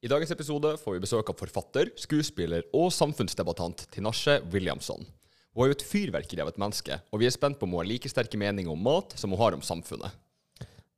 I 0.00 0.08
dagens 0.08 0.30
episode 0.32 0.70
får 0.80 0.94
vi 0.94 1.00
besøk 1.02 1.28
av 1.28 1.36
forfatter, 1.36 1.90
skuespiller 2.00 2.62
og 2.72 2.86
samfunnsdebattant 2.96 3.82
Tinashe 3.92 4.38
Williamson. 4.48 5.02
Hun 5.52 5.66
er 5.66 5.68
jo 5.68 5.76
et 5.76 5.84
fyrverkeri 5.84 6.40
av 6.40 6.48
et 6.48 6.60
menneske, 6.62 6.96
og 7.12 7.20
vi 7.20 7.28
er 7.28 7.34
spent 7.34 7.58
på 7.60 7.68
om 7.68 7.74
hun 7.74 7.82
har 7.82 7.90
like 7.90 8.08
sterke 8.08 8.40
meninger 8.40 8.72
om 8.72 8.80
mat 8.80 9.12
som 9.20 9.34
hun 9.34 9.42
har 9.42 9.58
om 9.58 9.60
samfunnet. 9.60 10.16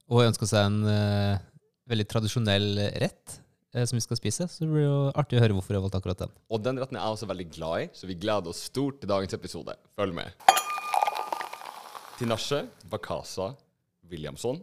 Og 0.07 0.21
hun 0.21 0.29
ønsker 0.29 0.47
seg 0.47 0.69
en 0.69 0.87
uh, 0.87 1.43
veldig 1.91 2.07
tradisjonell 2.15 2.69
rett 3.03 3.41
uh, 3.75 3.83
som 3.83 3.99
vi 3.99 4.05
skal 4.07 4.23
spise. 4.23 4.47
Så 4.47 4.63
det 4.63 4.71
blir 4.71 4.87
jo 4.87 4.97
artig 5.19 5.41
å 5.41 5.43
høre 5.43 5.59
hvorfor 5.59 5.81
har 5.81 5.83
valgt 5.83 5.99
akkurat 5.99 6.23
den. 6.23 6.39
Og 6.55 6.63
den 6.63 6.79
retten 6.79 7.01
er 7.01 7.03
jeg 7.03 7.19
også 7.19 7.33
veldig 7.33 7.51
glad 7.59 7.83
i, 7.83 7.93
så 7.99 8.07
vi 8.07 8.21
gleder 8.23 8.55
oss 8.55 8.63
stort 8.71 9.03
til 9.03 9.11
dagens 9.11 9.35
episode. 9.35 9.75
Følg 9.99 10.15
med. 10.15 10.31
Tinashe 12.21 12.69
Bakasa 12.93 13.51
Williamson, 14.07 14.63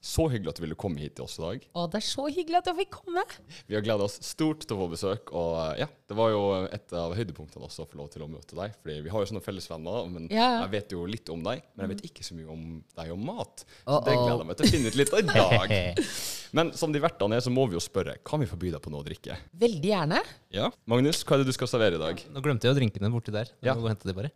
så 0.00 0.28
hyggelig 0.30 0.52
at 0.52 0.58
du 0.60 0.62
ville 0.62 0.76
komme 0.78 1.00
hit 1.02 1.16
til 1.18 1.24
oss 1.26 1.36
i 1.40 1.42
dag. 1.42 1.64
Å, 1.74 1.86
det 1.90 1.98
er 1.98 2.04
så 2.06 2.24
hyggelig 2.30 2.60
at 2.60 2.68
jeg 2.70 2.76
fikk 2.78 2.92
komme. 3.00 3.24
Vi 3.66 3.74
har 3.74 3.82
gleda 3.82 4.06
oss 4.06 4.18
stort 4.22 4.62
til 4.62 4.76
å 4.76 4.80
få 4.84 4.86
besøk, 4.92 5.32
og 5.34 5.78
ja, 5.80 5.88
det 6.08 6.16
var 6.18 6.30
jo 6.30 6.42
et 6.70 6.94
av 6.94 7.14
høydepunktene 7.18 7.66
også 7.66 7.82
å 7.82 7.88
få 7.90 7.98
lov 7.98 8.10
til 8.14 8.22
å 8.22 8.28
møte 8.30 8.54
deg. 8.54 8.76
Fordi 8.78 8.98
vi 9.04 9.10
har 9.12 9.24
jo 9.24 9.30
sånne 9.32 9.42
fellesvenner, 9.42 10.06
men 10.12 10.28
Ja. 10.30 10.62
jeg 10.62 10.70
vet 10.76 10.94
jo 10.94 11.02
litt 11.10 11.28
om 11.34 11.42
deg. 11.42 11.64
Men 11.74 11.84
jeg 11.88 11.96
vet 11.96 12.04
ikke 12.12 12.26
så 12.28 12.38
mye 12.38 12.48
om 12.54 12.62
deg 12.96 13.10
og 13.14 13.18
mat. 13.26 13.64
Så 13.66 13.90
Uh-oh. 13.90 14.04
det 14.06 14.14
gleder 14.14 14.38
jeg 14.44 14.50
meg 14.52 14.60
til 14.60 14.68
å 14.68 14.72
finne 14.76 14.92
ut 14.92 14.98
litt 15.02 15.12
av 15.12 15.18
i 15.18 15.26
dag. 15.28 16.04
Men 16.56 16.70
som 16.72 16.94
de 16.94 17.00
vertene 17.02 17.36
er, 17.36 17.42
så 17.44 17.50
må 17.52 17.66
vi 17.68 17.76
jo 17.76 17.82
spørre, 17.84 18.14
kan 18.24 18.40
vi 18.40 18.46
forby 18.48 18.70
deg 18.72 18.80
på 18.80 18.88
noe 18.94 19.02
å 19.02 19.06
drikke? 19.06 19.34
Veldig 19.60 19.90
gjerne. 19.90 20.22
Ja. 20.54 20.70
Magnus, 20.88 21.20
hva 21.26 21.36
er 21.36 21.42
det 21.42 21.50
du 21.50 21.56
skal 21.58 21.68
servere 21.68 21.98
i 21.98 22.00
dag? 22.00 22.22
Nå 22.32 22.40
glemte 22.46 22.64
jeg 22.64 22.72
jo 22.72 22.78
drinkene 22.80 23.10
borti 23.12 23.34
der. 23.34 23.50
Ja. 23.60 23.74
Må 23.74 23.82
gå 23.84 23.90
og 23.90 23.92
hente 23.92 24.08
de 24.08 24.16
bare. 24.16 24.32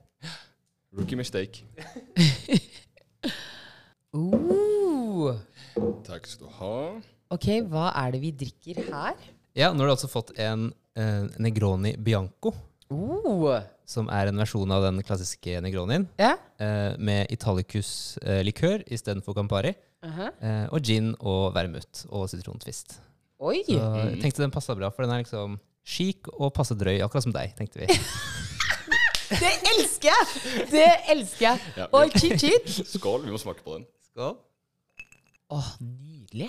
Rookie 0.92 1.16
mistake. 1.16 1.64
Uh. 4.12 4.61
Takk 6.06 6.26
skal 6.28 6.46
du 6.48 6.52
ha. 6.58 6.74
Ok, 7.32 7.46
hva 7.72 7.88
er 8.02 8.12
det 8.12 8.20
vi 8.22 8.32
drikker 8.44 8.82
her? 8.92 9.14
Ja, 9.56 9.70
nå 9.72 9.84
har 9.84 9.90
du 9.90 9.94
altså 9.94 10.08
fått 10.10 10.34
en 10.40 10.70
eh, 10.96 11.24
Negroni 11.42 11.94
Bianco, 11.96 12.52
Uh. 12.92 13.62
som 13.88 14.10
er 14.12 14.28
en 14.28 14.36
versjon 14.36 14.68
av 14.74 14.82
den 14.84 14.98
klassiske 15.02 15.62
Negronien, 15.64 16.04
Ja. 16.20 16.34
eh, 16.60 16.92
med 17.00 17.30
Italicus 17.32 18.18
eh, 18.20 18.42
istedenfor 18.44 19.32
Campari, 19.34 19.72
aha. 20.04 20.26
eh, 20.42 20.66
og 20.68 20.82
gin 20.84 21.14
og 21.20 21.54
vermut 21.54 22.02
og 22.10 22.28
sitrontvist. 22.28 22.98
Oi. 23.40 23.62
Så 23.64 23.78
jeg 23.80 24.20
tenkte 24.20 24.42
den 24.44 24.50
passa 24.52 24.74
bra, 24.76 24.90
for 24.92 25.06
den 25.06 25.14
er 25.16 25.22
liksom 25.24 25.56
chic 25.88 26.28
og 26.36 26.52
passe 26.52 26.74
drøy, 26.76 27.00
akkurat 27.00 27.22
som 27.24 27.32
deg, 27.32 27.56
tenkte 27.56 27.80
vi. 27.80 27.86
Det 29.32 29.48
elsker 29.72 30.10
jeg! 30.12 30.66
Det 30.70 30.86
elsker 31.14 31.46
jeg. 31.46 31.60
Ja, 31.78 31.86
Og 31.96 32.10
vi- 32.12 32.20
cheat 32.20 32.40
cheat. 32.44 32.68
Skål, 32.92 33.24
vi 33.24 33.32
må 33.32 33.38
smake 33.40 33.64
på 33.64 33.78
den. 33.78 33.86
Skål. 34.12 34.36
Åh, 35.52 35.68
nydelig. 35.84 36.48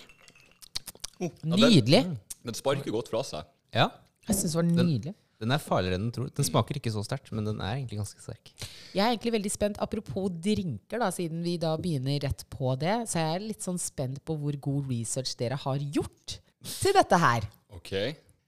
Ja, 1.20 1.30
den, 1.44 1.54
Nydelig. 1.60 2.00
den 2.44 2.56
sparker 2.58 2.92
godt 2.96 3.10
fra 3.12 3.22
seg. 3.28 3.46
Ja, 3.76 3.90
Jeg 4.28 4.36
syns 4.40 4.54
det 4.54 4.60
var 4.60 4.66
nydelig. 4.68 5.14
den 5.44 5.52
er 5.52 5.60
farligere 5.60 5.98
enn 6.00 6.06
den 6.08 6.14
tror. 6.16 6.30
Den 6.36 6.46
smaker 6.48 6.78
ikke 6.80 6.92
så 6.94 7.04
sterkt, 7.04 7.32
men 7.36 7.44
den 7.48 7.60
er 7.64 7.76
egentlig 7.78 8.00
ganske 8.00 8.22
sterk. 8.24 8.52
Jeg 8.96 9.04
er 9.04 9.12
egentlig 9.12 9.34
veldig 9.36 9.52
spent, 9.52 9.80
Apropos 9.84 10.30
drinker, 10.44 11.00
da, 11.04 11.10
siden 11.12 11.44
vi 11.44 11.58
da 11.60 11.74
begynner 11.78 12.20
rett 12.24 12.46
på 12.54 12.74
det, 12.80 12.96
så 13.12 13.20
jeg 13.20 13.36
er 13.36 13.46
litt 13.50 13.64
sånn 13.66 13.80
spent 13.82 14.22
på 14.28 14.38
hvor 14.40 14.56
god 14.64 14.90
research 14.92 15.36
dere 15.40 15.60
har 15.60 15.78
gjort 15.84 16.38
til 16.64 16.96
dette 16.96 17.20
her. 17.20 17.48
Ok. 17.76 17.92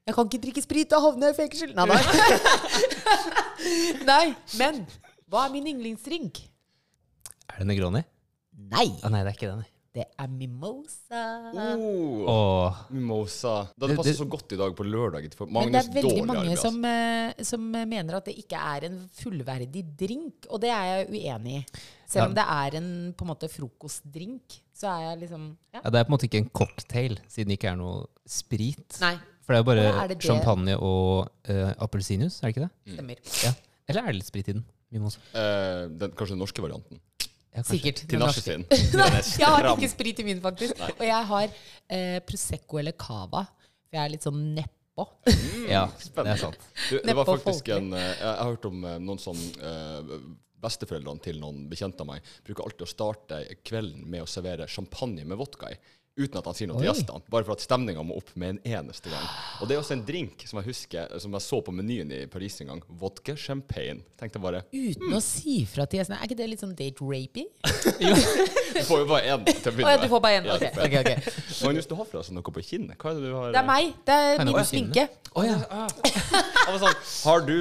Jeg 0.06 0.14
kan 0.16 0.28
ikke 0.30 0.42
drikke 0.48 0.62
sprit, 0.64 0.90
da 0.92 1.00
havner 1.04 1.32
jeg 1.32 1.36
i 1.36 1.40
fengsel. 1.44 1.76
Nei, 1.76 1.86
nei. 1.90 2.02
nei, 4.12 4.26
men 4.60 4.84
hva 5.32 5.46
er 5.48 5.54
min 5.56 5.68
yndlingsdrink? 5.74 6.44
Er 7.52 7.62
det 7.64 7.68
Negroni? 7.72 8.04
Nei, 8.72 8.88
Ah, 9.04 9.10
nei, 9.12 9.24
det 9.26 9.32
er 9.34 9.38
ikke 9.38 9.50
den. 9.52 9.64
nei. 9.66 9.72
Det 9.96 10.04
er 10.20 10.28
mimosa. 10.28 11.22
Oh, 11.56 12.26
oh. 12.28 12.80
mimosa. 12.92 13.54
Det 13.72 13.88
hadde 13.88 13.96
passet 14.02 14.18
så 14.20 14.28
godt 14.28 14.52
i 14.52 14.58
dag 14.60 14.74
på 14.76 14.84
lørdag. 14.84 15.30
For 15.40 15.48
Men 15.48 15.72
det 15.72 15.82
er 15.86 15.92
veldig 15.94 16.26
mange 16.28 16.44
arbeid, 16.44 16.60
som, 16.60 16.80
eh, 16.90 17.46
som 17.48 17.70
mener 17.72 18.18
at 18.18 18.28
det 18.28 18.36
ikke 18.42 18.60
er 18.60 18.90
en 18.90 18.98
fullverdig 19.22 19.86
drink, 19.96 20.50
og 20.50 20.60
det 20.66 20.74
er 20.76 20.90
jeg 20.90 21.08
uenig 21.14 21.62
i. 21.62 21.64
Selv 22.12 22.28
om 22.28 22.36
det 22.36 22.44
er 22.44 22.78
en 22.82 22.90
på 23.16 23.26
en 23.26 23.32
måte 23.32 23.50
frokostdrink, 23.50 24.60
så 24.76 24.92
er 24.92 25.06
jeg 25.06 25.24
liksom 25.24 25.48
ja. 25.72 25.80
ja, 25.80 25.88
Det 25.88 26.02
er 26.02 26.04
på 26.04 26.12
en 26.12 26.18
måte 26.18 26.28
ikke 26.28 26.44
en 26.44 26.52
cocktail, 26.62 27.18
siden 27.32 27.54
det 27.54 27.60
ikke 27.62 27.72
er 27.72 27.80
noe 27.80 28.04
sprit. 28.28 29.00
Nei, 29.00 29.16
For 29.46 29.56
det 29.56 29.62
er 29.62 29.64
jo 29.64 29.70
bare 29.72 29.90
er 29.94 30.12
det 30.12 30.20
det? 30.20 30.28
champagne 30.28 30.76
og 30.76 31.32
uh, 31.48 31.72
appelsinjuice, 31.88 32.42
er 32.44 32.52
det 32.52 32.56
ikke 32.58 32.68
det? 32.68 32.98
stemmer. 32.98 33.24
Ja. 33.48 33.56
Eller 33.88 34.04
er 34.04 34.12
det 34.12 34.20
litt 34.20 34.34
sprit 34.34 34.52
i 34.52 34.58
den? 34.58 34.66
Mimosa? 34.94 35.24
Eh, 35.36 35.88
den, 35.92 36.14
kanskje 36.16 36.36
den 36.36 36.42
norske 36.44 36.64
varianten. 36.64 37.00
Ja. 37.56 37.64
Sikkert. 37.64 38.02
Til 38.10 38.20
nachspiel. 38.20 38.66
Jeg 38.70 39.48
har 39.48 39.70
ikke 39.72 39.92
sprit 39.92 40.20
i 40.20 40.26
min, 40.28 40.42
faktisk. 40.44 40.82
Og 40.98 41.04
jeg 41.08 41.28
har 41.32 41.46
eh, 41.88 42.18
Prosecco 42.28 42.82
eller 42.82 42.96
Cava. 43.00 43.46
For 43.88 43.96
jeg 43.98 44.02
er 44.04 44.12
litt 44.12 44.26
sånn 44.28 44.42
nedpå. 44.58 45.06
Ja, 45.72 45.86
Spennende. 46.00 46.26
det 46.26 46.34
er 46.34 46.42
sant. 46.42 46.66
Du, 46.90 46.98
det 47.04 47.16
var 47.16 47.28
faktisk 47.30 47.70
en 47.76 47.94
eh, 47.96 48.10
Jeg 48.12 48.20
jeg 48.22 48.34
har 48.42 48.52
hørt 48.52 48.68
om 48.70 48.84
eh, 48.88 48.98
noen 49.04 49.22
sånn 49.22 49.40
eh, 49.60 50.16
Besteforeldrene 50.66 51.22
til 51.24 51.40
noen 51.42 51.66
bekjente 51.70 52.02
av 52.04 52.10
meg 52.10 52.28
bruker 52.46 52.66
alltid 52.66 52.86
å 52.88 52.90
starte 52.90 53.42
kvelden 53.68 54.06
med 54.10 54.24
å 54.24 54.30
servere 54.30 54.68
champagne 54.72 55.26
med 55.28 55.38
vodka 55.38 55.70
i. 55.74 55.76
Uten 56.16 56.38
at 56.40 56.46
han 56.48 56.56
sier 56.56 56.70
noe 56.72 56.80
til 56.80 56.88
gjestene. 56.88 57.20
Bare 57.28 57.44
for 57.44 57.58
at 57.58 57.64
stemninga 57.66 58.04
må 58.08 58.16
opp 58.16 58.30
med 58.40 58.54
en 58.54 58.60
eneste 58.78 59.12
gang. 59.12 59.26
Og 59.60 59.68
det 59.68 59.76
er 59.76 59.82
også 59.82 59.98
en 59.98 60.04
drink 60.08 60.46
som 60.48 60.62
jeg 60.62 60.70
husker 60.70 61.12
Som 61.20 61.34
jeg 61.36 61.44
så 61.44 61.60
på 61.66 61.74
menyen 61.76 62.12
i 62.16 62.22
Paris 62.32 62.56
en 62.64 62.70
gang. 62.72 62.84
Vodka 63.02 63.36
champagne. 63.36 64.06
Tenkte 64.16 64.40
jeg 64.40 64.46
bare 64.46 64.62
Uten 64.72 65.16
å 65.18 65.20
si 65.24 65.58
fra 65.68 65.84
til 65.92 66.00
gjestene. 66.00 66.22
Er 66.22 66.30
ikke 66.30 66.38
det 66.40 66.48
litt 66.54 66.64
sånn 66.64 66.76
date-rapy? 66.78 67.44
Du 68.76 68.82
får 68.84 69.02
jo 69.02 69.06
bare 69.08 69.30
én 69.32 69.44
til 69.48 69.70
å 69.70 69.72
begynne 69.72 69.92
ja, 69.94 70.00
du 70.02 70.10
får 70.12 70.22
bare 70.24 70.40
én. 70.40 70.48
Ja, 70.50 70.56
Ok, 70.56 70.64
okay, 70.66 70.74
får 70.76 70.88
ok, 70.88 70.96
en. 70.96 71.22
ok. 71.24 71.60
Magnus, 71.66 71.86
du 71.88 71.94
har 71.96 72.08
forresten 72.10 72.36
noe 72.36 72.56
på 72.56 72.64
kinnet. 72.66 72.98
Hva 73.00 73.12
er 73.14 73.20
det 73.22 73.30
du 73.30 73.36
har 73.36 73.54
Det 73.56 73.62
er 73.62 73.68
meg. 73.70 73.94
Det 74.08 74.18
er 74.32 74.42
min 74.50 74.58
sminke. 74.68 75.06
Å 75.36 75.46
ja. 75.46 75.56
Jeg 76.66 76.74
var 76.74 76.82
sånn, 76.82 77.00
har, 77.28 77.46
du, 77.48 77.56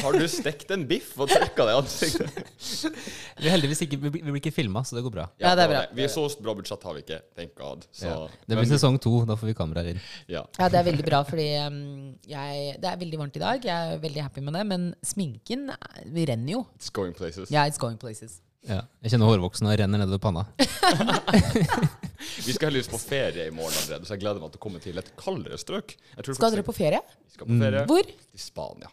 har 0.00 0.16
du 0.16 0.24
stekt 0.30 0.70
en 0.74 0.84
biff 0.88 1.12
og 1.20 1.28
trykka 1.30 1.66
det 1.68 1.72
i 1.74 1.78
ansiktet? 1.80 2.52
Vi 3.42 3.50
heldigvis 3.50 3.82
ikke, 3.84 3.98
vi 3.98 4.10
blir 4.14 4.22
vi 4.22 4.30
blir 4.30 4.40
ikke 4.40 4.52
filma, 4.54 4.84
så 4.86 4.94
det 4.96 5.02
går 5.04 5.14
bra. 5.16 5.24
Ja, 5.42 5.54
det 5.58 5.64
er 5.66 5.72
bra. 5.72 5.80
Vi 5.96 6.04
er 6.06 6.12
så 6.12 6.24
bra 6.40 6.54
budsjett 6.56 6.84
har 6.86 6.94
vi 6.94 7.02
ikke. 7.02 7.18
Thank 7.36 7.54
God. 7.58 7.86
Så, 7.90 8.06
Ja. 8.06 8.18
Det 8.46 8.54
blir 8.54 8.62
men- 8.62 8.70
sesong 8.72 9.00
to, 9.02 9.12
da 9.26 9.34
får 9.36 9.50
vi 9.50 9.54
kameraer 9.58 9.90
inn. 9.94 10.00
Ja. 10.30 10.44
Ja, 10.58 10.68
det 10.70 10.78
er 10.78 10.86
veldig 10.92 11.04
bra, 11.08 11.22
fordi 11.26 11.48
um, 11.66 12.14
jeg, 12.28 12.76
det 12.80 12.92
er 12.92 13.02
veldig 13.02 13.18
varmt 13.18 13.36
i 13.36 13.42
dag. 13.42 13.66
Jeg 13.66 13.96
er 13.96 13.98
veldig 14.04 14.22
happy 14.28 14.40
med 14.46 14.54
det. 14.54 14.64
Men 14.70 14.88
sminken 15.02 15.68
eh, 15.74 16.00
vi 16.14 16.24
renner 16.30 16.52
jo. 16.58 16.64
It's 16.78 16.92
going 16.94 17.12
places. 17.18 17.50
Ja, 17.50 17.66
it's 17.66 17.80
going 17.82 17.98
places. 17.98 18.40
Ja. 18.62 18.84
Jeg 19.02 19.16
kjenner 19.16 19.26
hårvoksen 19.26 19.66
og 19.66 19.74
renner 19.80 19.98
nedover 20.04 20.22
panna. 20.22 20.44
Vi 22.46 22.52
skal 22.54 22.68
heldigvis 22.70 22.90
på 22.92 22.98
ferie 23.02 23.48
i 23.48 23.54
morgen 23.54 23.74
allerede, 23.74 24.06
så 24.06 24.14
jeg 24.14 24.22
gleder 24.22 24.38
meg 24.42 24.52
til 24.54 24.60
å 24.60 24.62
komme 24.62 24.78
til 24.82 25.00
et 25.02 25.08
kaldere 25.18 25.58
strøk. 25.58 25.96
Jeg 26.14 26.26
tror 26.26 26.36
Skal 26.38 26.54
dere 26.54 26.62
på 26.66 26.74
ferie? 26.76 27.00
Vi 27.26 27.34
skal 27.34 27.48
på 27.50 27.56
ferie 27.58 27.82
Hvor? 27.90 28.06
I 28.06 28.38
Spania. 28.38 28.92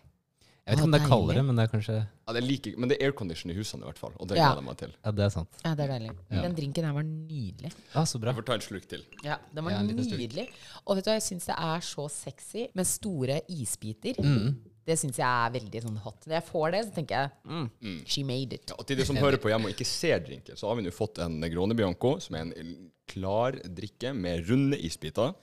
Jeg 0.69 0.77
vet 0.77 0.79
ikke 0.79 0.87
om 0.87 0.93
det 0.93 0.99
er 1.01 1.07
kaldere, 1.09 1.43
men 1.47 1.55
det 1.57 1.63
er 1.65 1.71
kanskje 1.73 1.95
Ja, 1.97 2.33
det 2.35 2.43
er 2.43 2.45
like, 2.45 2.73
men 2.77 2.89
det 2.91 2.97
er 2.99 3.07
aircondition 3.09 3.49
i 3.51 3.55
husene 3.57 3.81
i 3.81 3.87
hvert 3.89 3.97
fall, 3.97 4.13
og 4.19 4.27
det 4.29 4.37
Ja. 4.37 4.49
gleder 4.53 4.61
jeg 4.61 4.67
meg 4.69 4.77
til. 4.77 4.91
Ja, 5.03 5.11
det 5.17 5.23
er 5.25 5.29
sant. 5.33 5.49
Ja, 5.65 5.73
det 5.75 5.83
er 5.89 5.93
deilig. 5.95 6.11
Den 6.29 6.55
drinken 6.55 6.83
her 6.85 6.93
var 6.93 7.03
nydelig. 7.09 7.71
Ja, 7.95 8.03
så 8.05 8.19
bra. 8.21 8.29
Jeg 8.31 8.37
får 8.43 8.45
ta 8.45 8.53
en 8.59 8.65
slurk 8.67 8.85
til. 8.87 9.03
Ja, 9.25 9.37
Den 9.53 9.63
var 9.65 9.71
Ja, 9.71 9.79
en 9.79 9.87
liten 9.87 10.05
stund. 10.05 10.19
nydelig. 10.21 10.49
Og 10.85 10.95
vet 10.95 11.05
du 11.05 11.09
hva, 11.09 11.15
jeg 11.17 11.25
syns 11.25 11.45
det 11.49 11.55
er 11.57 11.79
så 11.81 12.05
sexy 12.11 12.67
med 12.75 12.85
store 12.85 13.41
isbiter. 13.49 14.13
Mm. 14.21 14.55
Det 14.85 14.97
syns 14.97 15.17
jeg 15.17 15.25
er 15.25 15.51
veldig 15.59 15.81
sånn 15.83 15.97
hot. 15.97 16.21
Når 16.25 16.33
jeg 16.39 16.45
får 16.49 16.71
det, 16.71 16.85
så 16.85 16.93
tenker 16.95 17.15
jeg 17.15 17.31
mm, 17.45 18.05
She 18.07 18.23
made 18.23 18.53
it. 18.53 18.69
Ja, 18.69 18.75
og 18.79 18.85
til 18.87 18.97
de 18.97 19.05
som 19.05 19.15
hører 19.15 19.37
på 19.37 19.49
hjemme 19.49 19.65
og 19.69 19.73
ikke 19.75 19.85
ser 19.85 20.19
drinken, 20.19 20.55
så 20.57 20.67
har 20.69 20.75
vi 20.75 20.81
nå 20.83 20.91
fått 20.93 21.19
en 21.19 21.39
Negrone 21.39 21.75
Bianco, 21.75 22.19
som 22.19 22.35
er 22.35 22.41
en 22.41 22.89
klar 23.07 23.51
drikke 23.65 24.13
med 24.15 24.47
runde 24.49 24.77
isbiter. 24.79 25.33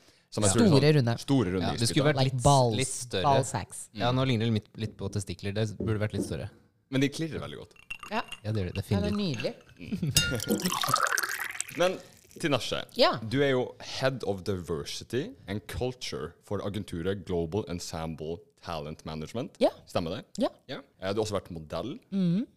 Store, 0.44 0.92
runde. 0.92 1.18
Store, 1.18 1.50
runde 1.50 1.66
Ja, 1.66 1.72
det 1.80 1.88
skulle 1.88 2.04
vært 2.12 2.16
Like 2.20 2.34
litt, 2.34 2.42
balls. 2.42 2.76
litt 2.76 2.88
større. 2.88 3.42
Mm. 3.42 4.00
Ja, 4.00 4.12
nå 4.12 4.24
ligner 4.26 4.46
det 4.46 4.52
litt, 4.54 4.68
litt 4.76 4.96
på 4.96 5.08
testikler. 5.12 5.52
Det 5.54 5.76
burde 5.78 5.98
vært 5.98 6.12
litt 6.12 6.26
større. 6.26 6.50
Men 6.90 7.00
de 7.00 7.08
klirrer 7.08 7.40
veldig 7.40 7.56
godt. 7.58 7.72
Ja, 8.10 8.22
Ja, 8.44 8.52
det 8.52 8.60
gjør 8.62 8.72
det 8.74 8.84
ja, 8.90 9.00
det 9.00 9.08
er 9.08 9.16
nydelig. 9.16 9.54
Men 11.76 11.98
Tinashe, 12.40 12.84
Ja. 12.94 13.18
du 13.26 13.42
er 13.42 13.50
jo 13.50 13.74
Head 13.80 14.22
of 14.24 14.44
Diversity 14.44 15.30
and 15.48 15.66
Culture 15.66 16.32
for 16.44 16.58
agenturet 16.60 17.24
Global 17.24 17.64
Ensemble 17.68 18.38
Talent 18.66 19.04
Management. 19.06 19.54
Ja. 19.62 19.70
Stemmer 19.86 20.16
det? 20.16 20.20
Ja. 20.42 20.50
Ja. 20.70 20.80
Eh, 20.98 21.12
Du 21.14 21.20
har 21.20 21.24
også 21.24 21.36
vært 21.38 21.52
modell 21.54 21.94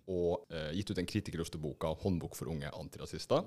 og 0.10 0.48
uh, 0.50 0.72
gitt 0.74 0.90
ut 0.90 0.98
den 0.98 1.06
kritikerroste 1.10 1.62
boka 1.62 1.94
'Håndbok 2.02 2.36
for 2.36 2.50
unge 2.50 2.70
antirasister'. 2.74 3.46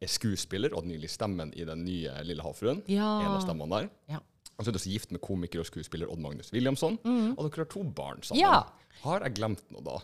Er 0.00 0.06
skuespiller 0.12 0.74
og 0.76 0.86
nylig 0.86 1.10
stemmen 1.10 1.50
i 1.56 1.64
den 1.66 1.84
nye 1.84 2.14
Lille 2.22 2.42
havfruen. 2.46 2.82
Ja. 2.86 3.10
En 3.26 3.34
av 3.34 3.42
stemmene 3.42 3.82
der. 3.82 3.90
Ja. 4.14 4.22
Og 4.56 4.64
så 4.64 4.70
er 4.70 4.72
du 4.72 4.78
også 4.78 4.92
gift 4.94 5.10
med 5.12 5.20
komiker 5.20 5.60
og 5.60 5.66
skuespiller 5.68 6.08
Odd 6.08 6.22
Magnus 6.22 6.52
Williamson. 6.54 6.94
Og 7.36 7.42
dere 7.50 7.64
har 7.66 7.72
to 7.74 7.82
barn 7.82 8.22
sammen. 8.22 8.40
Ja. 8.40 8.62
Har 9.02 9.20
jeg 9.26 9.34
glemt 9.36 9.66
noe 9.74 9.82
da? 9.84 9.98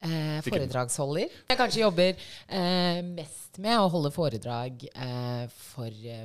Eh, 0.00 0.38
foredragsholder. 0.46 1.28
Jeg 1.50 1.58
kanskje 1.60 1.82
jobber 1.82 2.14
eh, 2.48 3.02
mest 3.04 3.58
med 3.60 3.76
å 3.76 3.90
holde 3.92 4.08
foredrag 4.14 4.86
eh, 4.94 5.44
for 5.52 5.90
eh, 5.92 6.24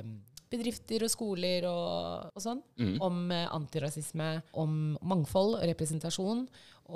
bedrifter 0.52 1.04
og 1.06 1.12
skoler 1.12 1.66
og, 1.70 2.30
og 2.36 2.42
sånn. 2.42 2.62
Om 3.02 3.26
eh, 3.34 3.48
antirasisme, 3.56 4.30
om 4.62 4.96
mangfold 5.02 5.58
og 5.58 5.66
representasjon. 5.72 6.46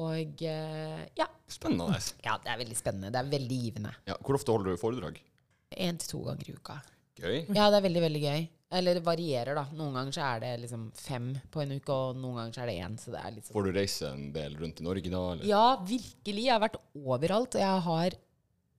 Og 0.00 0.44
eh, 0.46 1.02
ja. 1.18 1.26
Spennende. 1.50 1.98
ja, 2.26 2.36
det 2.42 2.52
er 2.52 2.62
veldig 2.62 2.78
spennende. 2.78 3.10
Det 3.10 3.20
er 3.20 3.34
veldig 3.34 3.60
givende. 3.64 3.92
Ja, 4.06 4.16
hvor 4.22 4.38
ofte 4.38 4.54
holder 4.54 4.74
du 4.74 4.80
foredrag? 4.80 5.20
Én 5.74 5.98
til 5.98 6.16
to 6.16 6.24
ganger 6.26 6.50
i 6.50 6.56
uka. 6.56 6.80
Gøy. 7.20 7.36
Ja, 7.52 7.68
det 7.68 7.80
er 7.80 7.86
veldig, 7.88 8.02
veldig 8.06 8.22
gøy. 8.24 8.48
Eller 8.78 8.94
det 8.94 9.02
varierer, 9.02 9.58
da. 9.58 9.64
Noen 9.74 9.96
ganger 9.98 10.14
så 10.14 10.22
er 10.28 10.42
det 10.44 10.50
liksom 10.62 10.84
fem 10.94 11.32
på 11.50 11.62
en 11.64 11.74
uke, 11.74 11.90
og 11.90 12.18
noen 12.20 12.38
ganger 12.38 12.54
så 12.54 12.62
er 12.62 12.70
det 12.70 12.76
én. 12.86 12.96
Så 13.02 13.10
det 13.10 13.18
er 13.18 13.38
sånn 13.40 13.54
Får 13.56 13.66
du 13.66 13.70
reise 13.74 14.10
en 14.14 14.28
del 14.34 14.54
rundt 14.60 14.78
i 14.78 14.86
Norge 14.86 15.10
da? 15.10 15.22
Eller? 15.34 15.46
Ja, 15.50 15.64
virkelig. 15.88 16.44
Jeg 16.46 16.54
har 16.54 16.62
vært 16.62 16.78
overalt, 16.94 17.58
og 17.58 17.64
jeg 17.64 17.86
har 17.88 18.18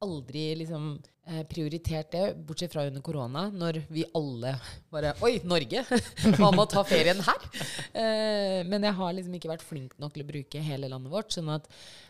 aldri 0.01 0.43
liksom 0.59 0.85
eh, 1.29 1.41
prioritert 1.49 2.11
det, 2.15 2.23
bortsett 2.47 2.73
fra 2.73 2.85
under 2.89 3.03
korona, 3.05 3.43
når 3.53 3.81
vi 3.93 4.03
alle 4.17 4.55
bare 4.93 5.13
Oi, 5.25 5.35
Norge! 5.47 5.83
Man 6.41 6.55
må 6.57 6.65
ta 6.69 6.83
ferien 6.87 7.21
her! 7.25 7.47
Eh, 7.93 8.61
men 8.67 8.83
jeg 8.87 8.97
har 8.97 9.13
liksom 9.17 9.35
ikke 9.37 9.51
vært 9.51 9.65
flink 9.65 9.93
nok 10.01 10.15
til 10.15 10.23
å 10.25 10.29
bruke 10.31 10.63
hele 10.65 10.89
landet 10.91 11.13
vårt. 11.13 11.31
sånn 11.35 11.51
at 11.53 11.67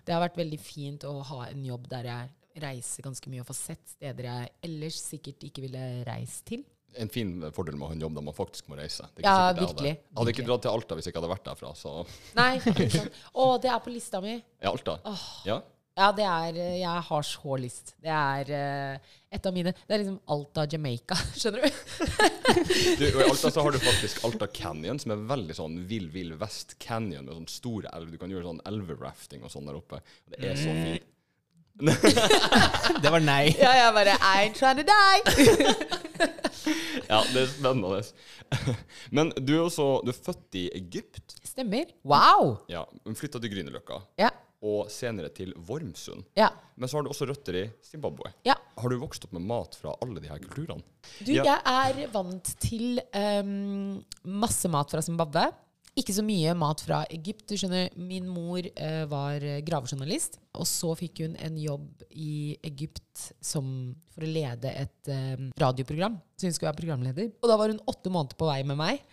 det 0.08 0.16
har 0.16 0.24
vært 0.24 0.40
veldig 0.40 0.60
fint 0.64 1.04
å 1.10 1.18
ha 1.34 1.42
en 1.50 1.66
jobb 1.68 1.90
der 1.92 2.08
jeg 2.12 2.64
reiser 2.64 3.06
ganske 3.06 3.30
mye 3.32 3.44
og 3.44 3.48
får 3.48 3.60
sett 3.62 3.94
steder 3.94 4.28
jeg 4.28 4.50
ellers 4.68 4.98
sikkert 5.08 5.44
ikke 5.48 5.64
ville 5.68 5.84
reist 6.08 6.44
til. 6.50 6.64
En 7.00 7.08
fin 7.08 7.30
fordel 7.56 7.78
med 7.80 7.86
å 7.86 7.92
ha 7.92 7.96
en 7.96 8.02
jobb 8.04 8.18
der 8.18 8.26
man 8.28 8.36
faktisk 8.36 8.68
må 8.68 8.76
reise. 8.76 9.06
Ja, 9.24 9.54
virkelig. 9.56 9.94
jeg 9.94 10.02
Hadde, 10.02 10.18
hadde 10.20 10.34
ikke 10.34 10.48
dratt 10.50 10.66
til 10.66 10.74
Alta 10.76 10.98
hvis 10.98 11.08
jeg 11.08 11.14
ikke 11.14 11.22
hadde 11.24 11.30
vært 11.32 11.46
derfra. 11.48 11.70
Så 11.80 11.94
Nei, 12.36 12.50
ikke 12.60 12.90
sant. 12.98 13.22
Å, 13.32 13.46
det 13.64 13.72
er 13.72 13.80
på 13.86 13.94
lista 13.94 14.20
mi. 14.24 14.34
ja, 14.60 14.74
Alta. 14.74 14.98
Ja. 15.48 15.62
Ja, 16.00 16.08
det 16.16 16.24
er 16.24 16.56
eh, 16.56 16.76
Jeg 16.80 17.02
har 17.10 17.26
så 17.28 17.58
lyst. 17.60 17.94
Det 18.00 18.12
er 18.16 18.52
uh, 18.56 19.16
et 19.36 19.46
av 19.50 19.54
mine 19.56 19.74
Det 19.76 19.92
er 19.92 20.00
liksom 20.04 20.20
Alta, 20.32 20.64
Jamaica. 20.72 21.18
Skjønner 21.40 21.66
du? 21.66 21.70
Du, 23.02 23.06
og 23.10 23.22
I 23.22 23.28
Alta 23.28 23.52
så 23.52 23.66
har 23.66 23.76
du 23.76 23.80
faktisk 23.84 24.24
Alta 24.28 24.48
Canyon, 24.56 25.00
som 25.04 25.12
er 25.16 25.26
veldig 25.34 25.58
sånn 25.58 25.76
vill, 25.90 26.08
vill 26.14 26.32
vest 26.40 26.78
canyon 26.82 27.28
med 27.28 27.36
sånn 27.36 27.50
store 27.52 27.92
elver. 27.92 28.16
Du 28.16 28.22
kan 28.24 28.32
gjøre 28.32 28.48
sånn 28.48 28.64
elverafting 28.72 29.44
og 29.44 29.52
sånn 29.54 29.68
der 29.68 29.80
oppe. 29.82 30.00
Det 30.32 30.54
er 30.54 30.60
så 30.60 30.72
Mm. 30.72 30.84
fint. 30.88 31.08
Det 33.02 33.10
var 33.10 33.24
nei. 33.24 33.46
Ja, 33.58 33.72
jeg 33.74 33.94
bare 33.96 34.14
I 34.20 34.34
ain't 34.46 34.58
trying 34.60 34.78
to 34.80 34.86
die. 34.88 35.20
Ja, 37.12 37.22
det 37.34 37.42
er 37.42 37.48
spennende. 37.50 38.02
Men 39.12 39.32
du 39.40 39.54
er 39.56 39.64
også 39.66 39.86
du 40.06 40.12
er 40.14 40.18
født 40.18 40.56
i 40.60 40.66
Egypt. 40.78 41.34
Stemmer. 41.48 41.90
Wow! 42.08 42.60
Ja, 42.72 42.84
men 43.04 43.18
Flytta 43.18 43.42
til 43.42 43.52
Grünerløkka. 43.56 43.98
Ja. 44.22 44.30
Og 44.62 44.92
senere 44.94 45.32
til 45.34 45.56
Vormsund. 45.58 46.22
Ja. 46.38 46.52
Men 46.78 46.90
så 46.90 47.00
har 47.00 47.04
du 47.08 47.10
også 47.10 47.26
røtter 47.30 47.56
i 47.64 47.66
Zimbabwe. 47.82 48.30
ja. 48.46 48.54
Har 48.82 48.90
du 48.90 48.98
vokst 49.02 49.26
opp 49.26 49.34
med 49.34 49.44
mat 49.46 49.76
fra 49.78 49.92
alle 50.02 50.22
de 50.22 50.30
her 50.30 50.40
kulturene? 50.42 50.82
Du, 51.26 51.32
Ja. 51.34 51.44
jeg 51.44 52.06
er 52.06 52.08
vant 52.14 52.52
til 52.62 53.02
um, 53.14 54.04
masse 54.24 54.70
mat 54.70 54.90
fra 54.90 55.02
Zimbabwe. 55.06 55.48
Ikke 55.98 56.14
så 56.16 56.24
mye 56.24 56.54
mat 56.56 56.80
fra 56.82 57.02
Egypt. 57.12 57.44
Du 57.52 57.58
skjønner, 57.60 57.90
Min 58.00 58.30
mor 58.32 58.58
uh, 58.64 59.06
var 59.12 59.44
gravejournalist, 59.68 60.38
og 60.56 60.66
så 60.70 60.94
fikk 60.98 61.20
hun 61.26 61.36
en 61.36 61.58
jobb 61.60 62.06
i 62.16 62.56
Egypt 62.64 63.34
som, 63.44 63.68
for 64.14 64.24
å 64.24 64.30
lede 64.32 64.72
et 64.72 65.12
um, 65.12 65.50
radioprogram. 65.60 66.16
Så 66.40 66.48
hun 66.48 66.54
skulle 66.56 66.72
være 66.72 66.80
programleder. 66.82 67.32
Og 67.44 67.50
da 67.52 67.58
var 67.60 67.74
hun 67.74 67.82
åtte 67.92 68.10
måneder 68.14 68.38
på 68.40 68.48
vei 68.50 68.62
med 68.64 68.80
meg. 68.80 69.04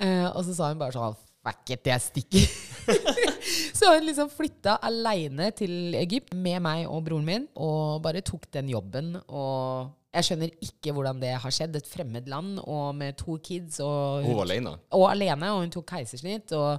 Uh, 0.00 0.30
og 0.32 0.40
så 0.48 0.54
sa 0.56 0.70
hun 0.72 0.80
bare 0.80 0.96
sånn 0.96 1.18
Fuck 1.44 1.70
it, 1.76 1.86
jeg 1.88 2.00
stikker. 2.04 2.48
så 3.78 3.84
hun 3.94 4.06
liksom 4.08 4.28
flytta 4.32 4.72
aleine 4.86 5.50
til 5.56 5.94
Egypt 5.98 6.34
med 6.34 6.60
meg 6.64 6.86
og 6.90 7.04
broren 7.06 7.26
min 7.26 7.46
og 7.56 8.02
bare 8.04 8.20
tok 8.26 8.44
den 8.54 8.68
jobben. 8.72 9.16
Og 9.28 9.90
jeg 10.14 10.24
skjønner 10.26 10.50
ikke 10.66 10.92
hvordan 10.96 11.20
det 11.22 11.34
har 11.42 11.52
skjedd. 11.54 11.76
Et 11.78 11.90
fremmed 11.90 12.28
land 12.30 12.58
og 12.64 12.94
med 12.98 13.16
to 13.20 13.32
kids 13.44 13.74
og, 13.84 14.24
Hun 14.26 14.36
var 14.40 14.46
alene. 14.48 14.72
og 14.96 15.04
alene, 15.12 15.46
og 15.54 15.58
hun 15.64 15.72
tok 15.74 15.86
keisersnitt. 15.94 16.48
Og 16.58 16.70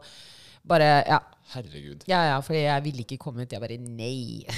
bare 0.68 0.90
Ja. 1.08 1.20
Herregud. 1.52 2.04
Ja, 2.08 2.22
ja, 2.30 2.36
for 2.40 2.54
jeg 2.56 2.84
ville 2.86 3.04
ikke 3.04 3.18
komme 3.20 3.44
ut. 3.44 3.52
Jeg 3.52 3.60
bare 3.60 3.76
nei. 3.82 4.46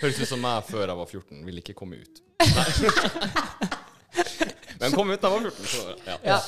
Høres 0.00 0.20
ut 0.22 0.28
som 0.30 0.40
meg 0.40 0.64
før 0.68 0.86
jeg 0.86 0.96
var 0.96 1.06
14. 1.10 1.42
Ville 1.44 1.60
ikke 1.60 1.74
komme 1.76 1.96
ut. 2.00 2.22
Nei. 2.46 2.46
Men 4.78 4.92
kom 4.94 5.10
ut 5.10 5.20
da 5.20 5.28
jeg 5.28 5.34
var 5.34 5.42
14. 5.50 5.66
Så, 5.68 5.82
ja. 6.06 6.16
Ja. 6.24 6.38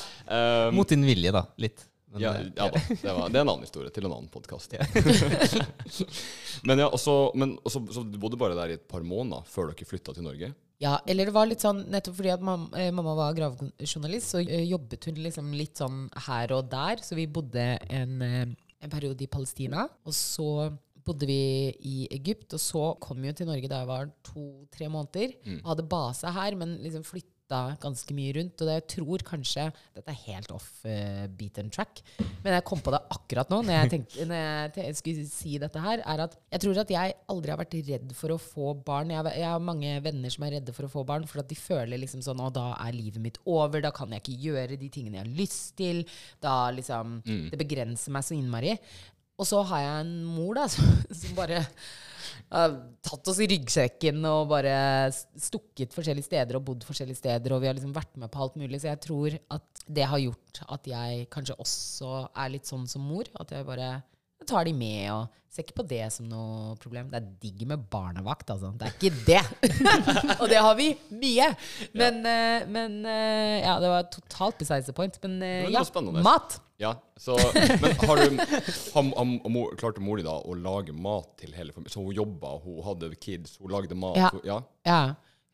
Um, 0.69 0.75
Mot 0.79 0.89
din 0.89 1.03
vilje, 1.05 1.31
da. 1.35 1.43
Litt. 1.61 1.83
Ja, 2.19 2.33
eh, 2.35 2.49
ja 2.55 2.67
da. 2.71 2.81
Det, 2.89 3.13
var, 3.13 3.29
det 3.29 3.39
er 3.39 3.45
en 3.45 3.53
annen 3.53 3.63
historie 3.65 3.91
til 3.93 4.07
en 4.07 4.15
annen 4.15 4.31
podkast. 4.31 4.75
men 6.67 6.83
ja, 6.83 6.89
og 6.89 6.99
så, 6.99 7.15
men, 7.37 7.55
også, 7.63 7.85
så, 7.95 8.03
du 8.03 8.19
bodde 8.21 8.39
bare 8.41 8.57
der 8.57 8.73
i 8.73 8.77
et 8.79 8.87
par 8.91 9.05
måneder 9.05 9.47
før 9.47 9.71
dere 9.71 9.87
flytta 9.87 10.15
til 10.17 10.27
Norge? 10.27 10.51
Ja, 10.81 10.95
eller 11.05 11.29
det 11.29 11.35
var 11.35 11.45
litt 11.45 11.61
sånn 11.61 11.83
Nettopp 11.93 12.15
fordi 12.17 12.31
at 12.33 12.43
mamma, 12.43 12.71
eh, 12.79 12.89
mamma 12.95 13.13
var 13.17 13.35
gravejournalist, 13.37 14.33
så 14.33 14.41
eh, 14.41 14.65
jobbet 14.65 15.05
hun 15.07 15.19
liksom 15.21 15.51
litt 15.53 15.77
sånn 15.77 16.07
her 16.27 16.53
og 16.57 16.71
der. 16.71 17.03
Så 17.05 17.17
vi 17.19 17.29
bodde 17.29 17.65
en, 17.85 18.15
eh, 18.25 18.47
en 18.81 18.93
periode 18.93 19.21
i 19.21 19.29
Palestina, 19.29 19.85
og 19.85 20.15
så 20.17 20.71
bodde 21.05 21.29
vi 21.29 21.43
i 21.85 22.07
Egypt. 22.17 22.57
Og 22.57 22.61
så 22.61 22.83
kom 23.01 23.21
vi 23.21 23.29
jo 23.29 23.37
til 23.37 23.49
Norge 23.51 23.69
da 23.69 23.83
jeg 23.83 23.91
var 23.91 24.09
to-tre 24.25 24.89
måneder. 24.89 25.37
Og 25.61 25.69
hadde 25.75 25.89
base 25.93 26.33
her, 26.33 26.57
men 26.57 26.79
liksom 26.81 27.05
flytta 27.05 27.30
ganske 27.81 28.15
mye 28.15 28.35
rundt. 28.37 28.61
Og 28.61 28.69
det 28.69 28.77
jeg 28.77 28.87
tror 28.95 29.23
kanskje 29.27 29.67
Dette 29.95 30.13
er 30.13 30.19
helt 30.27 30.51
off 30.55 30.69
uh, 30.85 31.25
beat 31.37 31.59
and 31.61 31.73
track, 31.73 32.01
men 32.43 32.55
jeg 32.55 32.65
kom 32.67 32.81
på 32.83 32.93
det 32.93 33.01
akkurat 33.13 33.51
nå 33.51 33.61
når 33.65 33.75
jeg, 33.75 33.91
tenkte, 33.93 34.27
når 34.29 34.79
jeg 34.79 34.97
skulle 34.99 35.25
si 35.29 35.57
dette 35.61 35.83
her, 35.83 36.03
er 36.13 36.25
at 36.25 36.37
jeg 36.53 36.63
tror 36.63 36.81
at 36.83 36.93
jeg 36.95 37.15
aldri 37.33 37.53
har 37.53 37.61
vært 37.61 37.77
redd 37.91 38.15
for 38.17 38.35
å 38.35 38.39
få 38.41 38.73
barn. 38.87 39.13
Jeg, 39.13 39.35
jeg 39.37 39.47
har 39.49 39.63
mange 39.63 39.93
venner 40.05 40.33
som 40.33 40.47
er 40.47 40.57
redde 40.57 40.75
for 40.75 40.87
å 40.87 40.93
få 40.93 41.05
barn, 41.07 41.27
for 41.29 41.43
at 41.43 41.51
de 41.51 41.59
føler 41.59 42.01
liksom 42.01 42.23
sånn 42.25 42.41
Å, 42.41 42.49
da 42.53 42.67
er 42.81 42.97
livet 42.97 43.21
mitt 43.23 43.39
over. 43.45 43.83
Da 43.83 43.93
kan 43.95 44.11
jeg 44.15 44.23
ikke 44.23 44.49
gjøre 44.49 44.79
de 44.79 44.89
tingene 44.93 45.19
jeg 45.19 45.27
har 45.27 45.39
lyst 45.41 45.75
til. 45.79 46.03
Da 46.41 46.55
liksom 46.73 47.19
Det 47.25 47.59
begrenser 47.59 48.13
meg 48.15 48.25
så 48.25 48.37
innmari. 48.37 48.77
Og 49.41 49.47
så 49.49 49.61
har 49.71 49.81
jeg 49.81 50.05
en 50.05 50.15
mor 50.29 50.57
da, 50.57 50.67
som, 50.69 50.89
som 51.21 51.37
bare 51.37 51.63
tatt 52.49 53.31
oss 53.31 53.41
i 53.41 53.47
ryggsekken 53.51 54.21
og 54.29 54.51
bare 54.51 54.75
stukket 55.11 55.95
forskjellige 55.95 56.29
steder 56.29 56.59
og 56.59 56.65
bodd 56.69 56.85
forskjellige 56.87 57.21
steder. 57.21 57.55
Og 57.55 57.63
vi 57.63 57.69
har 57.69 57.77
liksom 57.77 57.95
vært 57.95 58.13
med 58.21 58.31
på 58.33 58.43
alt 58.45 58.57
mulig. 58.59 58.81
Så 58.81 58.91
jeg 58.91 59.01
tror 59.07 59.37
at 59.57 59.83
det 59.87 60.07
har 60.11 60.23
gjort 60.23 60.63
at 60.77 60.89
jeg 60.91 61.27
kanskje 61.33 61.59
også 61.61 62.13
er 62.31 62.53
litt 62.53 62.69
sånn 62.69 62.87
som 62.91 63.05
mor. 63.07 63.29
At 63.41 63.53
jeg 63.55 63.67
bare 63.67 63.93
jeg 64.41 64.49
tar 64.49 64.65
de 64.65 64.73
med 64.73 65.11
og 65.13 65.37
ser 65.51 65.65
ikke 65.65 65.75
på 65.81 65.83
det 65.89 66.05
som 66.15 66.27
noe 66.31 66.75
problem. 66.79 67.09
Det 67.11 67.19
er 67.19 67.25
digg 67.43 67.63
med 67.67 67.81
barnevakt, 67.91 68.49
altså. 68.53 68.71
Det 68.79 68.87
er 68.87 68.93
ikke 68.95 69.11
det! 69.27 69.41
og 70.41 70.45
det 70.49 70.61
har 70.63 70.75
vi 70.79 70.87
mye. 71.11 71.49
Men, 71.99 72.21
eh, 72.25 72.65
men 72.71 72.95
eh, 73.05 73.57
ja, 73.65 73.75
det 73.83 73.89
var 73.91 74.07
totalt 74.13 74.57
besides 74.61 74.87
the 74.87 74.95
point. 74.95 75.19
Men 75.25 75.35
eh, 75.43 75.65
Men 75.67 75.75
ja, 75.75 75.83
mat. 76.25 76.55
Ja, 76.81 76.93
så, 77.19 77.35
Men 77.83 77.93
har 78.07 78.17
du 78.23 78.39
ham, 78.95 79.11
ham, 79.17 79.33
mor- 79.53 79.75
klarte 79.77 80.01
mor 80.01 80.17
di 80.17 80.23
da 80.25 80.37
å 80.39 80.55
lage 80.57 80.95
mat 80.97 81.35
til 81.43 81.51
hele 81.53 81.75
familien? 81.75 81.93
Så 81.93 82.01
hun 82.07 82.15
jobba, 82.17 82.55
hun 82.63 82.79
hadde 82.87 83.11
kids, 83.21 83.57
hun 83.61 83.75
lagde 83.75 83.93
mat? 83.99 84.17
Ja. 84.17 84.31
Hun, 84.33 84.41
ja. 84.47 84.57
Ja, 84.87 85.01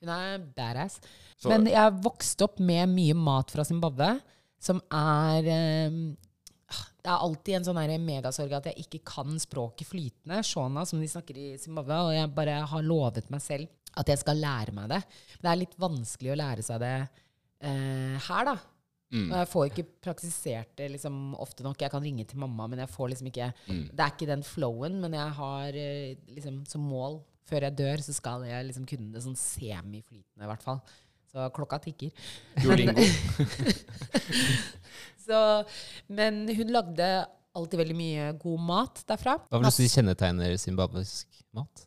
hun 0.05 0.13
er 0.13 0.37
badass. 0.55 1.01
Så- 1.41 1.49
Men 1.51 1.67
jeg 1.73 1.97
vokste 2.05 2.47
opp 2.47 2.61
med 2.63 2.93
mye 2.93 3.17
mat 3.17 3.51
fra 3.51 3.65
Zimbabwe, 3.67 4.13
som 4.61 4.79
er 4.93 5.51
eh, 5.57 5.99
Det 7.07 7.14
er 7.14 7.23
alltid 7.23 7.56
en 7.56 7.66
sånn 7.69 7.78
megasorg 8.04 8.52
at 8.57 8.66
jeg 8.68 8.83
ikke 8.83 8.99
kan 9.07 9.37
språket 9.40 9.87
flytende, 9.87 10.42
shona, 10.44 10.81
som 10.83 10.99
de 10.99 11.07
snakker 11.07 11.37
i 11.40 11.45
Zimbabwe, 11.61 12.02
og 12.09 12.16
jeg 12.18 12.31
bare 12.35 12.57
har 12.68 12.83
lovet 12.83 13.30
meg 13.31 13.40
selv 13.45 13.69
at 13.97 14.11
jeg 14.11 14.19
skal 14.19 14.42
lære 14.44 14.73
meg 14.76 14.90
det. 14.92 14.99
Men 15.37 15.45
det 15.45 15.54
er 15.54 15.61
litt 15.61 15.78
vanskelig 15.80 16.33
å 16.33 16.37
lære 16.42 16.66
seg 16.68 16.81
det 16.83 16.97
eh, 16.99 18.28
her, 18.28 18.49
da. 18.49 18.57
Mm. 19.07 19.30
Og 19.30 19.37
jeg 19.37 19.49
får 19.54 19.69
ikke 19.69 19.87
praktisert 20.04 20.73
det 20.81 20.90
liksom, 20.97 21.31
ofte 21.40 21.64
nok. 21.64 21.80
Jeg 21.80 21.95
kan 21.95 22.04
ringe 22.04 22.28
til 22.28 22.44
mamma, 22.44 22.68
men 22.68 22.83
jeg 22.83 22.92
får 22.92 23.14
liksom 23.14 23.31
ikke 23.31 23.54
Mm. 23.71 23.87
Det 23.95 24.04
er 24.04 24.11
ikke 24.11 24.28
den 24.33 24.44
flowen, 24.44 24.99
men 24.99 25.16
jeg 25.16 25.35
har 25.40 25.80
eh, 25.80 26.19
liksom 26.35 26.66
som 26.68 26.83
mål 26.92 27.21
før 27.47 27.64
jeg 27.69 27.78
dør, 27.80 28.04
så 28.04 28.14
skal 28.16 28.44
jeg 28.44 28.68
liksom 28.68 28.87
kunne 28.90 29.14
det 29.14 29.23
sånn 29.23 29.40
semiflytende, 29.40 30.44
i 30.44 30.49
hvert 30.52 30.66
fall. 30.66 30.81
Så 31.37 31.49
klokka 31.53 31.77
tikker. 31.83 32.29
Duolingo. 32.63 33.03
Så, 35.27 35.39
men 36.09 36.47
hun 36.49 36.71
lagde 36.73 37.09
alltid 37.57 37.81
veldig 37.83 37.97
mye 37.97 38.31
god 38.41 38.63
mat 38.65 39.03
derfra. 39.09 39.35
Hva 39.45 39.59
vil 39.59 39.69
du 39.69 39.75
si 39.75 39.89
kjennetegner 39.91 40.56
zimbabwisk 40.61 41.29
mat? 41.57 41.85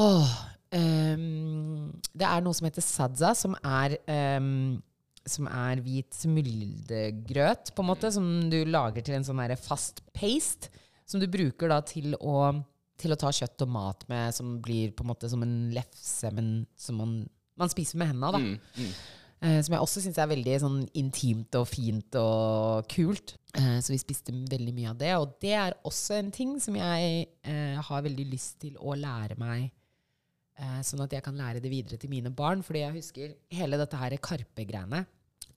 Åh, 0.00 0.32
um, 0.72 1.92
det 2.16 2.30
er 2.30 2.44
noe 2.44 2.56
som 2.56 2.68
heter 2.70 2.84
sadza, 2.86 3.34
som 3.36 3.56
er 3.60 3.98
um, 4.08 4.80
som 5.24 5.48
er 5.48 5.80
hvit 5.84 6.12
smuldegrøt, 6.12 7.72
på 7.74 7.82
en 7.84 7.88
måte, 7.88 8.10
som 8.12 8.26
du 8.52 8.60
lager 8.68 9.04
til 9.04 9.16
en 9.16 9.24
sånn 9.24 9.40
fast 9.56 10.02
paste, 10.16 10.68
som 11.08 11.20
du 11.20 11.28
bruker 11.32 11.72
da 11.72 11.80
til 11.84 12.12
å, 12.20 12.50
til 13.00 13.14
å 13.14 13.18
ta 13.20 13.32
kjøtt 13.32 13.64
og 13.64 13.72
mat 13.72 14.04
med, 14.10 14.36
som 14.36 14.58
blir 14.64 14.92
på 14.92 15.04
en 15.04 15.12
måte 15.12 15.30
som 15.32 15.44
en 15.44 15.56
lefse, 15.72 16.28
men 16.36 16.66
som 16.76 17.00
man, 17.00 17.16
man 17.60 17.70
spiser 17.72 18.00
med 18.00 18.12
hendene. 18.12 18.32
da. 18.32 18.38
Mm, 18.38 18.56
mm. 18.78 18.96
Eh, 19.44 19.60
som 19.60 19.74
jeg 19.74 19.84
også 19.84 20.00
syns 20.00 20.18
er 20.20 20.30
veldig 20.30 20.58
sånn 20.62 20.76
intimt 20.96 21.56
og 21.58 21.66
fint 21.68 22.16
og 22.16 22.86
kult. 22.90 23.36
Eh, 23.52 23.76
så 23.84 23.92
vi 23.92 24.00
spiste 24.00 24.32
veldig 24.32 24.74
mye 24.76 24.92
av 24.94 25.00
det. 25.00 25.12
Og 25.20 25.34
det 25.44 25.54
er 25.58 25.76
også 25.84 26.16
en 26.16 26.30
ting 26.34 26.56
som 26.62 26.76
jeg 26.78 27.26
eh, 27.44 27.80
har 27.88 28.06
veldig 28.06 28.28
lyst 28.30 28.62
til 28.64 28.78
å 28.80 28.96
lære 28.98 29.38
meg. 29.40 29.72
Sånn 30.86 31.00
at 31.02 31.10
jeg 31.10 31.24
kan 31.26 31.34
lære 31.34 31.58
det 31.58 31.66
videre 31.66 31.96
til 31.98 32.12
mine 32.12 32.30
barn. 32.30 32.60
Fordi 32.62 32.84
jeg 32.84 32.94
husker 32.94 33.32
hele 33.58 33.78
dette 33.80 33.98
her 33.98 34.14
Karpe-greiene. 34.22 35.00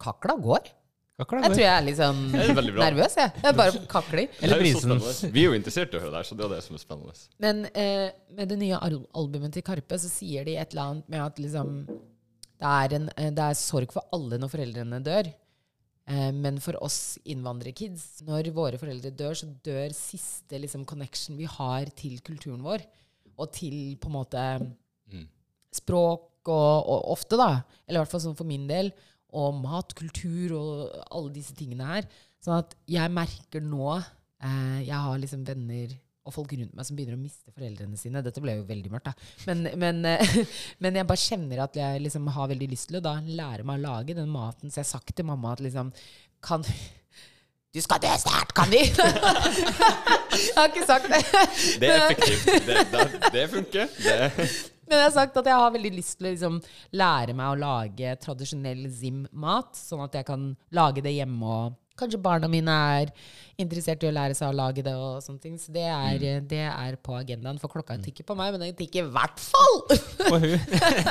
Kakla 0.02 0.34
går. 0.42 0.72
Jeg 1.18 1.26
tror 1.32 1.58
jeg 1.58 1.66
er 1.66 1.82
litt 1.82 1.98
sånn 1.98 2.20
er 2.38 2.52
nervøs, 2.78 3.16
jeg. 3.18 3.32
Jeg 3.42 3.58
bare 3.58 3.80
kakler. 3.90 4.28
Eller 4.38 4.60
er 4.60 4.62
brisen. 4.62 5.32
Vi 5.34 5.42
er 5.42 5.48
jo 5.48 5.56
interessert 5.58 5.96
i 5.96 5.98
å 5.98 6.02
høre 6.04 6.14
det 6.14 6.20
her, 6.20 6.28
så 6.30 6.38
det 6.38 6.46
er 6.46 6.52
det 6.54 6.60
som 6.62 6.78
er 6.78 6.84
spennende. 6.84 7.16
Men 7.42 7.64
eh, 7.72 8.04
med 8.38 8.52
det 8.54 8.58
nye 8.62 8.78
albumet 8.78 9.56
til 9.58 9.66
Karpe 9.66 9.98
så 9.98 10.12
sier 10.12 10.46
de 10.46 10.54
et 10.62 10.76
eller 10.76 10.92
annet 10.92 11.10
med 11.10 11.24
at 11.24 11.42
liksom 11.42 11.72
det 11.88 12.70
er, 12.70 12.96
en, 13.00 13.10
eh, 13.18 13.32
det 13.34 13.48
er 13.48 13.58
sorg 13.58 13.96
for 13.96 14.06
alle 14.14 14.38
når 14.38 14.54
foreldrene 14.54 15.02
dør. 15.08 15.32
Eh, 16.14 16.30
men 16.38 16.62
for 16.62 16.78
oss 16.86 17.18
innvandrerkids, 17.26 18.22
når 18.30 18.54
våre 18.54 18.78
foreldre 18.78 19.10
dør, 19.18 19.34
så 19.42 19.50
dør 19.66 19.98
siste 19.98 20.62
liksom, 20.62 20.86
connection 20.86 21.42
vi 21.42 21.50
har 21.50 21.90
til 21.98 22.22
kulturen 22.22 22.62
vår. 22.66 22.86
Og 23.42 23.50
til 23.58 23.98
på 23.98 24.14
en 24.14 24.20
måte 24.20 24.46
språk 25.74 26.50
og, 26.50 26.88
og 26.88 27.12
ofte, 27.18 27.42
da, 27.42 27.64
eller 27.88 28.00
i 28.00 28.06
hvert 28.06 28.14
fall 28.14 28.28
sånn 28.30 28.38
for 28.38 28.48
min 28.50 28.70
del, 28.70 28.94
og 29.38 29.62
mat, 29.62 29.94
kultur 29.98 30.56
og 30.58 30.98
alle 31.08 31.34
disse 31.36 31.56
tingene 31.58 31.88
her. 31.92 32.10
Sånn 32.44 32.60
at 32.62 32.76
jeg 32.90 33.12
merker 33.12 33.64
nå 33.66 33.96
eh, 33.98 34.84
Jeg 34.86 34.94
har 34.94 35.18
liksom 35.20 35.42
venner 35.48 35.96
og 36.28 36.34
folk 36.36 36.52
rundt 36.58 36.76
meg 36.76 36.84
som 36.84 36.98
begynner 36.98 37.16
å 37.16 37.22
miste 37.22 37.54
foreldrene 37.56 37.98
sine. 38.00 38.22
Dette 38.24 38.44
ble 38.44 38.58
jo 38.58 38.68
veldig 38.68 38.92
mørkt, 38.92 39.08
da. 39.08 39.28
Men, 39.48 39.64
men, 39.80 40.02
eh, 40.12 40.38
men 40.84 41.00
jeg 41.00 41.08
bare 41.08 41.24
kjenner 41.24 41.64
at 41.64 41.80
jeg 41.80 42.04
liksom 42.04 42.28
har 42.36 42.52
veldig 42.52 42.70
lyst 42.74 42.92
til 42.92 43.00
å 43.00 43.04
da 43.06 43.18
lære 43.24 43.64
meg 43.68 43.80
å 43.80 43.86
lage 43.86 44.18
den 44.18 44.32
maten. 44.32 44.72
Så 44.72 44.82
jeg 44.82 44.88
har 44.88 44.94
sagt 44.98 45.16
til 45.16 45.28
mamma 45.30 45.56
at 45.56 45.64
liksom 45.64 45.94
Kan 46.44 46.66
Du 47.74 47.80
skal 47.84 48.02
dø 48.04 48.12
snart, 48.20 48.54
kan 48.58 48.72
vi? 48.72 48.84
jeg 48.92 50.56
har 50.58 50.72
ikke 50.72 50.88
sagt 50.88 51.08
det. 51.12 51.22
Det 51.80 51.94
er 51.94 52.08
effektivt. 52.08 52.68
Det, 52.68 52.88
det, 52.92 53.30
det 53.34 53.46
funker. 53.54 53.94
Det. 54.02 54.77
Men 54.88 55.02
jeg 55.02 55.08
har 55.10 55.16
sagt 55.18 55.38
at 55.42 55.50
jeg 55.52 55.60
har 55.60 55.74
veldig 55.76 55.92
lyst 55.98 56.18
til 56.20 56.28
å 56.30 56.32
liksom 56.32 56.62
lære 56.96 57.34
meg 57.36 57.52
å 57.54 57.60
lage 57.60 58.14
tradisjonell 58.24 58.86
Zim-mat, 58.94 59.76
sånn 59.76 60.06
at 60.06 60.16
jeg 60.16 60.28
kan 60.30 60.48
lage 60.76 61.04
det 61.04 61.12
hjemme, 61.18 61.44
og 61.68 61.76
kanskje 61.98 62.20
barna 62.22 62.46
mine 62.52 62.70
er 63.02 63.10
interessert 63.58 64.04
i 64.06 64.10
å 64.10 64.14
lære 64.14 64.36
seg 64.38 64.52
å 64.52 64.56
lage 64.56 64.84
det. 64.86 64.94
og 64.94 65.18
sånne 65.26 65.42
ting. 65.42 65.56
Så 65.58 65.74
det 65.74 65.88
er, 65.90 66.42
det 66.46 66.62
er 66.70 66.98
på 67.02 67.16
agendaen, 67.18 67.58
for 67.60 67.74
klokka 67.74 67.98
tikker 68.04 68.28
på 68.28 68.36
meg, 68.38 68.54
men 68.54 68.68
den 68.68 68.76
tikker 68.78 69.08
i 69.08 69.14
hvert 69.16 69.42
fall! 69.42 69.80
På 70.28 70.38
hun. 70.44 70.60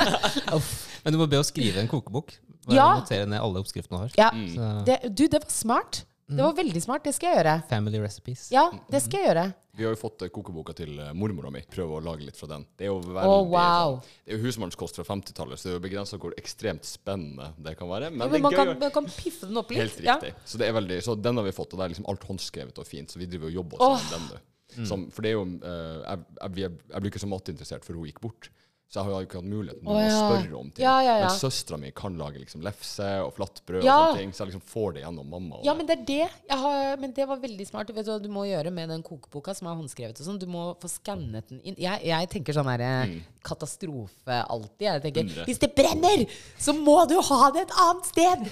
Men 1.03 1.13
du 1.15 1.19
må 1.21 1.27
be 1.29 1.39
å 1.39 1.45
skrive 1.47 1.79
en 1.83 1.87
kokebok. 1.91 2.33
Bare 2.67 2.75
Ja. 2.75 2.87
Notere 2.99 3.27
ned 3.29 3.39
alle 3.39 3.61
oppskriftene 3.63 3.99
du 3.99 4.01
har. 4.07 4.15
Ja, 4.19 4.31
Så, 4.51 4.71
det, 4.87 4.97
du, 5.11 5.27
det 5.31 5.39
var 5.43 5.51
smart. 5.53 6.01
Det 6.27 6.43
var 6.43 6.53
veldig 6.57 6.81
smart. 6.83 7.03
Det 7.07 7.13
skal 7.15 7.29
jeg 7.31 7.37
gjøre. 7.39 7.53
family 7.69 7.99
recipes. 8.03 8.49
Ja, 8.51 8.65
det 8.91 8.99
skal 9.05 9.21
jeg 9.21 9.29
gjøre. 9.29 9.45
Vi 9.77 9.85
har 9.85 9.93
jo 9.93 9.99
fått 10.01 10.23
eh, 10.25 10.31
kokeboka 10.33 10.73
til 10.75 10.97
eh, 10.99 11.13
mormora 11.15 11.51
mi. 11.53 11.61
Prøve 11.71 11.99
å 11.99 12.01
lage 12.03 12.25
litt 12.25 12.35
fra 12.35 12.49
den. 12.51 12.65
Det 12.75 12.87
er 12.87 12.91
jo 12.91 12.97
veldig 13.05 13.29
oh, 13.29 13.45
wow. 13.47 13.93
sånn- 14.01 14.25
Det 14.25 14.33
er 14.33 14.39
jo 14.39 14.43
husmannskost 14.49 14.97
fra 14.99 15.05
50-tallet, 15.07 15.59
så 15.61 15.69
det 15.69 15.71
er 15.71 15.77
jo 15.77 15.83
begrensa 15.85 16.19
hvor 16.19 16.33
ekstremt 16.35 16.83
spennende 16.89 17.51
det 17.63 17.77
kan 17.79 17.87
være. 17.87 18.09
Men, 18.11 18.25
Men 18.25 18.33
det 18.35 18.41
man 18.43 18.57
kan, 18.57 18.73
man 18.81 18.91
kan 18.97 19.05
piffe 19.07 19.47
den 19.47 19.61
opp 19.61 19.71
litt. 19.71 19.79
Helt 19.85 20.01
Ja. 20.03 20.17
riktig. 20.17 20.33
Så, 20.43 20.57
det 20.59 20.67
er 20.67 20.73
veldig, 20.75 20.99
så 21.05 21.15
den 21.15 21.37
har 21.39 21.47
vi 21.47 21.55
fått, 21.55 21.71
og 21.71 21.79
det 21.79 21.85
er 21.85 21.93
liksom 21.95 22.09
alt 22.11 22.27
håndskrevet 22.27 22.81
og 22.83 22.89
fint. 22.89 23.13
Så 23.13 23.21
vi 23.21 23.29
driver 23.29 23.47
og 23.47 23.53
jobber 23.61 23.77
oss 23.87 24.01
oh. 24.01 24.03
med 24.03 24.17
den 24.17 24.27
nå. 24.33 24.85
Som, 24.85 25.07
for 25.15 25.23
det 25.23 25.29
er 25.31 25.37
jo 25.37 25.45
uh, 25.63 26.03
jeg, 26.03 26.25
jeg, 26.41 26.51
vi 26.57 26.63
er- 26.67 26.75
jeg 26.91 27.01
blir 27.05 27.11
ikke 27.13 27.23
så 27.23 27.29
matinteressert 27.31 27.85
før 27.87 28.01
hun 28.01 28.09
gikk 28.09 28.19
bort. 28.21 28.49
Så 28.87 29.01
jeg 29.01 29.03
har 29.03 29.19
jo 29.19 29.27
ikke 29.27 29.39
hatt 29.41 29.47
muligheten 29.51 29.81
til 29.83 29.91
Å, 29.91 29.95
å 29.99 30.03
ja. 30.05 30.19
spørre 30.21 30.55
om 30.55 30.67
ting. 30.71 30.83
Ja, 30.85 30.93
ja, 31.03 31.15
ja. 31.19 31.27
Men 31.27 31.39
søstera 31.41 31.77
mi 31.81 31.89
kan 31.91 32.15
lage 32.15 32.39
liksom 32.39 32.61
lefse 32.63 33.07
og 33.19 33.33
flatbrød 33.35 33.83
Ja. 33.83 33.97
og 33.97 34.05
sånne 34.13 34.21
ting, 34.21 34.29
så 34.31 34.45
jeg 34.45 34.53
liksom 34.53 34.63
får 34.63 34.93
det 34.95 35.01
gjennom 35.03 35.27
mamma. 35.27 35.57
Og 35.59 35.67
Ja, 35.67 35.73
men 35.75 35.89
det 35.89 35.97
er 35.97 36.05
det. 36.07 36.29
Jeg 36.47 36.59
har, 36.61 36.95
men 37.01 37.11
det 37.17 37.25
var 37.27 37.41
veldig 37.41 37.67
smart. 37.67 37.91
Vet 37.91 38.07
du 38.07 38.11
hva 38.13 38.21
du 38.23 38.29
må 38.31 38.45
gjøre 38.47 38.71
med 38.71 38.87
den 38.93 39.03
kokeboka 39.03 39.51
som 39.57 39.67
er 39.67 39.75
håndskrevet 39.75 40.21
og 40.23 40.29
sånn? 40.29 40.39
Du 40.39 40.47
må 40.47 40.69
få 40.79 40.87
skannet 40.93 41.51
den 41.51 41.59
inn. 41.67 41.75
Jeg, 41.83 41.99
jeg 42.07 42.29
tenker 42.31 42.55
sånn 42.55 42.69
her 42.71 42.85
mm. 43.11 43.17
katastrofe 43.43 44.39
alltid. 44.47 44.87
Jeg 44.87 45.03
tenker 45.09 45.27
Hundre. 45.27 45.47
hvis 45.51 45.59
det 45.65 45.71
brenner, 45.75 46.23
så 46.55 46.71
må 46.77 46.95
du 47.11 47.17
ha 47.27 47.51
det 47.57 47.65
et 47.67 47.75
annet 47.83 48.07
sted 48.07 48.47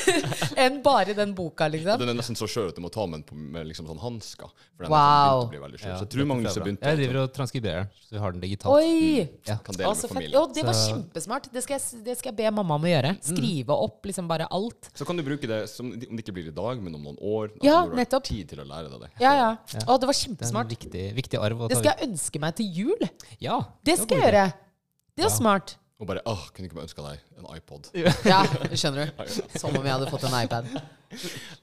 enn 0.62 0.78
bare 0.86 1.18
den 1.18 1.34
boka, 1.34 1.66
liksom. 1.74 1.98
Den 1.98 2.14
er 2.14 2.20
nesten 2.22 2.38
så 2.38 2.46
skjør 2.46 2.70
at 2.70 2.78
du 2.78 2.84
må 2.86 2.92
ta 2.94 3.08
med 3.10 3.24
den 3.24 3.26
på, 3.26 3.34
med 3.58 3.66
liksom 3.72 3.90
sånn 3.90 3.98
hansker. 4.02 4.54
For 4.78 4.86
den 4.86 4.94
Wow. 4.94 5.42
sånn 5.42 5.50
å 5.50 5.52
bli 5.56 5.62
veldig 5.66 5.82
skjør. 5.82 5.90
Ja, 5.90 5.98
så 5.98 6.06
jeg 6.06 6.14
tror 6.14 6.30
Magnus 6.30 6.54
har 6.54 6.66
begynt. 6.70 6.86
Jeg 6.86 7.02
driver 7.02 7.20
og 7.24 7.34
transkriberer, 7.34 7.90
så 8.06 8.14
vi 8.14 8.22
har 8.22 8.38
den 8.38 8.46
digitalt. 8.46 8.78
Oi! 8.78 9.26
Ja. 9.50 9.58
Kan 9.72 9.80
dele 9.80 9.88
altså, 9.90 10.08
med 10.08 10.14
familien. 10.14 10.36
Jo, 10.36 10.42
det 10.54 10.64
var 10.68 10.76
kjempesmart. 10.78 11.48
Det 11.52 11.62
skal, 11.64 11.78
jeg, 11.80 12.02
det 12.06 12.16
skal 12.20 12.30
jeg 12.32 12.38
be 12.42 12.50
mamma 12.58 12.76
om 12.78 12.86
å 12.86 12.90
gjøre. 12.92 13.12
Skrive 13.24 13.76
opp 13.86 14.06
liksom 14.10 14.28
bare 14.30 14.46
alt. 14.52 14.90
Så 14.98 15.06
kan 15.08 15.16
du 15.16 15.24
bruke 15.26 15.48
det 15.50 15.60
som, 15.72 15.90
om 15.92 15.98
det 15.98 16.22
ikke 16.24 16.34
blir 16.36 16.48
i 16.52 16.54
dag, 16.56 16.80
men 16.82 16.94
om 16.98 17.02
noen 17.10 17.18
år. 17.20 17.52
Da 17.58 17.66
Ja, 17.66 17.76
har 17.82 17.90
du 17.92 17.96
nettopp. 17.98 18.24
tid 18.28 18.48
til 18.52 18.60
å 18.62 18.66
lære 18.68 18.88
deg 18.92 19.06
det. 19.06 19.10
Ja, 19.20 19.32
ja. 19.34 19.50
Ja. 19.74 19.84
Å, 19.86 19.98
det 19.98 20.08
var 20.08 20.12
Det 20.12 20.12
er 20.12 20.12
en 20.12 20.20
kjempesmart. 20.24 20.72
viktig, 20.76 21.04
viktig 21.18 21.40
arv 21.40 21.66
å 21.66 21.68
Det 21.72 21.78
skal 21.80 21.94
jeg 21.96 22.10
ønske 22.10 22.40
meg 22.44 22.56
til 22.60 22.66
jul. 22.82 23.08
Ja, 23.40 23.60
Det 23.84 23.98
skal 23.98 24.18
jeg 24.18 24.28
gjøre. 24.28 24.46
Det 25.16 25.24
er 25.24 25.28
jo 25.28 25.34
smart. 25.36 25.76
Og 26.02 26.08
bare 26.10 26.22
åh, 26.26 26.48
kunne 26.50 26.66
ikke 26.66 26.74
bare 26.80 26.88
ønska 26.88 27.02
deg 27.04 27.20
en 27.38 27.46
iPod. 27.54 27.86
Ja, 27.94 28.40
skjønner 28.80 29.12
du. 29.14 29.22
Som 29.54 29.76
om 29.78 29.84
jeg 29.86 29.92
hadde 29.94 30.08
fått 30.10 30.24
en 30.26 30.34
iPad. 30.34 30.66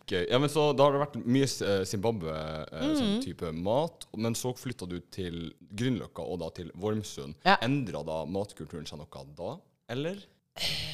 Gøy. 0.07 0.21
Ja, 0.29 0.37
men 0.39 0.47
så 0.53 0.69
Da 0.77 0.85
har 0.87 0.95
det 0.95 1.01
vært 1.01 1.17
mye 1.27 1.47
eh, 1.67 1.81
Zimbabwe 1.89 2.31
eh, 2.31 2.85
Mm. 2.89 3.19
sånn 3.25 3.59
mat, 3.65 4.05
men 4.15 4.37
så 4.39 4.53
flytta 4.55 4.87
du 4.87 4.99
til 5.11 5.49
Grünerløkka 5.75 6.23
og 6.23 6.39
da 6.39 6.47
til 6.55 6.71
Vormsund. 6.79 7.35
Ja. 7.43 7.57
Endra 7.65 8.01
da 8.07 8.21
matkulturen 8.29 8.87
seg 8.87 9.01
noe 9.01 9.25
da, 9.35 9.57
eller? 9.91 10.21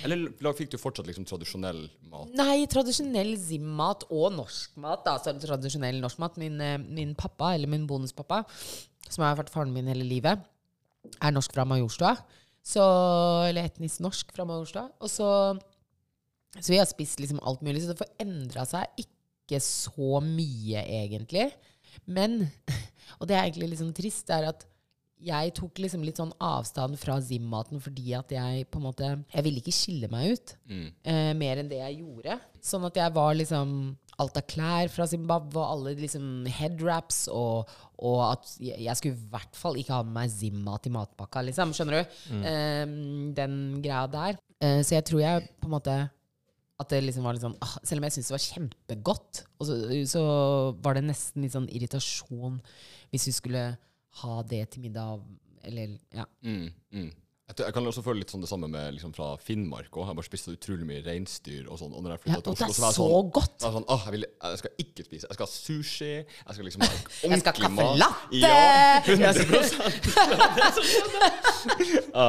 Eller 0.05 0.53
fikk 0.57 0.71
du 0.73 0.77
fortsatt 0.81 1.07
liksom 1.09 1.25
tradisjonell 1.29 1.85
mat? 2.11 2.33
Nei, 2.37 2.65
tradisjonell 2.69 3.35
Zim-mat 3.41 4.05
og 4.13 4.33
norsk 4.39 4.75
mat. 4.81 5.03
Da. 5.05 5.17
Så 5.21 5.33
tradisjonell 5.41 6.01
norsk 6.03 6.19
mat. 6.21 6.37
Min, 6.41 6.59
eh, 6.61 6.77
min 6.81 7.13
pappa, 7.17 7.53
eller 7.55 7.69
min 7.71 7.85
bonuspappa, 7.89 8.43
som 9.09 9.23
har 9.25 9.37
vært 9.37 9.53
faren 9.53 9.73
min 9.73 9.87
hele 9.89 10.05
livet, 10.05 10.41
er 11.21 11.31
norsk 11.33 11.53
fra 11.53 11.65
Majorstua. 11.69 12.15
Så, 12.65 12.81
eller 13.45 13.67
etnisk 13.69 14.01
norsk 14.01 14.31
fra 14.33 14.45
Majorstua. 14.49 14.87
Og 15.05 15.11
så, 15.11 15.27
så 16.57 16.71
vi 16.73 16.79
har 16.81 16.87
spist 16.89 17.19
liksom 17.21 17.41
alt 17.45 17.61
mulig, 17.65 17.83
så 17.83 17.91
det 17.93 17.99
får 17.99 18.13
endra 18.25 18.65
seg 18.65 19.03
ikke 19.05 19.59
så 19.61 20.17
mye, 20.25 20.81
egentlig. 20.81 21.51
Men, 22.09 22.39
og 23.19 23.27
det 23.29 23.37
er 23.37 23.43
egentlig 23.45 23.69
litt 23.75 23.83
sånn 23.83 23.93
trist, 23.97 24.25
det 24.31 24.39
er 24.39 24.49
at 24.53 24.65
jeg 25.25 25.53
tok 25.55 25.79
liksom 25.79 26.01
litt 26.03 26.17
sånn 26.19 26.33
avstand 26.43 26.97
fra 26.99 27.15
Zim-maten 27.23 27.79
fordi 27.81 28.11
at 28.17 28.33
jeg 28.35 28.65
på 28.67 28.81
en 28.81 28.83
måte 28.83 29.07
Jeg 29.31 29.45
ville 29.45 29.61
ikke 29.61 29.71
skille 29.73 30.09
meg 30.11 30.33
ut 30.35 30.51
Mm. 30.67 30.89
eh, 31.07 31.29
mer 31.39 31.61
enn 31.61 31.69
det 31.71 31.79
jeg 31.79 32.01
gjorde. 32.01 32.35
Sånn 32.61 32.83
at 32.89 32.99
jeg 32.99 33.13
var 33.15 33.31
liksom 33.39 33.71
alt 34.21 34.37
av 34.39 34.45
klær 34.47 34.91
fra 34.93 35.07
Zimbabwe 35.09 35.59
og 35.59 35.71
alle 35.73 35.95
liksom 35.99 36.45
headwraps, 36.57 37.25
og, 37.33 37.71
og 37.99 38.19
at 38.29 38.51
jeg, 38.63 38.97
skulle 38.99 39.17
i 39.17 39.29
hvert 39.33 39.59
fall 39.59 39.79
ikke 39.79 39.97
ha 39.97 40.05
med 40.07 40.15
meg 40.19 40.33
Zimma 40.33 40.77
til 40.81 40.95
matpakka, 40.95 41.43
liksom. 41.49 41.73
Skjønner 41.75 42.01
du? 42.01 42.19
Eh, 42.47 42.83
den 43.37 43.57
greia 43.83 44.05
der. 44.11 44.39
Uh, 44.63 44.79
så 44.87 44.97
jeg 44.97 45.07
tror 45.09 45.19
jeg 45.19 45.49
på 45.59 45.67
en 45.67 45.75
måte 45.75 45.95
at 46.75 46.91
det 46.91 47.01
liksom 47.05 47.25
var 47.27 47.35
litt 47.35 47.43
sånn 47.43 47.57
ah, 47.63 47.73
Selv 47.87 48.01
om 48.01 48.05
jeg 48.07 48.15
syntes 48.15 48.29
det 48.29 48.35
var 48.35 48.45
kjempegodt, 48.45 49.41
så, 49.67 49.75
så 50.11 50.23
var 50.83 50.97
det 50.97 51.05
nesten 51.07 51.45
litt 51.45 51.55
sånn 51.55 51.69
irritasjon 51.71 52.57
hvis 53.13 53.29
vi 53.29 53.35
skulle 53.35 53.65
ha 54.21 54.35
det 54.47 54.61
til 54.73 54.83
middag. 54.83 55.23
Eller 55.65 55.95
ja. 56.15 56.25
Mm, 56.43 56.67
mm. 56.91 57.11
Jeg, 57.45 57.73
kan 57.75 57.85
også 57.85 58.01
føle 58.01 58.23
litt 58.23 58.31
sånn 58.33 58.41
det 58.41 58.47
samme 58.49 58.65
med 58.73 58.95
liksom 58.95 59.11
fra 59.13 59.35
Finnmark 59.37 59.93
òg. 59.93 60.07
Jeg 60.09 60.17
bare 60.17 60.25
spiste 60.25 60.53
utrolig 60.55 60.85
mye 60.89 61.03
reinsdyr 61.05 61.67
og 61.69 61.77
sånn. 61.77 61.91
Og 61.93 62.01
når 62.01 62.15
jeg 62.15 62.31
ja 62.31 62.39
og 62.39 62.45
til 62.47 62.55
det 62.57 62.65
Oslo, 62.65 62.65
er 62.65 62.73
så 62.73 62.89
så 62.89 63.05
sånn 63.05 63.29
godt! 63.35 63.57
jeg, 63.61 63.73
sånn, 63.75 63.85
«Åh, 63.85 64.01
jeg, 64.07 64.13
vil, 64.15 64.25
jeg 64.47 64.61
skal 64.63 64.81
ikke 64.81 65.05
spise. 65.05 65.29
Jeg 65.29 65.37
skal 65.37 65.45
ha 65.45 65.51
sushi. 65.53 66.09
Jeg 66.25 66.57
skal 66.57 66.65
liksom 66.65 66.81
ha 66.81 66.89
Jeg 66.95 67.05
skal 67.05 67.29
ha 67.29 67.29
ordentlig 67.29 67.53
caffè 67.61 67.85
latte! 68.01 68.33
Ja, 68.41 68.49
100 69.05 69.35
ja, 72.15 72.25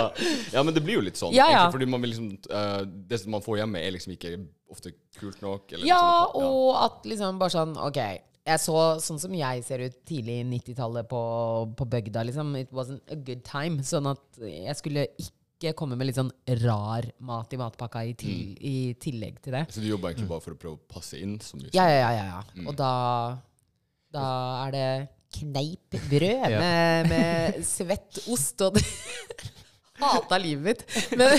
ja, 0.52 0.60
men 0.68 0.76
det 0.76 0.84
blir 0.84 0.98
jo 0.98 1.06
litt 1.08 1.16
sånn. 1.16 1.32
Ja, 1.32 1.48
ja. 1.48 1.64
egentlig, 1.64 1.78
Fordi 1.78 1.88
man 1.96 2.04
vil 2.04 2.12
liksom 2.12 2.28
uh, 2.52 2.82
Det 2.84 3.22
man 3.32 3.44
får 3.48 3.62
hjemme, 3.62 3.80
er 3.80 3.96
liksom 3.96 4.12
ikke 4.18 4.36
ofte 4.68 4.92
kult 5.16 5.40
nok. 5.40 5.72
Eller 5.72 5.88
Ja, 5.88 6.28
sånn, 6.28 6.44
ja. 6.44 6.52
og 6.52 6.76
at 6.84 7.08
liksom 7.08 7.40
bare 7.40 7.56
sånn 7.56 7.72
Ok, 7.88 8.00
jeg 8.46 8.60
så 8.62 8.76
sånn 9.02 9.18
som 9.18 9.32
jeg 9.34 9.64
ser 9.66 9.82
ut 9.88 9.96
tidlig 10.06 10.36
90-tallet 10.46 11.08
på, 11.10 11.20
på 11.78 11.86
bygda, 11.96 12.22
liksom. 12.28 12.52
It 12.60 12.70
wasn't 12.74 13.02
a 13.10 13.16
good 13.18 13.42
time. 13.46 13.82
Sånn 13.82 14.06
at 14.12 14.38
jeg 14.38 14.76
skulle 14.78 15.06
ikke 15.18 15.72
komme 15.74 15.96
med 15.98 16.06
litt 16.10 16.18
sånn 16.20 16.30
rar 16.62 17.08
mat 17.26 17.52
i 17.56 17.58
matpakka 17.58 18.04
i, 18.06 18.14
til, 18.20 18.36
Mm. 18.36 18.54
i 18.60 18.76
tillegg 19.02 19.40
til 19.42 19.56
det. 19.56 19.64
Så 19.72 19.80
du 19.82 19.88
jobber 19.88 20.12
egentlig 20.12 20.28
bare 20.30 20.44
for 20.44 20.54
å 20.54 20.60
prøve 20.62 20.78
å 20.78 20.86
passe 20.94 21.18
inn? 21.18 21.38
Ja, 21.74 21.88
ja, 21.90 22.00
ja. 22.12 22.24
ja, 22.30 22.42
Mm. 22.54 22.68
Og 22.70 22.76
da, 22.78 22.92
da 24.14 24.26
er 24.66 24.70
det 24.76 24.88
kneipbrød 25.40 26.50
Ja. 26.54 26.60
med, 26.60 27.08
med 27.10 27.64
svett 27.66 28.22
ost 28.30 28.62
og 28.62 28.76
Hata 30.00 30.38
livet 30.38 30.64
mitt. 30.64 30.82
Men 31.16 31.38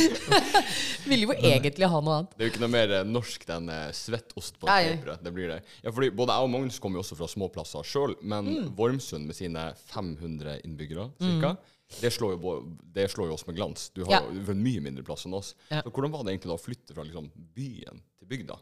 ville 1.10 1.26
jo 1.28 1.34
egentlig 1.36 1.88
ha 1.88 2.00
noe 2.02 2.18
annet. 2.20 2.34
Det 2.36 2.44
er 2.44 2.48
jo 2.48 2.52
ikke 2.54 2.62
noe 2.64 2.72
mer 2.74 2.94
eh, 2.98 3.06
norsk 3.08 3.46
enn 3.56 3.70
eh, 3.72 3.88
svett 3.96 4.34
ost 4.38 4.58
på 4.60 4.68
Ja, 4.68 4.78
et 4.84 5.06
ja. 5.08 5.16
Det 5.22 5.32
blir 5.36 5.50
det. 5.52 5.60
Ja, 5.84 5.92
fordi 5.94 6.10
både 6.16 6.36
jeg 6.36 6.48
og 6.48 6.52
Magnus 6.54 6.78
kommer 6.82 7.00
jo 7.00 7.04
også 7.04 7.18
fra 7.18 7.28
små 7.30 7.48
plasser 7.54 7.86
sjøl, 7.86 8.16
men 8.22 8.50
Mm. 8.50 8.70
Vormsund 8.76 9.28
med 9.28 9.36
sine 9.36 9.62
500 9.92 10.58
innbyggere 10.66 11.04
cirka, 11.20 11.52
det, 12.00 12.10
slår 12.12 12.34
jo, 12.34 12.54
det 12.94 13.04
slår 13.12 13.28
jo 13.30 13.34
oss 13.36 13.44
med 13.46 13.56
glans. 13.58 13.88
Du 13.94 14.02
har 14.08 14.24
jo 14.26 14.42
en 14.52 14.62
mye 14.64 14.82
mindre 14.82 15.04
plass 15.06 15.26
enn 15.28 15.36
oss. 15.36 15.52
Ja. 15.70 15.82
Så 15.84 15.92
hvordan 15.92 16.12
var 16.14 16.24
det 16.24 16.34
egentlig 16.34 16.50
da 16.50 16.56
å 16.56 16.62
flytte 16.62 16.96
fra 16.96 17.04
liksom, 17.06 17.28
byen 17.56 18.00
til 18.18 18.30
bygda? 18.30 18.56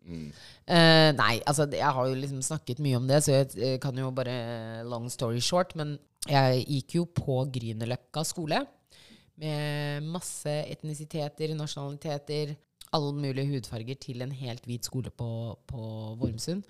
Mm. 0.00 0.30
Uh, 0.64 1.10
nei, 1.18 1.34
altså 1.46 1.66
jeg 1.70 1.94
har 1.96 2.08
jo 2.08 2.16
liksom 2.18 2.42
snakket 2.44 2.80
mye 2.82 2.98
om 2.98 3.08
det, 3.10 3.20
så 3.24 3.34
jeg 3.34 3.50
eh, 3.60 3.76
kan 3.82 3.96
jo 4.00 4.10
bare 4.16 4.82
long 4.88 5.10
story 5.12 5.42
short. 5.44 5.76
Men 5.78 5.98
jeg 6.28 6.64
gikk 6.66 6.98
jo 6.98 7.06
på 7.16 7.38
Grünerløkka 7.54 8.24
skole 8.28 8.60
med 9.40 10.04
masse 10.12 10.52
etnisiteter, 10.68 11.54
nasjonaliteter, 11.56 12.52
alle 12.92 13.14
mulige 13.16 13.48
hudfarger 13.48 13.96
til 14.02 14.20
en 14.24 14.34
helt 14.34 14.66
hvit 14.68 14.84
skole 14.84 15.12
på, 15.14 15.30
på 15.70 15.82
Vormsund. 16.20 16.64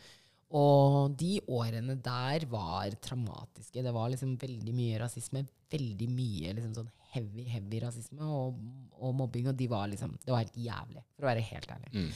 Og 0.51 1.15
de 1.19 1.39
årene 1.51 1.97
der 2.03 2.47
var 2.51 2.95
traumatiske. 3.03 3.83
Det 3.83 3.95
var 3.95 4.11
liksom 4.11 4.37
veldig 4.39 4.75
mye 4.75 5.01
rasisme. 5.03 5.45
Veldig 5.71 6.09
mye 6.11 6.55
liksom 6.59 6.75
sånn 6.77 6.91
heavy, 7.15 7.45
heavy 7.51 7.81
rasisme 7.83 8.23
og, 8.27 8.61
og 9.01 9.15
mobbing, 9.19 9.49
og 9.51 9.59
de 9.59 9.67
var 9.71 9.89
liksom 9.91 10.13
Det 10.23 10.31
var 10.33 10.45
helt 10.45 10.57
jævlig, 10.57 11.03
for 11.17 11.27
å 11.27 11.31
være 11.31 11.45
helt 11.49 11.73
ærlig. 11.75 11.91
Mm. 11.95 12.11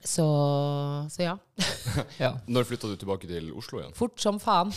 Så, 0.00 0.26
så 1.12 1.22
ja. 1.22 1.36
Ja. 2.24 2.32
Når 2.48 2.68
flytta 2.68 2.90
du 2.90 2.96
tilbake 3.00 3.30
til 3.30 3.50
Oslo 3.56 3.80
igjen? 3.80 3.94
Fort 3.96 4.20
som 4.22 4.40
faen. 4.42 4.72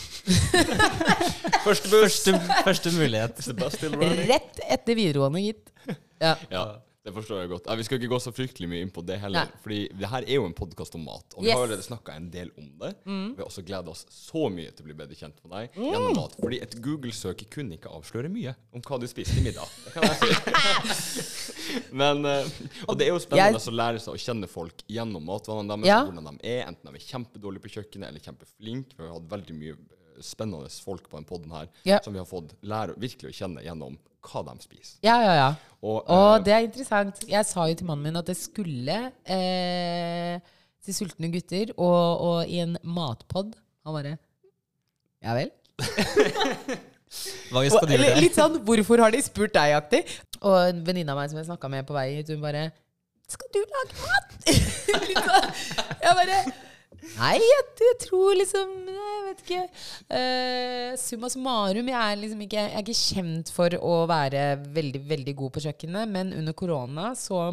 Første 1.66 1.90
buss! 1.90 2.22
Første, 2.24 2.38
første 2.64 2.94
mulighet. 2.96 4.26
Rett 4.30 4.64
etter 4.68 4.98
videregående, 4.98 5.44
gitt. 5.44 5.72
Ja. 6.20 6.36
Ja, 6.52 6.64
det 7.04 7.12
forstår 7.12 7.40
jeg 7.42 7.48
godt. 7.50 7.66
Ja, 7.68 7.74
vi 7.76 7.84
skal 7.84 7.98
ikke 8.00 8.08
gå 8.14 8.18
så 8.24 8.32
fryktelig 8.32 8.68
mye 8.70 8.80
inn 8.86 8.90
på 8.94 9.02
det 9.04 9.18
heller. 9.20 9.44
Nei. 9.44 9.58
Fordi 9.60 9.80
det 10.00 10.08
her 10.08 10.24
er 10.24 10.38
jo 10.38 10.46
en 10.48 10.54
podkast 10.56 10.94
om 10.96 11.02
mat, 11.04 11.34
og 11.36 11.42
vi 11.44 11.50
Yes. 11.50 11.54
Mm. 11.54 11.58
har 11.58 11.66
allerede 11.66 11.84
snakka 11.84 12.14
en 12.16 12.30
del 12.32 12.50
om 12.56 12.70
det. 12.80 12.92
Vi 13.04 13.36
har 13.42 13.44
også 13.44 13.64
gleda 13.66 13.90
oss 13.92 14.06
så 14.08 14.46
mye 14.50 14.70
til 14.72 14.84
å 14.86 14.88
bli 14.88 14.96
bedre 14.96 15.14
kjent 15.18 15.36
med 15.44 15.52
deg 15.52 15.76
gjennom 15.84 16.16
mat. 16.16 16.32
Fordi 16.40 16.62
et 16.64 16.76
Google-søk 16.80 17.44
kunne 17.52 17.76
ikke 17.76 17.92
avsløre 17.92 18.30
mye 18.32 18.54
om 18.72 18.80
hva 18.80 18.98
du 19.00 19.06
spiste 19.06 19.36
i 19.36 19.44
middag. 19.44 19.68
Det 19.84 19.92
kan 19.92 20.02
jeg 20.08 20.96
si. 20.96 21.84
Men, 22.00 22.24
eh, 22.24 22.48
og 22.88 22.96
det 22.98 23.06
er 23.08 23.12
jo 23.12 23.20
spennende 23.22 23.60
å 23.60 23.74
lære 23.74 24.00
seg 24.02 24.14
å 24.16 24.20
kjenne 24.24 24.48
folk 24.50 24.82
gjennom 24.90 25.24
matvanene 25.28 25.76
deres, 25.76 25.86
Ja. 25.90 26.00
hvordan 26.08 26.38
de 26.40 26.48
er, 26.56 26.64
enten 26.68 26.88
de 26.88 26.96
er 26.98 27.04
kjempedårlige 27.04 27.62
på 27.66 27.72
kjøkkenet 27.76 28.08
eller 28.08 28.20
kjempeflinke. 28.20 28.96
Vi 28.96 29.04
har 29.06 29.12
hatt 29.18 29.28
veldig 29.28 29.54
mye 29.60 29.76
spennende 30.22 30.68
folk 30.84 31.08
på 31.08 31.16
denne 31.18 31.26
poden 31.28 31.50
her 31.52 31.68
Ja. 31.84 31.98
som 32.04 32.12
vi 32.12 32.18
har 32.18 32.26
fått 32.26 32.54
lære 32.62 32.94
virkelig 33.00 33.30
å 33.32 33.36
kjenne 33.38 33.62
gjennom 33.64 33.98
hva 34.24 34.42
de 34.46 34.54
spiser. 34.62 34.98
Ja, 35.04 35.18
ja, 35.22 35.34
ja. 35.34 35.48
Og, 35.82 36.08
Og 36.08 36.38
eh, 36.38 36.44
det 36.44 36.52
er 36.54 36.66
interessant. 36.68 37.24
Jeg 37.28 37.44
sa 37.46 37.66
jo 37.68 37.74
til 37.74 37.86
mannen 37.86 38.04
min 38.04 38.16
at 38.16 38.26
det 38.26 38.36
skulle 38.40 39.12
eh, 39.26 40.38
til 40.84 40.94
sultne 40.96 41.28
gutter 41.32 41.74
og, 41.76 42.20
og 42.24 42.48
i 42.48 42.58
en 42.64 42.76
matpod. 42.84 43.52
Han 43.84 43.94
bare 43.98 44.16
Ja 45.24 45.34
vel? 45.36 45.50
Hva 47.52 47.62
skal 47.70 47.86
du 47.88 47.94
gjøre? 47.94 48.20
litt 48.20 48.34
sånn 48.34 48.56
'hvorfor 48.64 48.98
har 49.04 49.12
de 49.14 49.20
spurt 49.22 49.52
deg?'-aktig. 49.54 50.00
Og 50.42 50.56
en 50.68 50.80
venninne 50.86 51.12
av 51.12 51.16
meg 51.20 51.30
som 51.30 51.38
jeg 51.38 51.46
snakka 51.46 51.68
med 51.70 51.86
på 51.86 51.94
vei 51.94 52.16
hit, 52.16 52.28
hun 52.32 52.40
bare 52.42 52.72
'Skal 53.28 53.48
du 53.54 53.60
lage 53.60 53.94
mat?' 54.02 54.32
litt 55.08 55.24
sånn. 55.28 55.46
Jeg 56.02 56.16
bare 56.18 56.38
Nei, 57.14 57.34
jeg, 57.38 57.64
jeg 57.80 57.96
tror 58.04 58.36
liksom 58.38 58.72
Jeg 58.88 59.22
vet 59.26 59.42
ikke. 59.44 59.62
Uh, 60.08 60.90
summa 61.00 61.30
summarum, 61.32 61.90
jeg 61.92 62.00
er 62.00 62.20
liksom 62.20 62.42
ikke, 62.46 62.64
jeg 62.64 62.74
er 62.78 62.84
ikke 62.84 62.98
kjent 62.98 63.52
for 63.54 63.76
å 63.78 63.94
være 64.10 64.44
veldig, 64.74 65.02
veldig 65.10 65.34
god 65.38 65.54
på 65.54 65.64
kjøkkenet, 65.66 66.10
men 66.10 66.32
under 66.38 66.56
korona 66.56 67.12
så 67.18 67.46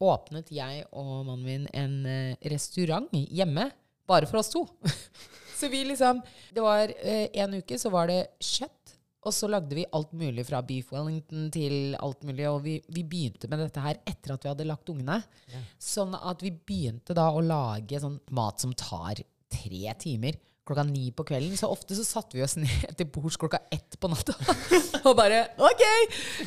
åpnet 0.00 0.48
jeg 0.54 0.86
og 0.96 1.26
mannen 1.28 1.44
min 1.44 1.66
en 1.76 1.96
eh, 2.08 2.48
restaurant 2.48 3.10
hjemme. 3.12 3.68
Bare 4.08 4.28
for 4.28 4.40
oss 4.40 4.48
to. 4.52 4.64
så 5.58 5.68
vi 5.68 5.82
liksom 5.84 6.22
Det 6.54 6.64
var 6.64 6.88
uh, 6.88 7.26
en 7.44 7.58
uke, 7.60 7.78
så 7.78 7.92
var 7.92 8.08
det 8.10 8.22
kjøtt. 8.40 8.79
Og 9.28 9.34
så 9.36 9.48
lagde 9.52 9.76
vi 9.76 9.84
alt 9.92 10.14
mulig 10.16 10.46
fra 10.48 10.62
beef 10.64 10.94
wellington 10.94 11.50
til 11.52 11.96
alt 12.00 12.22
mulig. 12.24 12.46
Og 12.48 12.62
vi, 12.64 12.78
vi 12.88 13.04
begynte 13.04 13.50
med 13.52 13.60
dette 13.66 13.82
her 13.84 13.98
etter 14.08 14.32
at 14.34 14.46
vi 14.46 14.52
hadde 14.52 14.68
lagt 14.68 14.88
ungene. 14.92 15.18
Sånn 15.76 16.14
at 16.16 16.40
vi 16.44 16.54
begynte 16.54 17.16
da 17.16 17.28
å 17.34 17.42
lage 17.44 18.00
sånn 18.00 18.16
mat 18.36 18.62
som 18.64 18.72
tar 18.72 19.20
tre 19.50 19.82
timer. 20.00 20.38
Klokka 20.64 20.84
ni 20.86 21.10
på 21.12 21.26
kvelden. 21.28 21.56
Så 21.58 21.68
ofte 21.68 21.96
så 21.98 22.06
satte 22.06 22.38
vi 22.38 22.44
oss 22.46 22.56
ned 22.62 22.94
til 22.96 23.10
bords 23.12 23.36
klokka 23.40 23.60
ett 23.74 23.98
på 24.00 24.08
natta. 24.08 24.36
og 25.08 25.12
bare 25.18 25.42
OK! 25.68 25.84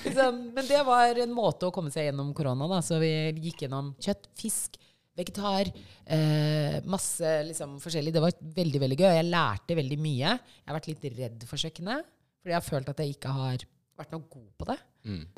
Liksom. 0.07 0.41
Men 0.55 0.69
det 0.69 0.81
var 0.87 1.21
en 1.21 1.35
måte 1.35 1.69
å 1.69 1.75
komme 1.75 1.93
seg 1.93 2.09
gjennom 2.09 2.33
korona, 2.37 2.69
da. 2.71 2.81
Så 2.85 2.97
vi 3.03 3.13
gikk 3.37 3.67
gjennom 3.67 3.93
kjøtt, 4.01 4.31
fisk, 4.39 4.81
vegetar, 5.13 5.69
eh, 6.09 6.79
masse 6.89 7.35
liksom 7.51 7.77
forskjellig. 7.83 8.15
Det 8.15 8.23
var 8.23 8.33
veldig, 8.57 8.81
veldig 8.87 8.97
gøy. 8.97 9.11
Jeg 9.19 9.29
lærte 9.29 9.77
veldig 9.77 10.01
mye. 10.01 10.33
Jeg 10.39 10.71
har 10.71 10.79
vært 10.79 10.89
litt 10.89 11.09
redd 11.19 11.45
for 11.49 11.61
kjøkkenet. 11.61 12.09
Fordi 12.43 12.51
jeg 12.53 12.59
har 12.59 12.67
følt 12.67 12.89
at 12.91 12.99
jeg 12.99 13.15
ikke 13.15 13.31
har 13.33 13.63
vært 13.97 14.11
noe 14.11 14.25
god 14.29 14.49
på 14.59 14.67
det. 14.67 14.77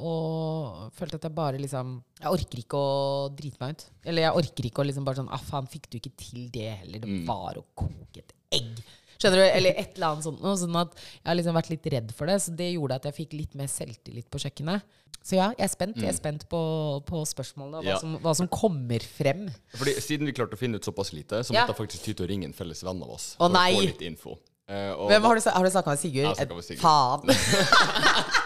Og 0.02 0.92
følt 0.96 1.16
at 1.18 1.24
jeg 1.26 1.34
bare 1.36 1.58
liksom 1.62 1.96
Jeg 2.22 2.32
orker 2.32 2.60
ikke 2.62 2.78
å 2.82 3.30
drite 3.36 3.62
meg 3.62 3.76
ut. 3.76 3.86
Eller 4.06 4.28
jeg 4.28 4.40
orker 4.42 4.68
ikke 4.70 4.84
å 4.84 4.88
liksom 4.90 5.06
bare 5.08 5.20
sånn 5.22 5.32
Ah, 5.34 5.42
faen, 5.42 5.68
fikk 5.72 5.90
du 5.92 5.98
ikke 6.00 6.14
til 6.22 6.46
det 6.54 6.68
heller? 6.84 7.02
Det 7.06 7.18
var 7.28 7.58
å 7.62 7.66
koke 7.78 8.22
et 8.22 8.34
egg. 8.56 8.84
Skjønner 9.16 9.40
du? 9.42 9.46
Eller 9.48 9.78
et 9.80 9.96
eller 9.96 10.12
annet 10.14 10.28
sånt 10.28 10.42
noe. 10.44 10.58
Sånn 10.60 10.76
at 10.82 10.94
jeg 11.00 11.26
har 11.30 11.38
liksom 11.40 11.56
vært 11.58 11.70
litt 11.74 11.90
redd 11.94 12.14
for 12.18 12.30
det. 12.30 12.38
Så 12.44 12.54
det 12.58 12.72
gjorde 12.74 13.00
at 13.00 13.08
jeg 13.10 13.18
fikk 13.22 13.36
litt 13.40 13.56
mer 13.58 13.70
selvtillit 13.72 14.30
på 14.34 14.42
kjøkkenet. 14.44 14.84
Så 15.26 15.40
ja, 15.40 15.48
jeg 15.58 15.66
er 15.66 15.72
spent. 15.72 15.98
Jeg 15.98 16.12
er 16.12 16.18
spent 16.20 16.44
på, 16.52 16.60
på 17.08 17.22
spørsmålene 17.26 17.80
og 17.80 17.86
hva, 17.88 17.94
Ja. 17.96 18.02
som, 18.04 18.18
hva 18.22 18.34
som 18.38 18.50
kommer 18.52 19.02
frem. 19.02 19.48
Fordi 19.74 19.96
Siden 20.04 20.28
vi 20.30 20.36
klarte 20.38 20.54
å 20.54 20.60
finne 20.62 20.78
ut 20.78 20.86
såpass 20.86 21.14
lite, 21.16 21.40
så 21.42 21.56
Ja. 21.56 21.64
måtte 21.66 21.74
jeg 21.74 21.80
faktisk 21.88 22.04
ty 22.06 22.14
til 22.14 22.28
å 22.28 22.30
ringe 22.30 22.46
en 22.46 22.54
felles 22.54 22.84
venn 22.86 23.02
av 23.02 23.10
oss. 23.16 23.32
Å, 23.40 23.48
for 23.50 23.56
å 23.58 23.64
få 23.74 23.82
litt 23.88 24.04
info. 24.06 24.36
Eh, 24.66 24.92
og 24.98 25.12
Hvem 25.12 25.28
har 25.30 25.38
du, 25.38 25.42
har 25.46 25.64
du 25.64 25.70
snakka 25.70 25.94
med 25.94 26.02
Sigurd? 26.02 26.32
Jeg 26.40 26.48
har 26.48 26.56
med 26.56 26.66
Sigurd. 26.66 26.82
Faen! 26.82 28.42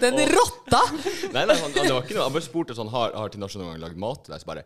Den 0.00 0.14
rotta! 0.30 0.80
Nei, 1.34 1.42
nei, 1.48 1.56
han, 1.58 1.72
det 1.74 1.88
var 1.90 2.04
ikke 2.04 2.14
noe. 2.14 2.28
Jeg 2.28 2.34
bare 2.36 2.44
spurte 2.44 2.74
sånn 2.76 2.90
Har, 2.92 3.10
har 3.18 3.32
Tinashe 3.32 3.58
noen 3.58 3.72
gang 3.72 3.80
lagd 3.82 3.98
mat 3.98 4.20
til 4.24 4.34
deg? 4.34 4.42
Så 4.42 4.48
bare 4.48 4.62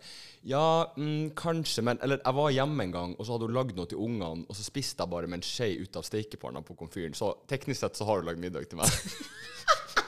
Ja, 0.49 0.65
mm, 0.99 1.33
kanskje, 1.39 1.85
men 1.89 2.01
Eller 2.05 2.21
jeg 2.21 2.37
var 2.37 2.53
hjemme 2.53 2.85
en 2.85 2.93
gang, 2.93 3.15
og 3.17 3.25
så 3.25 3.37
hadde 3.37 3.49
hun 3.49 3.57
lagd 3.57 3.79
noe 3.79 3.89
til 3.89 4.03
ungene, 4.03 4.45
og 4.45 4.59
så 4.59 4.67
spiste 4.67 5.01
jeg 5.01 5.13
bare 5.15 5.31
med 5.31 5.41
en 5.41 5.47
skje 5.47 5.71
ut 5.87 5.99
av 5.99 6.05
stekepanna 6.07 6.61
på 6.67 6.77
komfyren. 6.79 7.17
Så 7.17 7.33
teknisk 7.51 7.81
sett 7.81 7.97
så 7.99 8.09
har 8.09 8.21
hun 8.21 8.29
lagd 8.29 8.43
middag 8.45 8.69
til 8.69 8.83
meg. 8.83 8.93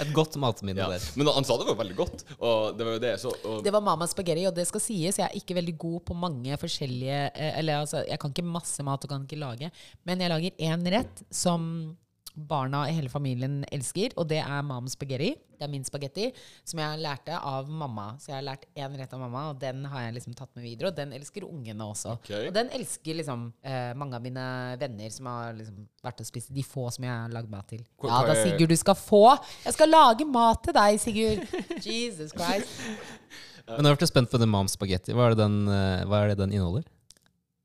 Et 0.00 0.12
godt 0.14 0.36
matminne 0.40 0.78
Ja. 0.78 0.88
der. 0.92 1.04
Men 1.16 1.26
han 1.34 1.44
sa 1.44 1.56
det 1.58 1.66
var 1.66 1.78
veldig 1.82 1.96
godt, 1.98 2.24
og 2.38 2.76
det 2.78 2.86
var 2.86 2.92
jo 2.92 3.02
det. 3.02 3.14
Så, 3.20 3.32
og, 3.44 3.62
Det 3.64 3.72
var 3.72 3.80
Mama 3.80 4.06
spagetti, 4.06 4.46
og 4.46 4.54
det 4.54 4.66
skal 4.68 4.80
sies. 4.80 5.18
Jeg 5.18 5.26
er 5.28 5.36
ikke 5.40 5.54
veldig 5.58 5.76
god 5.78 6.00
på 6.06 6.14
mange 6.14 6.56
forskjellige 6.60 7.30
eh, 7.34 7.58
Eller 7.58 7.80
altså, 7.80 8.04
jeg 8.08 8.18
kan 8.18 8.30
ikke 8.30 8.44
masse 8.46 8.82
mat 8.86 9.04
og 9.04 9.10
kan 9.10 9.24
ikke 9.26 9.40
lage, 9.40 9.70
men 10.06 10.20
jeg 10.20 10.30
lager 10.30 10.50
én 10.70 10.86
rett 10.94 11.22
som 11.30 11.96
barna 12.48 12.84
i 12.88 12.94
hele 12.96 13.10
familien 13.12 13.60
elsker, 13.74 14.14
og 14.16 14.28
det 14.30 14.38
er 14.44 14.62
Mam 14.66 14.86
Spaghetti. 14.88 15.34
Det 15.58 15.66
er 15.66 15.70
min 15.72 15.82
spagetti, 15.82 16.28
som 16.70 16.78
jeg 16.78 17.00
lærte 17.02 17.34
av 17.34 17.66
mamma. 17.66 18.12
Så 18.22 18.30
jeg 18.30 18.36
har 18.36 18.44
lært 18.46 18.66
én 18.78 18.92
rett 18.94 19.10
av 19.16 19.18
mamma, 19.24 19.40
og 19.50 19.56
den 19.58 19.80
har 19.90 20.04
jeg 20.04 20.14
liksom 20.14 20.36
tatt 20.38 20.52
med 20.54 20.62
videre. 20.62 20.92
Og 20.92 20.94
den 20.94 21.10
elsker 21.16 21.42
ungene 21.48 21.82
også. 21.82 22.12
Okay. 22.20 22.44
Og 22.46 22.54
den 22.54 22.70
elsker 22.78 23.18
liksom 23.18 23.48
eh, 23.66 23.88
mange 23.98 24.14
av 24.14 24.22
mine 24.22 24.44
venner 24.78 25.10
som 25.10 25.26
har 25.26 25.56
liksom 25.58 25.88
vært 26.06 26.22
og 26.22 26.28
spist. 26.30 26.52
De 26.54 26.62
få 26.62 26.84
som 26.94 27.08
jeg 27.08 27.10
har 27.10 27.34
lagd 27.34 27.50
mat 27.50 27.66
til. 27.74 27.82
Hvor, 27.98 28.12
Ja 28.12 28.20
da, 28.28 28.36
er- 28.36 28.44
Sigurd, 28.52 28.70
du 28.70 28.78
skal 28.78 28.94
få. 29.00 29.24
Jeg 29.64 29.74
skal 29.74 29.90
lage 29.90 30.28
mat 30.30 30.62
til 30.68 30.78
deg, 30.78 31.00
Sigurd. 31.02 31.42
Jesus 31.90 32.30
Christ. 32.38 32.78
Men 33.68 33.90
jeg 33.90 33.98
ble 33.98 34.08
spent 34.12 34.30
på 34.30 34.38
den 34.40 34.54
Mom 34.54 34.70
Spaghetti. 34.70 35.10
Hva 35.12 35.26
er 35.26 35.34
det 35.34 35.42
den, 35.42 35.58
eh, 35.74 36.06
hva 36.06 36.22
er 36.22 36.30
det 36.36 36.38
den 36.44 36.54
inneholder? 36.54 36.86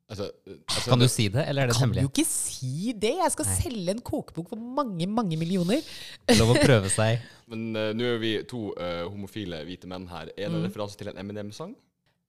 Altså, 0.09 0.29
altså, 0.47 0.89
Kan 0.89 1.03
du 1.03 1.07
si 1.11 1.27
det, 1.33 1.45
eller 1.49 1.63
er 1.63 1.71
det 1.71 1.77
Kan 1.77 1.93
du 1.93 1.99
hemmelig? 1.99 2.11
ikke 2.11 2.27
si 2.29 2.93
det? 2.95 3.15
Jeg 3.21 3.31
skal 3.35 3.49
selge 3.49 3.95
en 3.95 4.03
kokebok 4.03 4.51
for 4.51 4.67
mange, 4.79 5.07
mange 5.07 5.39
millioner. 5.39 5.81
Lov 6.39 6.53
å 6.55 6.59
prøve 6.59 6.91
seg. 6.93 7.23
Men 7.51 7.71
uh, 7.77 7.89
nå 7.95 8.11
er 8.15 8.21
vi 8.21 8.35
to 8.49 8.69
uh, 8.75 9.05
homofile 9.07 9.63
hvite 9.67 9.89
menn 9.89 10.07
her. 10.11 10.31
Er 10.37 10.49
det 10.49 10.59
mm. 10.59 10.67
referanse 10.67 10.99
til 10.99 11.11
en 11.11 11.19
Eminem-sang? 11.23 11.73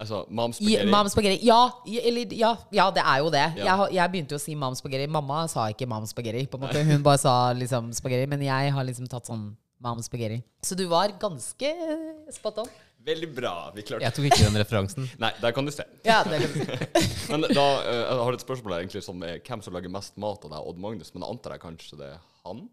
Altså, 0.00 0.24
Mam 0.28 0.50
I, 0.50 0.54
Spaghetti? 0.58 0.90
Mam 0.90 1.08
spaghetti. 1.08 1.46
Ja, 1.46 1.60
eller, 1.86 2.32
ja, 2.34 2.56
ja, 2.74 2.88
det 2.90 3.02
er 3.06 3.18
jo 3.22 3.28
det. 3.30 3.44
Ja. 3.56 3.64
Jeg, 3.64 3.94
jeg 3.94 4.10
begynte 4.10 4.34
jo 4.34 4.40
å 4.40 4.42
si 4.42 4.56
mam 4.58 4.74
spaghetti. 4.74 5.06
Mamma 5.10 5.44
sa 5.50 5.68
ikke 5.70 5.86
mam 5.88 6.06
spaghetti. 6.10 6.48
På 6.50 6.58
en 6.58 6.66
måte. 6.66 6.82
Hun 6.88 7.04
bare 7.04 7.20
sa 7.22 7.34
liksom 7.54 7.92
spaghetti. 7.94 8.26
Men 8.30 8.42
jeg 8.42 8.72
har 8.74 8.88
liksom 8.88 9.06
tatt 9.10 9.30
sånn 9.30 9.52
mam 9.84 10.02
spaghetti. 10.02 10.42
Så 10.66 10.76
du 10.78 10.86
var 10.90 11.14
ganske 11.20 11.70
eh, 11.70 12.34
spot 12.34 12.64
on. 12.64 12.74
Veldig 13.04 13.28
bra. 13.36 13.52
Vi 13.74 13.82
klarte 13.84 14.06
Jeg 14.06 14.16
tok 14.16 14.26
ikke 14.30 14.46
den 14.46 14.56
referansen. 14.62 15.08
Nei, 15.20 15.28
der 15.42 15.52
kan 15.52 15.66
du 15.68 15.72
se. 15.74 15.84
Ja, 16.06 16.22
det 16.24 16.38
er. 16.40 16.86
Men 17.30 17.44
da 17.50 17.66
uh, 17.82 17.90
jeg 17.90 18.22
har 18.22 18.38
et 18.38 18.44
spørsmål 18.44 18.76
her 18.76 18.84
egentlig 18.84 19.04
som 19.04 19.20
er 19.26 19.42
hvem 19.44 19.64
som 19.64 19.76
lager 19.76 19.92
mest 19.92 20.16
mat 20.20 20.46
av 20.46 20.54
deg, 20.54 20.70
Odd 20.70 20.80
Magnus. 20.80 21.12
Men 21.16 21.26
antar 21.28 21.56
jeg 21.56 21.64
kanskje 21.66 22.00
det 22.00 22.08
er 22.14 22.22
han? 22.46 22.64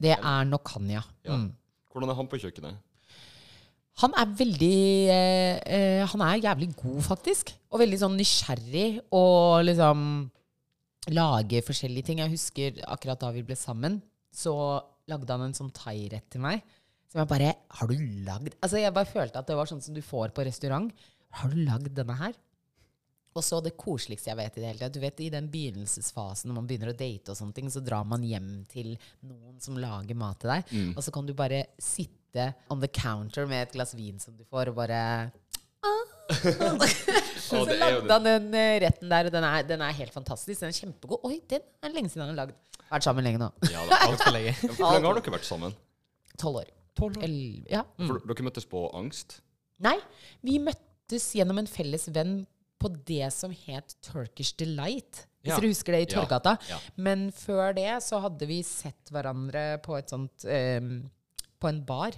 Det 0.00 0.16
er 0.16 0.48
nok 0.48 0.72
han, 0.76 0.88
ja. 0.90 1.04
Ja. 1.26 1.36
Mm. 1.36 1.50
Hvordan 1.92 2.12
er 2.12 2.18
han 2.18 2.30
på 2.32 2.40
kjøkkenet? 2.40 2.80
Han 4.02 4.14
er 4.18 4.30
veldig 4.40 4.78
eh, 5.14 5.58
eh, 5.70 6.00
Han 6.10 6.24
er 6.26 6.40
jævlig 6.42 6.72
god, 6.80 7.02
faktisk. 7.06 7.52
Og 7.70 7.82
veldig 7.84 8.00
sånn 8.00 8.16
nysgjerrig 8.18 8.88
og 9.14 9.66
liksom 9.68 10.00
lager 11.14 11.66
forskjellige 11.66 12.08
ting. 12.08 12.24
Jeg 12.24 12.32
husker 12.32 12.80
akkurat 12.88 13.20
da 13.20 13.30
vi 13.34 13.44
ble 13.46 13.56
sammen, 13.58 14.00
så 14.34 14.54
lagde 15.10 15.28
han 15.30 15.44
en 15.50 15.56
sånn 15.56 15.72
thairett 15.76 16.26
til 16.32 16.42
meg. 16.42 16.64
Som 17.14 17.22
jeg 17.22 17.30
bare 17.30 17.52
Har 17.78 17.86
du 17.86 17.94
lagd 18.26 18.56
Altså, 18.58 18.80
jeg 18.82 18.90
bare 18.96 19.06
følte 19.06 19.38
at 19.38 19.46
det 19.46 19.54
var 19.54 19.70
sånn 19.70 19.82
som 19.84 19.94
du 19.94 20.02
får 20.02 20.32
på 20.34 20.42
restaurant. 20.48 20.90
Har 21.38 21.52
du 21.52 21.60
lagd 21.62 21.92
denne 21.94 22.16
her? 22.18 22.34
Og 23.34 23.42
så 23.42 23.58
det 23.62 23.72
koseligste 23.78 24.30
jeg 24.30 24.38
vet 24.38 24.58
i 24.58 24.62
det 24.62 24.68
hele 24.68 24.82
tatt. 24.82 24.94
Du 24.94 25.00
vet, 25.02 25.22
I 25.22 25.30
den 25.30 25.46
begynnelsesfasen 25.50 26.50
når 26.50 26.58
man 26.58 26.66
begynner 26.70 26.92
å 26.92 26.96
date, 26.98 27.32
og 27.32 27.38
sånne 27.38 27.54
ting, 27.56 27.70
så 27.70 27.82
drar 27.82 28.04
man 28.06 28.22
hjem 28.26 28.50
til 28.70 28.92
noen 29.26 29.56
som 29.62 29.78
lager 29.78 30.18
mat 30.18 30.38
til 30.42 30.52
deg. 30.52 30.74
Og 30.94 31.00
så 31.06 31.14
kan 31.14 31.26
du 31.26 31.32
bare 31.38 31.64
sitte 31.82 32.50
on 32.70 32.82
the 32.82 32.90
counter 32.90 33.46
med 33.50 33.64
et 33.68 33.74
glass 33.74 33.94
vin 33.98 34.20
som 34.22 34.36
du 34.38 34.44
får, 34.46 34.70
og 34.70 34.78
bare 34.78 35.00
Så 37.44 37.64
det 37.68 37.74
er 37.74 37.82
lagde 37.82 38.14
han 38.14 38.24
den 38.26 38.54
eh, 38.56 38.76
retten 38.86 39.10
der, 39.10 39.28
og 39.28 39.34
den 39.34 39.44
er, 39.44 39.66
den 39.68 39.82
er 39.84 39.98
helt 39.98 40.14
fantastisk. 40.14 40.62
Den 40.62 40.70
er 40.70 40.78
kjempegod. 40.78 41.26
Oi, 41.28 41.40
den 41.50 41.66
er 41.84 41.92
lenge 41.94 42.10
siden 42.10 42.24
han 42.24 42.32
har 42.32 42.46
lagd. 42.46 42.78
Vært 42.88 43.06
sammen 43.06 43.26
lenge 43.26 43.42
nå. 43.42 43.50
Ja, 43.68 43.82
da. 43.90 43.98
Altfor 44.06 44.32
lenge. 44.34 44.54
Hvor 44.78 44.94
lenge 44.94 45.10
har 45.10 45.18
dere 45.20 45.34
vært 45.36 45.50
sammen? 45.50 45.74
Tolv 46.40 46.62
år. 46.62 46.70
El- 47.22 47.66
ja. 47.70 47.82
Mm. 47.98 48.06
For 48.06 48.18
dere 48.34 48.44
møttes 48.46 48.66
på 48.70 48.84
Angst? 48.94 49.40
Nei, 49.82 49.96
vi 50.42 50.58
møttes 50.62 51.32
gjennom 51.34 51.58
en 51.58 51.66
felles 51.66 52.08
venn 52.14 52.46
på 52.78 52.88
det 53.06 53.32
som 53.32 53.50
het 53.50 53.94
Turkish 54.02 54.54
Delight 54.56 55.26
Hvis 55.44 55.50
Ja. 55.52 55.56
dere 55.60 55.68
husker 55.72 55.92
det 55.92 56.00
i 56.00 56.12
Ja. 56.14 56.20
Torgata. 56.22 56.58
Ja. 56.70 56.78
Men 56.96 57.30
før 57.32 57.74
det 57.74 58.02
så 58.02 58.20
hadde 58.20 58.46
vi 58.46 58.62
sett 58.62 59.10
hverandre 59.12 59.82
på 59.82 59.98
et 59.98 60.08
sånt 60.08 60.44
um, 60.48 61.10
På 61.60 61.68
en 61.68 61.82
bar. 61.84 62.12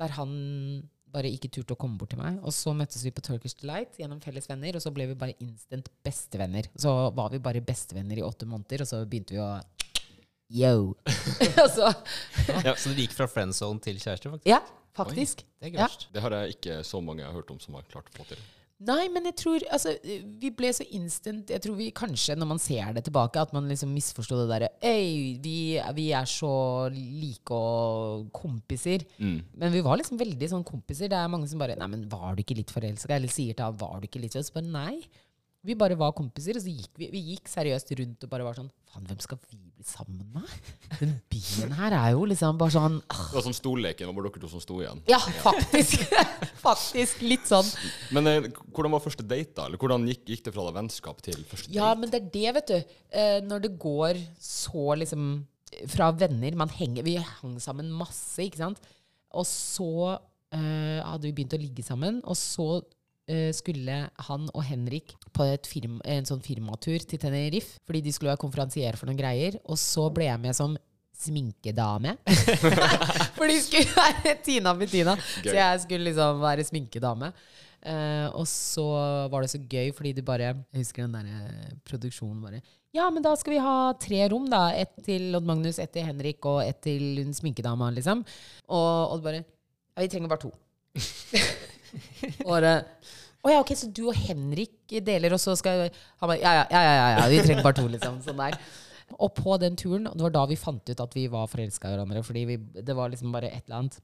Der 0.00 0.08
han 0.08 0.88
bare 1.12 1.30
ikke 1.30 1.48
turte 1.50 1.72
å 1.74 1.78
komme 1.78 1.96
bort 1.96 2.10
til 2.10 2.18
meg. 2.18 2.40
Og 2.44 2.52
så 2.52 2.74
møttes 2.76 3.02
vi 3.04 3.10
på 3.10 3.22
Turkish 3.22 3.54
Delight 3.60 3.96
gjennom 3.96 4.20
felles 4.20 4.46
venner, 4.48 4.74
og 4.76 4.82
så 4.82 4.92
ble 4.92 5.06
vi 5.06 5.14
bare 5.14 5.34
instant 5.40 5.88
bestevenner. 6.04 6.66
Så 6.76 6.90
var 7.14 7.30
vi 7.30 7.38
bare 7.38 7.62
bestevenner 7.64 8.18
i 8.18 8.22
åtte 8.26 8.44
måneder, 8.46 8.82
og 8.82 8.86
så 8.90 9.04
begynte 9.08 9.30
vi 9.32 9.38
å 9.40 9.62
Yo! 10.52 10.94
altså. 11.64 11.90
så, 12.46 12.74
Så 12.78 12.92
du 12.94 13.00
gikk 13.02 13.14
fra 13.16 13.26
friend 13.30 13.54
zone 13.56 13.82
til 13.82 13.98
kjæreste, 13.98 14.30
faktisk? 14.30 14.46
ja, 14.46 14.60
faktisk. 14.94 15.42
Det 15.60 15.72
er 15.72 15.80
Ja. 15.80 15.88
Det 16.14 16.22
har 16.22 16.36
jeg 16.40 16.58
ikke 16.58 16.82
så 16.86 17.00
mange 17.02 17.24
jeg 17.24 17.30
har 17.30 17.34
hørt 17.40 17.50
om 17.50 17.58
som 17.60 17.74
har 17.74 17.82
klart 17.90 18.12
å 18.12 18.20
få 18.20 18.28
til. 18.30 18.44
Nei, 18.86 19.06
men 19.08 19.24
jeg 19.24 19.36
tror 19.40 19.62
Altså, 19.72 19.94
vi 20.04 20.50
ble 20.52 20.68
så 20.76 20.84
instant 20.92 21.48
Jeg 21.48 21.62
tror 21.64 21.78
vi 21.78 21.86
kanskje, 21.96 22.34
når 22.36 22.48
man 22.50 22.58
ser 22.60 22.90
det 22.92 23.06
tilbake, 23.06 23.40
at 23.40 23.54
man 23.56 23.70
liksom 23.70 23.88
misforsto 23.88 24.36
det 24.36 24.50
derre 24.50 24.68
Ei, 24.84 25.38
vi, 25.40 25.80
vi 25.96 26.10
er 26.12 26.28
så 26.28 26.50
like 26.92 27.56
og 27.56 28.26
kompiser. 28.36 29.06
Men 29.18 29.72
vi 29.72 29.80
var 29.80 29.96
liksom 29.96 30.20
veldig 30.20 30.50
sånn 30.52 30.66
kompiser. 30.68 31.08
Det 31.08 31.16
er 31.16 31.32
mange 31.32 31.48
som 31.48 31.58
bare 31.62 31.78
Nei, 31.80 31.88
men 31.88 32.04
var 32.12 32.36
du 32.36 32.44
ikke 32.44 32.58
litt 32.60 32.70
forelska? 32.74 33.16
Eller 33.16 33.32
sier 33.32 33.56
til 33.56 33.64
ham 33.64 33.80
Var 33.80 33.96
du 34.02 34.10
ikke 34.10 34.20
litt 34.20 34.36
forelska? 34.36 34.60
Bare 34.60 34.68
nei. 34.68 35.00
Vi 35.66 35.74
bare 35.74 35.96
var 35.98 36.12
kompiser, 36.14 36.60
og 36.60 36.62
så 36.62 36.70
gikk 36.70 36.92
vi, 37.00 37.08
vi 37.10 37.24
gikk 37.32 37.48
seriøst 37.50 37.96
rundt 37.98 38.28
og 38.28 38.30
bare 38.30 38.44
var 38.46 38.60
sånn 38.60 38.68
Faen, 38.96 39.06
hvem 39.10 39.18
skal 39.20 39.38
vi 39.50 39.58
bli 39.76 39.84
sammen 39.84 40.24
med? 40.32 40.52
Den 40.96 41.10
byen 41.28 41.72
her 41.76 41.92
er 41.92 42.14
jo 42.14 42.24
liksom 42.28 42.56
bare 42.56 42.72
sånn 42.72 42.94
ah. 43.12 43.24
Det 43.28 43.36
var 43.36 43.44
sånn 43.44 43.56
stolleken, 43.56 44.08
det 44.08 44.16
var 44.16 44.24
dere 44.24 44.40
to 44.40 44.48
som 44.48 44.62
sto 44.62 44.78
igjen. 44.80 45.02
Ja, 45.10 45.18
faktisk. 45.42 46.06
faktisk. 46.66 47.20
Litt 47.28 47.44
sånn. 47.50 47.68
Men 48.16 48.30
eh, 48.30 48.48
hvordan 48.72 48.94
var 48.96 49.04
første 49.04 49.26
date, 49.26 49.52
da? 49.58 49.66
Eller 49.68 49.80
hvordan 49.82 50.06
gikk, 50.08 50.24
gikk 50.32 50.46
det 50.46 50.54
fra 50.54 50.64
da 50.64 50.72
vennskap 50.78 51.20
til 51.26 51.36
første 51.42 51.68
date? 51.68 51.76
Ja, 51.76 51.90
men 51.98 52.12
det 52.12 52.22
er 52.22 52.30
det, 52.38 52.46
vet 52.56 52.72
du. 52.72 52.96
Eh, 53.20 53.36
når 53.44 53.66
det 53.66 53.72
går 53.82 54.22
så 54.40 54.88
liksom 54.96 55.28
fra 55.90 56.12
venner 56.14 56.54
Man 56.56 56.70
henger 56.72 57.04
Vi 57.04 57.16
hang 57.18 57.56
sammen 57.60 57.90
masse, 57.92 58.38
ikke 58.46 58.62
sant? 58.62 58.80
Og 59.36 59.44
så 59.50 59.90
eh, 60.56 61.02
hadde 61.04 61.26
vi 61.28 61.34
begynt 61.36 61.58
å 61.58 61.60
ligge 61.60 61.84
sammen, 61.84 62.22
og 62.24 62.38
så 62.40 62.78
eh, 62.80 62.95
skulle 63.56 63.94
han 64.28 64.44
og 64.54 64.62
Henrik 64.62 65.16
på 65.34 65.42
et 65.50 65.66
firm, 65.66 65.96
en 66.06 66.28
sånn 66.28 66.42
firmatur 66.44 67.02
til 67.02 67.18
Tenerife, 67.18 67.80
fordi 67.82 68.04
de 68.04 68.12
skulle 68.14 68.30
være 68.30 68.42
konferansier 68.44 68.94
for 68.94 69.10
noen 69.10 69.18
greier. 69.18 69.56
Og 69.66 69.80
så 69.82 70.04
ble 70.14 70.28
jeg 70.28 70.42
med 70.44 70.54
som 70.54 70.76
sminkedame. 71.16 72.16
For 73.36 73.48
de 73.48 73.58
skulle 73.64 73.88
være 73.96 74.36
Tina 74.44 74.74
Bettina. 74.76 75.16
Så 75.40 75.54
jeg 75.56 75.84
skulle 75.84 76.10
liksom 76.10 76.42
være 76.42 76.66
sminkedame. 76.66 77.32
Uh, 77.86 78.26
og 78.34 78.46
så 78.50 78.84
var 79.30 79.44
det 79.44 79.52
så 79.52 79.60
gøy, 79.62 79.92
fordi 79.94 80.10
du 80.16 80.22
bare 80.26 80.48
Jeg 80.48 80.80
husker 80.80 81.04
den 81.04 81.12
der 81.14 81.26
eh, 81.28 81.74
produksjonen 81.86 82.40
bare 82.42 82.58
Ja, 82.96 83.04
men 83.14 83.22
da 83.22 83.34
skal 83.38 83.52
vi 83.52 83.60
ha 83.62 83.92
tre 84.00 84.24
rom, 84.32 84.48
da. 84.50 84.72
Ett 84.74 84.96
til 85.06 85.36
Odd 85.36 85.46
Magnus, 85.46 85.78
ett 85.78 85.92
til 85.94 86.06
Henrik 86.08 86.42
og 86.48 86.64
ett 86.64 86.80
til 86.82 87.20
hun 87.20 87.36
sminkedama, 87.36 87.92
liksom. 87.94 88.24
Og 88.66 89.14
Odd 89.14 89.22
bare 89.22 89.44
Ja, 89.44 90.02
vi 90.02 90.10
trenger 90.10 90.32
bare 90.32 90.48
to. 90.48 90.52
bare 92.46 92.72
Å 93.46 93.52
ja, 93.52 93.60
ok, 93.62 93.70
så 93.78 93.88
du 93.94 94.08
og 94.08 94.18
Henrik 94.18 94.96
deler, 95.06 95.36
og 95.36 95.40
så 95.42 95.54
skal 95.58 95.86
Han 95.86 96.30
bare 96.32 96.40
Ja, 96.40 96.52
ja, 96.58 96.66
ja, 96.72 96.82
ja, 96.82 97.06
ja, 97.20 97.28
vi 97.30 97.40
trenger 97.44 97.62
bare 97.66 97.78
to, 97.78 97.86
liksom. 97.92 98.18
Sånn 98.24 98.40
der. 98.42 98.58
Og 99.22 99.30
på 99.36 99.54
den 99.62 99.76
turen, 99.78 100.08
det 100.10 100.24
var 100.24 100.34
da 100.34 100.42
vi 100.50 100.58
fant 100.58 100.90
ut 100.90 101.02
at 101.02 101.14
vi 101.14 101.28
var 101.30 101.46
forelska 101.50 101.88
i 101.88 101.94
hverandre, 101.94 102.24
fordi 102.26 102.42
vi, 102.48 102.56
det 102.82 102.96
var 102.98 103.12
liksom 103.12 103.30
bare 103.34 103.52
et 103.52 103.62
eller 103.68 103.84
annet. 103.84 104.00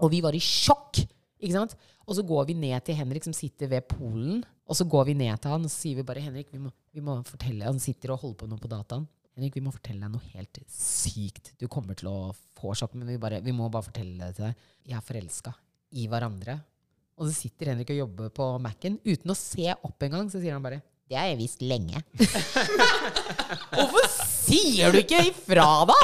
Og 0.00 0.12
vi 0.14 0.22
var 0.24 0.36
i 0.36 0.40
sjokk! 0.40 1.02
Ikke 1.40 1.56
sant? 1.56 1.76
Og 2.08 2.16
så 2.16 2.24
går 2.26 2.48
vi 2.48 2.56
ned 2.58 2.80
til 2.84 2.96
Henrik, 2.98 3.24
som 3.24 3.36
sitter 3.36 3.68
ved 3.70 3.86
polen. 3.88 4.40
Og 4.70 4.76
så 4.78 4.86
går 4.88 5.08
vi 5.10 5.16
ned 5.18 5.40
til 5.42 5.52
han 5.52 5.64
og 5.66 5.72
så 5.72 5.84
sier 5.84 5.98
vi 5.98 6.06
bare 6.06 6.22
Henrik, 6.22 6.50
vi 6.52 6.60
må, 6.62 6.70
vi 6.94 7.02
må 7.04 7.16
fortelle 7.26 7.66
Han 7.66 7.80
sitter 7.82 8.12
og 8.14 8.22
holder 8.22 8.38
på 8.42 8.48
noe 8.50 8.62
på 8.62 8.70
dataen. 8.70 9.06
Henrik, 9.36 9.56
vi 9.56 9.62
må 9.64 9.72
fortelle 9.74 10.04
deg 10.04 10.12
noe 10.14 10.32
helt 10.34 10.60
sykt. 10.70 11.52
Du 11.60 11.66
kommer 11.70 11.96
til 11.98 12.10
å 12.10 12.32
få 12.58 12.74
sjokk, 12.76 12.96
men 12.98 13.08
vi, 13.08 13.18
bare, 13.20 13.40
vi 13.44 13.54
må 13.56 13.68
bare 13.72 13.86
fortelle 13.86 14.18
det 14.20 14.36
til 14.36 14.48
deg. 14.48 14.66
Jeg 14.90 14.98
er 14.98 15.06
forelska 15.06 15.54
i 16.00 16.06
hverandre. 16.10 16.58
Og 17.20 17.28
så 17.28 17.34
sitter 17.36 17.68
Henrik 17.74 17.90
og 17.92 17.98
jobber 18.00 18.30
på 18.32 18.46
Mac-en 18.64 18.96
uten 19.04 19.30
å 19.32 19.36
se 19.36 19.68
opp 19.76 20.06
engang. 20.06 20.30
Så 20.32 20.40
sier 20.40 20.56
han 20.56 20.64
bare 20.64 20.80
Det 21.10 21.18
har 21.18 21.26
jeg 21.32 21.40
visst 21.42 21.60
lenge. 21.66 22.00
Hvorfor 23.74 24.06
sier 24.14 24.92
du 24.94 25.00
ikke 25.02 25.20
ifra, 25.30 25.66
da?! 25.90 25.98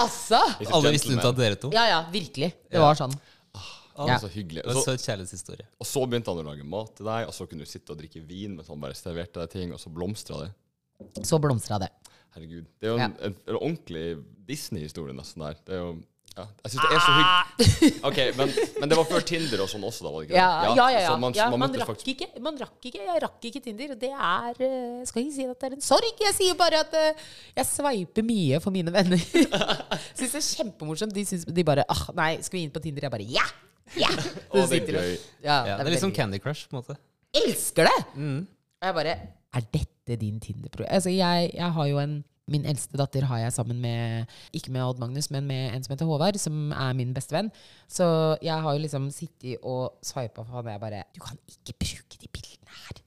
Altså! 0.00 0.38
Alle 0.68 0.92
visste 0.94 1.12
unntatt 1.14 1.38
dere 1.38 1.56
to. 1.60 1.70
Ja, 1.74 1.84
ja, 1.90 2.00
virkelig. 2.12 2.52
Det 2.70 2.80
var 2.82 2.96
sånn. 2.98 3.12
Det 3.12 4.06
Ja. 4.08 4.14
var 4.14 4.22
så 4.22 4.30
hyggelig. 4.32 4.62
Det 4.64 4.72
var 4.74 4.82
Så, 4.86 4.94
kjærlighetshistorie. 4.96 5.66
og 5.80 5.86
så 5.86 6.06
begynte 6.08 6.32
han 6.32 6.38
å 6.40 6.46
lage 6.48 6.64
mat 6.64 6.94
til 6.96 7.04
deg, 7.06 7.26
og 7.28 7.34
så 7.36 7.46
kunne 7.48 7.60
du 7.66 7.68
sitte 7.68 7.92
og 7.92 7.98
drikke 7.98 8.22
vin 8.26 8.54
mens 8.56 8.68
han 8.72 8.80
bare 8.80 8.94
serverte 8.96 9.40
deg 9.42 9.50
ting, 9.52 9.72
og 9.72 9.78
så 9.82 9.92
blomstra 9.92 10.38
det. 10.46 10.54
Så 11.28 11.38
blomstra 11.42 11.78
det. 11.82 11.90
Herregud. 12.34 12.64
Det 12.80 12.88
er 12.88 12.92
jo 12.94 12.94
en, 12.96 13.00
Ja. 13.20 13.26
en, 13.26 13.36
en 13.48 13.56
ordentlig 13.58 14.24
Disney-historie 14.48 15.12
nesten 15.12 15.42
der. 15.44 15.54
Det 15.66 15.74
er 15.76 15.82
jo 15.82 16.02
ja, 16.32 16.44
Jeg 16.64 16.72
syns 16.72 16.82
det 16.82 16.96
er 16.96 17.02
så 17.04 17.14
hyggelig. 17.16 17.88
Ok, 18.08 18.18
men, 18.38 18.52
men 18.80 18.90
det 18.92 18.96
var 18.96 19.08
før 19.10 19.24
Tinder 19.28 19.62
og 19.64 19.68
sånn 19.68 19.82
også, 19.84 20.04
da? 20.06 20.12
var 20.14 20.22
det 20.22 20.28
ikke 20.28 20.34
det? 20.34 20.40
Ja, 20.40 20.50
ja, 20.64 20.72
ja. 20.76 20.86
ja. 20.94 21.02
Så 21.10 21.16
man, 21.20 21.34
ja 21.36 21.48
man 21.52 21.60
man, 21.60 21.74
rakk 21.76 21.90
faktisk 21.90 22.12
ikke, 22.14 22.28
man 22.44 22.60
rakk 22.60 22.88
ikke. 22.88 23.02
Jeg 23.04 23.22
rakk 23.26 23.48
ikke 23.50 23.62
Tinder. 23.66 23.92
Og 23.92 24.00
det 24.00 24.12
er 24.12 24.62
eh, 24.68 25.02
Skal 25.10 25.26
ikke 25.26 25.34
si 25.36 25.46
at 25.48 25.58
det 25.60 25.68
er 25.68 25.76
en 25.76 25.84
sorg. 25.84 26.24
Jeg 26.24 26.36
sier 26.38 26.56
bare 26.58 26.80
at 26.86 26.96
eh, 26.98 27.26
jeg 27.60 27.68
sveiper 27.68 28.26
mye 28.26 28.62
for 28.64 28.74
mine 28.74 28.94
venner. 28.94 29.20
syns 30.18 30.32
det 30.32 30.40
er 30.40 30.48
kjempemorsomt. 30.48 31.14
De, 31.16 31.26
synes, 31.28 31.44
de 31.44 31.66
bare 31.68 31.84
ah, 31.92 32.02
Nei, 32.16 32.32
skal 32.40 32.60
vi 32.60 32.64
inn 32.66 32.74
på 32.74 32.82
Tinder? 32.84 33.08
Jeg 33.08 33.14
bare 33.18 33.28
ja! 33.28 33.46
Ja! 33.98 34.08
Å, 34.08 34.64
det 34.70 34.82
er. 34.88 34.98
Ja, 35.44 35.60
Ja, 35.68 35.76
det 35.76 35.84
er 35.84 35.92
litt 35.92 36.04
som 36.04 36.14
Candy 36.16 36.40
Crush, 36.40 36.64
på 36.70 36.78
en 36.78 36.80
måte. 36.80 36.96
elsker 37.36 37.88
det! 37.88 37.98
Og 38.16 38.88
jeg 38.88 38.96
bare 38.96 39.16
Er 39.52 39.64
dette 39.74 40.16
din 40.16 40.40
Tinder-pro... 40.40 40.86
Altså, 40.88 41.12
jeg, 41.12 41.50
jeg 41.52 41.72
har 41.76 41.88
jo 41.90 41.98
en 42.00 42.22
Min 42.50 42.64
eldste 42.66 42.98
datter 42.98 43.22
har 43.30 43.38
jeg 43.44 43.54
sammen 43.54 43.78
med 43.78 44.26
Ikke 44.56 44.72
med 44.74 44.82
Odd 44.82 44.98
Magnus, 44.98 45.30
men 45.30 45.46
med 45.46 45.76
en 45.76 45.84
som 45.84 45.94
heter 45.94 46.08
Håvard, 46.08 46.38
som 46.42 46.72
er 46.74 46.96
min 46.98 47.14
bestevenn. 47.14 47.52
Så 47.86 48.04
jeg 48.42 48.56
har 48.64 48.74
jo 48.74 48.82
liksom 48.82 49.10
sittet 49.14 49.62
og 49.62 50.00
sveipa 50.02 50.42
for 50.42 50.58
han, 50.58 50.66
og 50.66 50.74
jeg 50.74 50.82
bare 50.82 51.04
Du 51.14 51.22
kan 51.22 51.38
ikke 51.46 51.76
bruke 51.84 52.18
de 52.18 52.30
bildene 52.34 52.80
her! 52.82 52.98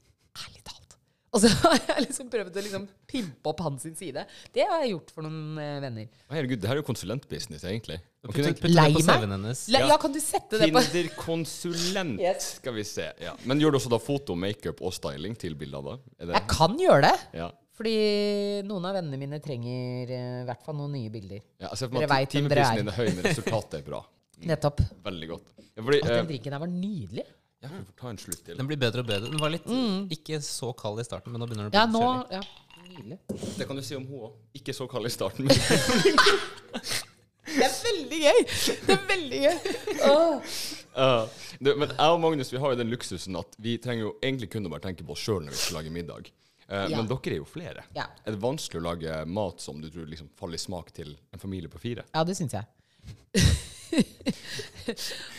Ærlig 0.46 0.62
talt. 0.64 0.96
Og 1.36 1.42
så 1.44 1.50
har 1.66 1.76
jeg 1.84 2.06
liksom 2.06 2.30
prøvd 2.32 2.56
å 2.56 2.64
liksom 2.64 2.86
pimpe 3.12 3.52
opp 3.52 3.60
hans 3.66 3.84
side. 4.00 4.24
Det 4.56 4.64
har 4.64 4.80
jeg 4.86 4.94
gjort 4.94 5.12
for 5.12 5.28
noen 5.28 5.60
eh, 5.60 5.76
venner. 5.84 6.08
Herregud, 6.32 6.62
det 6.62 6.70
her 6.70 6.78
er 6.78 6.80
jo 6.80 6.86
konsulentbusiness, 6.88 7.66
egentlig. 7.68 8.00
Lei 8.72 8.88
meg? 8.96 9.04
Ja. 9.68 9.84
ja, 9.92 9.98
kan 10.00 10.16
du 10.16 10.18
sette 10.24 10.58
det 10.58 10.70
på 10.72 10.80
Tinder-konsulent, 10.88 12.16
Yes. 12.24 12.56
skal 12.62 12.74
vi 12.80 12.88
se. 12.88 13.10
Ja. 13.22 13.36
Men 13.44 13.60
gjør 13.60 13.76
du 13.76 13.80
også 13.82 13.92
da 13.92 14.00
foto, 14.02 14.34
makeup 14.34 14.80
og 14.80 14.96
styling 14.96 15.36
til 15.38 15.54
bildene? 15.60 15.98
da? 16.18 16.32
Jeg 16.32 16.48
kan 16.50 16.80
gjøre 16.80 17.04
det! 17.10 17.14
Ja. 17.44 17.52
Fordi 17.76 17.94
noen 18.64 18.84
av 18.88 18.94
vennene 18.96 19.18
mine 19.20 19.38
trenger 19.44 20.12
eh, 20.16 20.42
i 20.42 20.44
hvert 20.48 20.62
fall 20.64 20.76
noen 20.78 20.94
nye 20.96 21.10
bilder. 21.12 21.42
Ja, 21.60 21.68
jeg 21.68 21.76
ser 21.82 21.90
for 21.90 21.96
meg 21.98 22.06
Dere 22.06 22.08
at 22.08 22.22
vet 22.22 22.36
hvem 22.38 22.46
dere 22.48 22.64
timeprisen 22.64 22.72
er. 22.72 22.78
din 22.80 22.88
er 22.92 22.96
høy, 22.96 23.08
men 23.18 23.26
resultatet 23.30 23.74
er 23.80 23.84
bra. 23.90 24.00
Nettopp. 24.52 24.80
Veldig 25.04 25.28
godt. 25.34 25.50
Ja, 25.76 25.82
fordi, 25.82 25.98
At 26.00 26.08
eh, 26.10 26.16
den 26.22 26.30
drinken 26.32 26.56
der 26.56 26.62
var 26.64 26.70
nydelig. 26.72 27.26
ja, 27.64 27.68
vi 27.72 27.82
får 27.82 27.96
ta 28.00 28.12
en 28.14 28.20
slutt 28.22 28.42
til. 28.46 28.56
Den 28.60 28.70
blir 28.70 28.80
bedre 28.80 29.04
og 29.04 29.10
bedre. 29.10 29.28
Den 29.32 29.42
var 29.42 29.52
litt 29.52 29.68
ikke 30.16 30.40
så 30.44 30.70
kald 30.76 31.00
i 31.02 31.06
starten, 31.08 31.32
men 31.34 31.40
nå 31.44 31.48
begynner 31.50 31.68
den 31.68 31.76
å 31.76 31.80
Ja, 31.80 31.84
bli 31.88 32.00
nå 32.00 32.06
kjølig. 32.06 32.40
ja. 32.40 32.62
Nydelig. 32.86 33.18
Det 33.58 33.66
kan 33.68 33.76
du 33.76 33.82
si 33.84 33.96
om 33.98 34.04
hun 34.08 34.20
òg. 34.28 34.34
Ikke 34.56 34.72
så 34.76 34.86
kald 34.88 35.08
i 35.08 35.12
starten, 35.12 35.48
men 35.48 35.56
Det 37.46 37.62
er 37.62 37.74
veldig 37.86 38.18
gøy! 38.20 38.40
Det 38.86 38.94
er 38.96 39.04
veldig 39.08 39.38
gøy. 39.44 39.58
Oh. 40.10 40.40
Uh, 40.96 41.28
det, 41.62 41.74
Men 41.78 41.92
jeg 41.92 42.14
og 42.16 42.18
Magnus 42.20 42.50
vi 42.52 42.58
har 42.60 42.72
jo 42.72 42.78
den 42.80 42.90
luksusen 42.92 43.36
at 43.38 43.54
vi 43.62 43.76
trenger 43.82 44.08
jo 44.08 44.12
egentlig 44.24 44.48
kun 44.52 44.66
å 44.66 44.72
bare 44.72 44.84
tenke 44.88 45.04
på 45.06 45.14
oss 45.14 45.22
sjøl 45.24 45.44
når 45.46 45.54
vi 45.54 45.60
skal 45.60 45.78
lage 45.78 45.92
middag. 45.94 46.28
Eh, 46.68 46.86
Ja. 46.90 46.96
Men 46.98 47.06
dere 47.10 47.34
er 47.34 47.38
jo 47.40 47.46
flere. 47.46 47.84
Ja. 47.94 48.06
Er 48.24 48.34
det 48.34 48.40
vanskelig 48.42 48.80
å 48.82 48.86
lage 48.88 49.20
mat 49.26 49.60
som 49.62 49.80
du 49.80 49.88
tror 49.90 50.06
liksom 50.10 50.28
faller 50.38 50.58
i 50.58 50.64
smak 50.64 50.90
til 50.92 51.16
en 51.32 51.38
familie 51.42 51.68
på 51.70 51.78
fire? 51.78 52.02
Ja, 52.14 52.24
det 52.24 52.34
syns 52.38 52.52
jeg. 52.56 52.66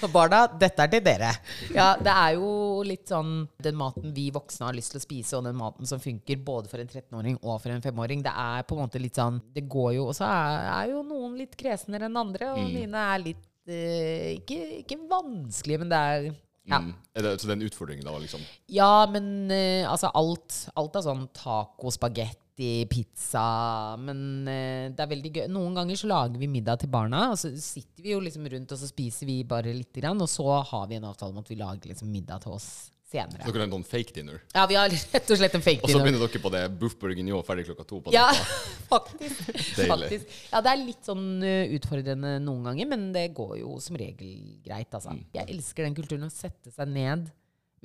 Og 0.04 0.12
barna, 0.14 0.46
dette 0.60 0.86
er 0.86 0.92
til 0.92 1.04
dere. 1.04 1.30
Ja, 1.76 1.90
det 2.00 2.14
er 2.14 2.38
jo 2.38 2.50
litt 2.88 3.10
sånn 3.12 3.42
den 3.64 3.76
maten 3.80 4.14
vi 4.16 4.30
voksne 4.34 4.70
har 4.70 4.78
lyst 4.78 4.94
til 4.94 5.02
å 5.02 5.04
spise, 5.04 5.38
og 5.40 5.46
den 5.48 5.58
maten 5.60 5.86
som 5.90 6.00
funker 6.04 6.40
både 6.48 6.72
for 6.72 6.82
en 6.82 6.90
13-åring 6.90 7.38
og 7.42 7.60
for 7.64 7.74
en 7.74 7.84
5-åring. 7.84 8.24
Det 8.26 8.34
er 8.34 8.64
på 8.68 8.78
en 8.78 8.84
måte 8.86 9.02
litt 9.04 9.20
sånn 9.20 9.40
Det 9.54 9.66
går 9.70 9.92
jo 9.98 10.08
Og 10.10 10.16
så 10.18 10.26
er, 10.30 10.66
er 10.72 10.92
jo 10.94 11.04
noen 11.08 11.38
litt 11.40 11.56
kresnere 11.60 12.08
enn 12.10 12.18
andre, 12.24 12.54
og 12.56 12.64
mine 12.72 13.04
er 13.14 13.24
litt 13.24 13.46
eh, 13.68 14.38
ikke, 14.40 14.60
ikke 14.84 15.00
vanskelig, 15.12 15.80
men 15.84 15.92
det 15.92 16.02
er 16.14 16.30
ja. 16.68 16.82
Mm. 16.84 16.92
Det, 17.16 17.32
så 17.40 17.48
det 17.48 17.54
er 17.54 17.60
en 17.60 17.70
utfordring, 17.70 18.04
da? 18.06 18.18
liksom? 18.22 18.44
Ja, 18.72 19.08
men 19.12 19.48
uh, 19.52 19.88
altså 19.90 20.12
alt, 20.18 20.58
alt 20.78 21.00
er 21.00 21.06
sånn 21.06 21.24
taco, 21.36 21.94
spagetti, 21.94 22.88
pizza 22.90 23.96
Men 24.02 24.20
uh, 24.50 24.90
det 24.92 25.04
er 25.04 25.12
veldig 25.14 25.32
gøy. 25.32 25.44
Noen 25.54 25.78
ganger 25.78 26.00
så 26.00 26.12
lager 26.12 26.42
vi 26.42 26.52
middag 26.52 26.84
til 26.84 26.92
barna, 26.92 27.30
og 27.34 27.40
så 27.40 27.54
sitter 27.56 28.04
vi 28.04 28.14
jo 28.16 28.22
liksom 28.24 28.50
rundt 28.52 28.76
og 28.76 28.82
så 28.82 28.92
spiser 28.92 29.30
vi 29.30 29.40
bare 29.48 29.76
lite 29.76 30.04
grann, 30.04 30.22
og 30.22 30.30
så 30.32 30.60
har 30.60 30.92
vi 30.92 31.00
en 31.00 31.10
avtale 31.10 31.34
om 31.34 31.42
at 31.42 31.52
vi 31.54 31.60
lager 31.62 31.94
liksom 31.94 32.12
middag 32.12 32.44
til 32.44 32.58
oss 32.60 32.70
senere. 33.08 33.40
Dere 33.46 33.62
har 33.62 33.66
en 33.68 33.72
sånn 33.78 33.86
fake 33.88 34.14
dinner, 34.18 34.42
Ja, 34.54 34.66
vi 34.68 34.76
har 34.76 34.90
rett 34.92 35.32
og 35.32 35.38
slett 35.40 35.56
en 35.56 35.64
fake 35.64 35.80
dinner. 35.80 35.88
og 35.88 35.94
så 35.96 36.04
begynner 36.04 36.24
dere 36.28 36.42
på 36.44 36.52
det 36.52 36.64
buff 36.82 36.98
bourguignon 37.00 37.44
ferdig 37.48 37.66
klokka 37.70 37.86
to 37.88 38.02
på 38.04 38.12
Ja, 38.14 38.26
faktisk. 38.92 39.52
Faktisk. 39.88 40.28
Ja, 40.52 40.62
det 40.66 40.74
er 40.74 40.82
litt 40.84 41.08
sånn 41.08 41.26
eh, 41.46 41.72
utfordrende 41.78 42.36
noen 42.44 42.68
ganger, 42.68 42.90
men 42.92 43.08
det 43.16 43.30
går 43.38 43.58
jo 43.62 43.78
som 43.84 43.96
regel 44.00 44.60
greit, 44.66 44.92
altså. 44.94 45.16
Mm. 45.16 45.24
Jeg 45.40 45.50
elsker 45.56 45.88
den 45.88 45.96
kulturen 45.98 46.28
å 46.28 46.32
sette 46.34 46.72
seg 46.76 46.92
ned 46.92 47.30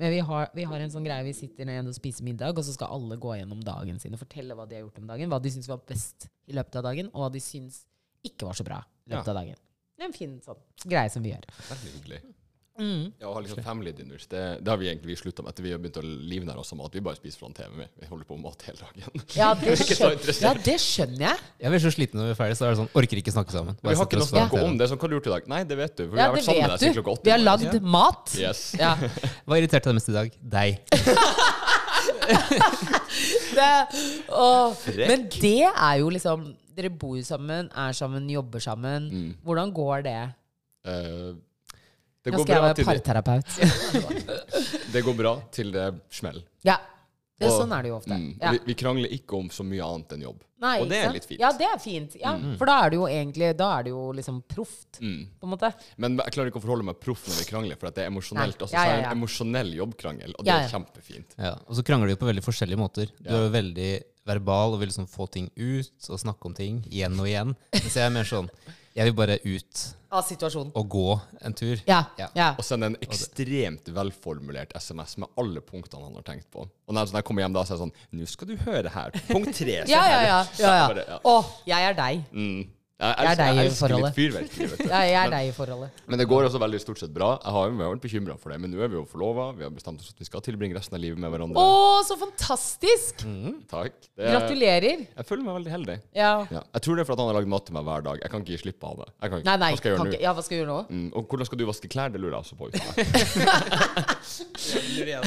Men 0.01 0.09
vi 0.09 0.19
har, 0.25 0.47
vi 0.57 0.63
har 0.65 0.81
en 0.81 0.89
sånn 0.89 1.05
greie, 1.05 1.23
vi 1.23 1.35
sitter 1.37 1.67
ned 1.69 1.85
og 1.87 1.93
spiser 1.93 2.25
middag, 2.25 2.57
og 2.57 2.65
så 2.65 2.73
skal 2.73 2.89
alle 2.95 3.15
gå 3.21 3.35
gjennom 3.37 3.59
dagen 3.63 3.99
sin 4.01 4.15
og 4.17 4.19
fortelle 4.23 4.55
hva 4.57 4.65
de 4.67 4.75
har 4.79 4.81
gjort 4.87 4.97
om 5.03 5.05
dagen. 5.11 5.29
Hva 5.29 5.37
de 5.43 5.51
syns 5.53 5.69
var 5.69 5.83
best 5.87 6.25
i 6.49 6.55
løpet 6.57 6.79
av 6.81 6.87
dagen, 6.87 7.11
og 7.13 7.21
hva 7.21 7.29
de 7.31 7.39
syns 7.39 7.83
ikke 8.25 8.47
var 8.49 8.57
så 8.57 8.65
bra 8.65 8.79
i 9.05 9.13
løpet 9.13 9.29
Ja. 9.29 9.35
av 9.35 9.37
dagen. 9.37 9.59
Det 9.93 10.01
er 10.01 10.09
en 10.09 10.15
fin 10.17 10.33
sånn 10.41 10.57
greie 10.89 11.11
som 11.13 11.21
vi 11.21 11.29
gjør. 11.35 11.45
Veldig 11.69 11.91
hyggelig. 11.93 12.21
Mm. 12.73 13.11
Ja, 13.21 13.27
og 13.29 13.35
ha 13.35 13.41
liksom 13.43 13.61
family 13.61 13.91
dinners, 13.93 14.23
det, 14.31 14.39
det 14.65 14.71
har 14.71 14.79
vi 14.81 14.87
egentlig 14.89 15.13
slutta 15.19 15.43
med 15.45 15.53
etter 15.53 15.65
vi 15.65 15.73
har 15.75 15.81
begynt 15.81 15.99
å 15.99 16.01
livnære 16.03 16.57
oss 16.63 16.73
av 16.73 16.79
mat. 16.79 16.95
Vi 16.95 17.03
bare 17.05 17.19
spiser 17.19 17.37
foran 17.37 17.53
TV. 17.53 17.69
Vi. 17.77 17.85
vi 18.01 18.09
holder 18.09 18.25
på 18.25 18.37
med 18.39 18.47
mat 18.47 18.65
hele 18.65 18.79
dagen. 18.81 19.25
Ja, 19.37 19.51
det 19.59 19.75
skjønner, 19.83 20.31
ja, 20.41 20.53
det 20.65 20.77
skjønner 20.81 21.25
jeg. 21.27 21.37
Jeg 21.61 21.73
blir 21.73 21.83
så 21.83 21.91
sliten 21.93 22.21
når 22.21 22.31
vi 22.31 22.33
er 22.33 22.39
ferdig, 22.39 22.57
så 22.57 22.65
er 22.65 22.73
det 22.73 22.79
sånn 22.81 22.89
Orker 22.97 23.21
ikke 23.21 23.35
snakke 23.35 23.53
sammen. 23.53 23.77
Vi 23.77 23.93
har 23.93 24.07
ikke 24.07 24.21
noe 24.21 24.25
å 24.25 24.31
snakke 24.31 24.63
om. 24.65 24.77
Det 24.79 24.87
er 24.87 24.93
sånn, 24.93 25.01
Hva 25.01 25.07
har 25.07 25.13
du 25.13 25.17
gjort 25.19 25.29
i 25.29 25.33
dag? 25.35 25.47
Nei, 25.53 25.61
det 25.69 25.79
vet 25.83 25.95
du. 25.99 26.03
For 26.07 26.17
vi 26.17 26.23
har 26.23 26.33
vært 26.33 26.47
sammen 26.47 26.65
med 26.65 26.73
deg 26.73 26.83
siden 26.83 26.97
klokka 26.97 27.15
åtte. 27.17 27.27
Vi 27.29 27.35
har 27.35 27.43
lagd 27.43 27.69
ja. 27.69 27.83
mat. 27.97 28.35
Yes. 28.41 28.65
Ja. 28.79 28.93
Hva 29.45 29.61
irriterte 29.61 29.91
deg 29.91 29.99
mest 29.99 30.09
i 30.09 30.17
dag? 30.17 30.37
Deg. 30.57 30.69
Det, 33.53 33.71
å, 34.33 34.45
men 34.97 35.25
det 35.29 35.67
er 35.69 35.95
jo 36.01 36.09
liksom 36.13 36.45
Dere 36.73 36.89
bor 36.89 37.13
jo 37.19 37.23
sammen, 37.25 37.67
er 37.77 37.93
sammen, 37.93 38.25
jobber 38.33 38.63
sammen. 38.63 39.03
Mm. 39.13 39.33
Hvordan 39.45 39.73
går 39.75 40.05
det? 40.07 40.21
Eh, 40.89 41.35
det, 42.23 42.31
går 42.31 42.45
skal 42.45 42.53
jeg 42.53 42.61
bra 42.61 42.67
være 42.67 42.75
til 42.75 42.85
det, 42.85 42.93
parterapeut. 42.93 43.47
det 44.93 45.01
går 45.05 45.15
bra 45.17 45.35
til 45.51 45.71
det 45.75 45.87
smeller. 46.13 46.43
Ja. 46.63 46.77
Det, 47.39 47.49
Og- 47.49 47.57
sånn 47.63 47.71
er 47.75 47.81
det 47.83 47.89
jo 47.89 47.95
ofte. 47.97 48.13
Mm. 48.15 48.37
Ja. 48.39 48.51
Vi, 48.53 48.59
vi 48.69 48.73
krangler 48.77 49.11
ikke 49.11 49.35
om 49.35 49.47
så 49.51 49.63
mye 49.67 49.83
annet 49.83 50.13
enn 50.15 50.21
jobb. 50.23 50.43
Nei, 50.63 50.75
og 50.79 50.87
det 50.87 50.95
er 51.01 51.07
sant? 51.09 51.15
litt 51.17 51.25
fint. 51.27 51.39
Ja, 51.41 51.49
det 51.59 51.65
er 51.67 51.79
fint. 51.81 52.13
Ja, 52.21 52.31
For 52.59 52.69
da 52.69 52.75
er 52.85 52.93
det 52.93 52.95
jo 53.01 53.07
egentlig 53.11 53.49
Da 53.59 53.65
er 53.79 53.83
det 53.83 53.91
jo 53.91 54.03
liksom 54.15 54.37
proft, 54.47 54.99
Mm. 55.01 55.25
på 55.41 55.43
en 55.49 55.51
måte. 55.51 55.73
Men 55.99 56.15
jeg 56.21 56.31
klarer 56.37 56.51
ikke 56.53 56.61
å 56.61 56.63
forholde 56.63 56.85
meg 56.87 57.01
proff 57.03 57.25
når 57.27 57.41
vi 57.41 57.47
krangler, 57.49 57.75
for 57.81 57.87
at 57.89 57.95
det 57.97 58.05
er 58.05 58.11
emosjonelt. 58.13 58.55
Altså, 58.61 58.71
Ja, 58.71 58.79
så 58.79 58.85
er 58.85 58.87
ja, 58.87 58.95
det 58.95 59.03
ja. 59.03 59.09
en 59.11 59.17
emosjonell 59.17 59.73
jobbkrangel, 59.81 60.35
og 60.39 60.45
det 60.45 60.53
Ja, 60.53 60.59
er 60.61 60.69
kjempefint. 60.71 61.35
Ja, 61.37 61.51
og 61.67 61.75
så 61.75 61.83
krangler 61.83 62.07
vi 62.13 62.15
på 62.21 62.29
veldig 62.31 62.43
forskjellige 62.45 62.79
måter. 62.79 63.11
Du 63.19 63.27
Ja. 63.29 63.35
er 63.35 63.43
jo 63.49 63.51
veldig 63.57 63.91
verbal 64.25 64.73
og 64.73 64.79
vil 64.79 64.87
liksom 64.93 65.09
få 65.09 65.27
ting 65.29 65.49
ut 65.57 66.09
og 66.09 66.19
snakke 66.23 66.45
om 66.45 66.53
ting 66.53 66.79
igjen 66.87 67.19
og 67.19 67.27
igjen. 67.27 67.55
Mens 67.73 67.93
jeg 67.93 68.05
er 68.05 68.09
mer 68.13 68.23
sånn 68.23 68.47
Jeg 68.93 69.09
vil 69.09 69.15
bare 69.17 69.39
ut 69.41 69.83
Av 70.13 70.21
situasjonen. 70.21 70.69
og 70.77 70.89
gå 70.93 71.05
en 71.41 71.55
tur. 71.57 71.79
Ja. 71.89 72.03
Ja. 72.19 72.27
ja. 72.37 72.49
Og 72.61 72.65
sende 72.65 72.91
en 72.91 72.97
ekstremt 73.01 73.89
velformulert 73.89 74.75
SMS 74.77 75.17
med 75.17 75.31
alle 75.41 75.63
punktene 75.65 76.05
han 76.05 76.19
har 76.19 76.27
tenkt 76.27 76.45
på. 76.53 76.67
Og 76.67 76.93
når 76.93 77.09
jeg 77.15 77.25
kommer 77.25 77.41
hjem 77.41 77.55
da, 77.55 77.63
så 77.65 77.73
er 77.73 77.79
det 77.79 77.87
sånn 77.87 78.19
Nå 78.19 78.29
skal 78.29 78.51
du 78.51 78.55
høre 78.67 78.93
her. 78.93 79.17
Punkt 79.31 79.55
tre. 79.57 79.79
Ja, 79.89 80.03
ja, 80.11 80.21
ja. 80.27 80.39
ja, 80.61 80.75
ja. 81.01 81.19
Å, 81.25 81.35
jeg 81.65 81.89
er 81.89 81.97
deg. 81.97 82.21
Mm. 82.31 82.69
Jeg, 83.03 83.15
Jeg 83.19 83.27
er 83.33 83.39
deg 83.39 83.49
i 83.53 83.63
jeg 83.67 83.71
forholdet. 83.75 84.05
litt 84.07 84.17
fyrverkeri. 84.19 84.87
Ja, 84.93 84.99
jeg 85.03 85.15
er 85.19 85.31
deg 85.33 85.47
i 85.49 85.53
forholdet. 85.57 86.01
Men 86.07 86.21
det 86.21 86.27
går 86.31 86.45
også 86.47 86.59
veldig 86.63 86.79
stort 86.79 87.01
sett 87.01 87.11
bra. 87.15 87.29
Jeg 87.43 87.51
har 87.57 87.67
jo 87.67 87.75
vært 87.81 88.03
bekymra 88.05 88.35
for 88.39 88.53
det, 88.53 88.59
men 88.63 88.71
nå 88.71 88.79
er 88.85 88.91
vi 88.93 88.97
jo 88.99 89.03
forlova. 89.11 89.49
Vi 89.57 89.65
har 89.67 89.73
bestemt 89.75 89.99
oss 90.03 90.13
at 90.13 90.21
vi 90.23 90.27
skal 90.29 90.43
tilbringe 90.45 90.77
resten 90.77 90.95
av 90.95 91.01
livet 91.03 91.19
med 91.19 91.33
hverandre. 91.33 91.59
Å, 91.59 91.99
så 92.07 92.15
fantastisk! 92.21 93.25
Takk. 93.73 93.97
Det 94.15 94.23
er, 94.23 94.31
Gratulerer. 94.37 95.03
jeg 95.17 95.27
føler 95.27 95.43
meg 95.49 95.57
veldig 95.59 95.73
heldig. 95.75 95.97
Ja. 96.15 96.31
Ja. 96.53 96.61
Jeg 96.77 96.85
tror 96.87 96.95
det 96.95 97.03
er 97.03 97.09
for 97.09 97.17
at 97.17 97.23
han 97.25 97.31
har 97.33 97.37
lagd 97.41 97.51
mat 97.51 97.67
til 97.67 97.75
meg 97.77 97.83
hver 97.89 98.05
dag. 98.07 98.23
Jeg 98.23 98.31
kan 98.33 98.45
ikke 98.45 98.55
gi 98.55 98.61
slipp 98.63 98.87
av 98.87 98.95
det. 99.03 99.09
Jeg 99.19 99.33
kan 99.33 99.43
ikke. 99.43 99.49
Nei, 99.51 99.57
nei. 99.65 99.71
Hva 99.73 99.81
skal 99.81 99.89
jeg 99.91 99.97
gjøre 99.99 100.07
nå? 100.13 100.21
Ja, 100.23 100.31
hva 100.37 100.43
skal 100.47 100.55
du 100.55 100.61
gjøre 100.61 100.71
nå? 100.71 100.79
Mm. 100.93 101.07
Og 101.19 101.27
hvordan 101.33 101.49
skal 101.51 101.59
du 101.59 101.65
vaske 101.69 101.91
klær? 101.91 102.13
Det 102.13 102.21
lurer 102.23 102.37
jeg 102.39 102.45
også 102.45 102.55
på. 102.59 102.71
Nei, 105.03 105.19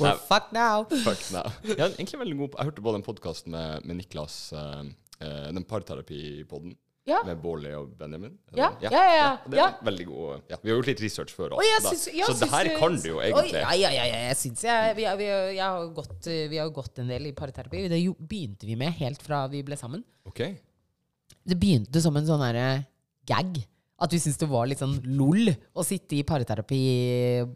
Well, 0.00 0.16
fuck 0.28 0.52
now. 0.52 0.84
fuck 1.04 1.20
now. 1.32 1.46
Jeg 1.66 1.92
egentlig 1.98 2.18
veldig 2.20 2.36
god 2.38 2.48
på 2.52 2.58
Jeg 2.58 2.68
hørte 2.70 2.82
på 2.86 2.92
den 2.96 3.04
podkasten 3.06 3.52
med, 3.54 3.84
med 3.86 3.98
Niklas, 4.00 4.36
eh, 4.56 4.82
eh, 5.22 5.50
den 5.54 5.66
parterapipodden. 5.68 6.74
Ja. 7.02 7.18
Med 7.26 7.40
Bårli 7.42 7.72
og 7.74 7.96
Benjamin. 7.98 8.36
Ja, 8.54 8.68
ja, 8.78 8.90
ja, 8.94 9.14
ja. 9.16 9.30
Det 9.42 9.58
er 9.58 9.78
veldig 9.88 10.04
god. 10.06 10.44
Ja, 10.52 10.58
vi 10.62 10.70
har 10.70 10.76
gjort 10.76 10.90
litt 10.92 11.00
research 11.02 11.34
før. 11.34 11.56
Også, 11.56 11.72
da. 11.82 11.90
syns, 11.90 12.04
så 12.28 12.36
det 12.44 12.50
her 12.52 12.70
kan 12.78 12.94
du 12.94 13.08
jo 13.08 13.18
egentlig. 13.18 13.58
ja, 13.58 13.72
ja, 13.74 13.90
ja, 13.90 14.04
ja, 14.06 14.20
jeg 14.28 14.38
syns 14.38 14.62
jeg 14.68 14.94
vi, 15.00 15.08
vi, 15.18 15.26
jeg 15.56 15.64
har 15.64 15.88
gått, 15.96 16.28
eh, 16.30 16.44
vi 16.52 16.60
har 16.62 16.70
gått 16.74 17.02
en 17.02 17.10
del 17.10 17.26
i 17.32 17.34
parterapi. 17.34 17.88
Det 17.90 17.98
begynte 18.20 18.70
vi 18.70 18.78
med 18.78 18.94
helt 19.00 19.22
fra 19.24 19.48
vi 19.50 19.64
ble 19.66 19.78
sammen. 19.80 20.06
Okay. 20.30 20.54
Det 21.42 21.58
begynte 21.58 22.04
som 22.04 22.14
en 22.16 22.28
sånn 22.28 22.46
herre 22.46 22.68
gag. 23.26 23.58
At 24.02 24.14
vi 24.14 24.22
syntes 24.22 24.38
det 24.38 24.50
var 24.50 24.70
litt 24.70 24.82
sånn 24.82 24.96
lol 25.18 25.50
å 25.50 25.82
sitte 25.86 26.16
i 26.18 26.24
parterapi 26.26 26.82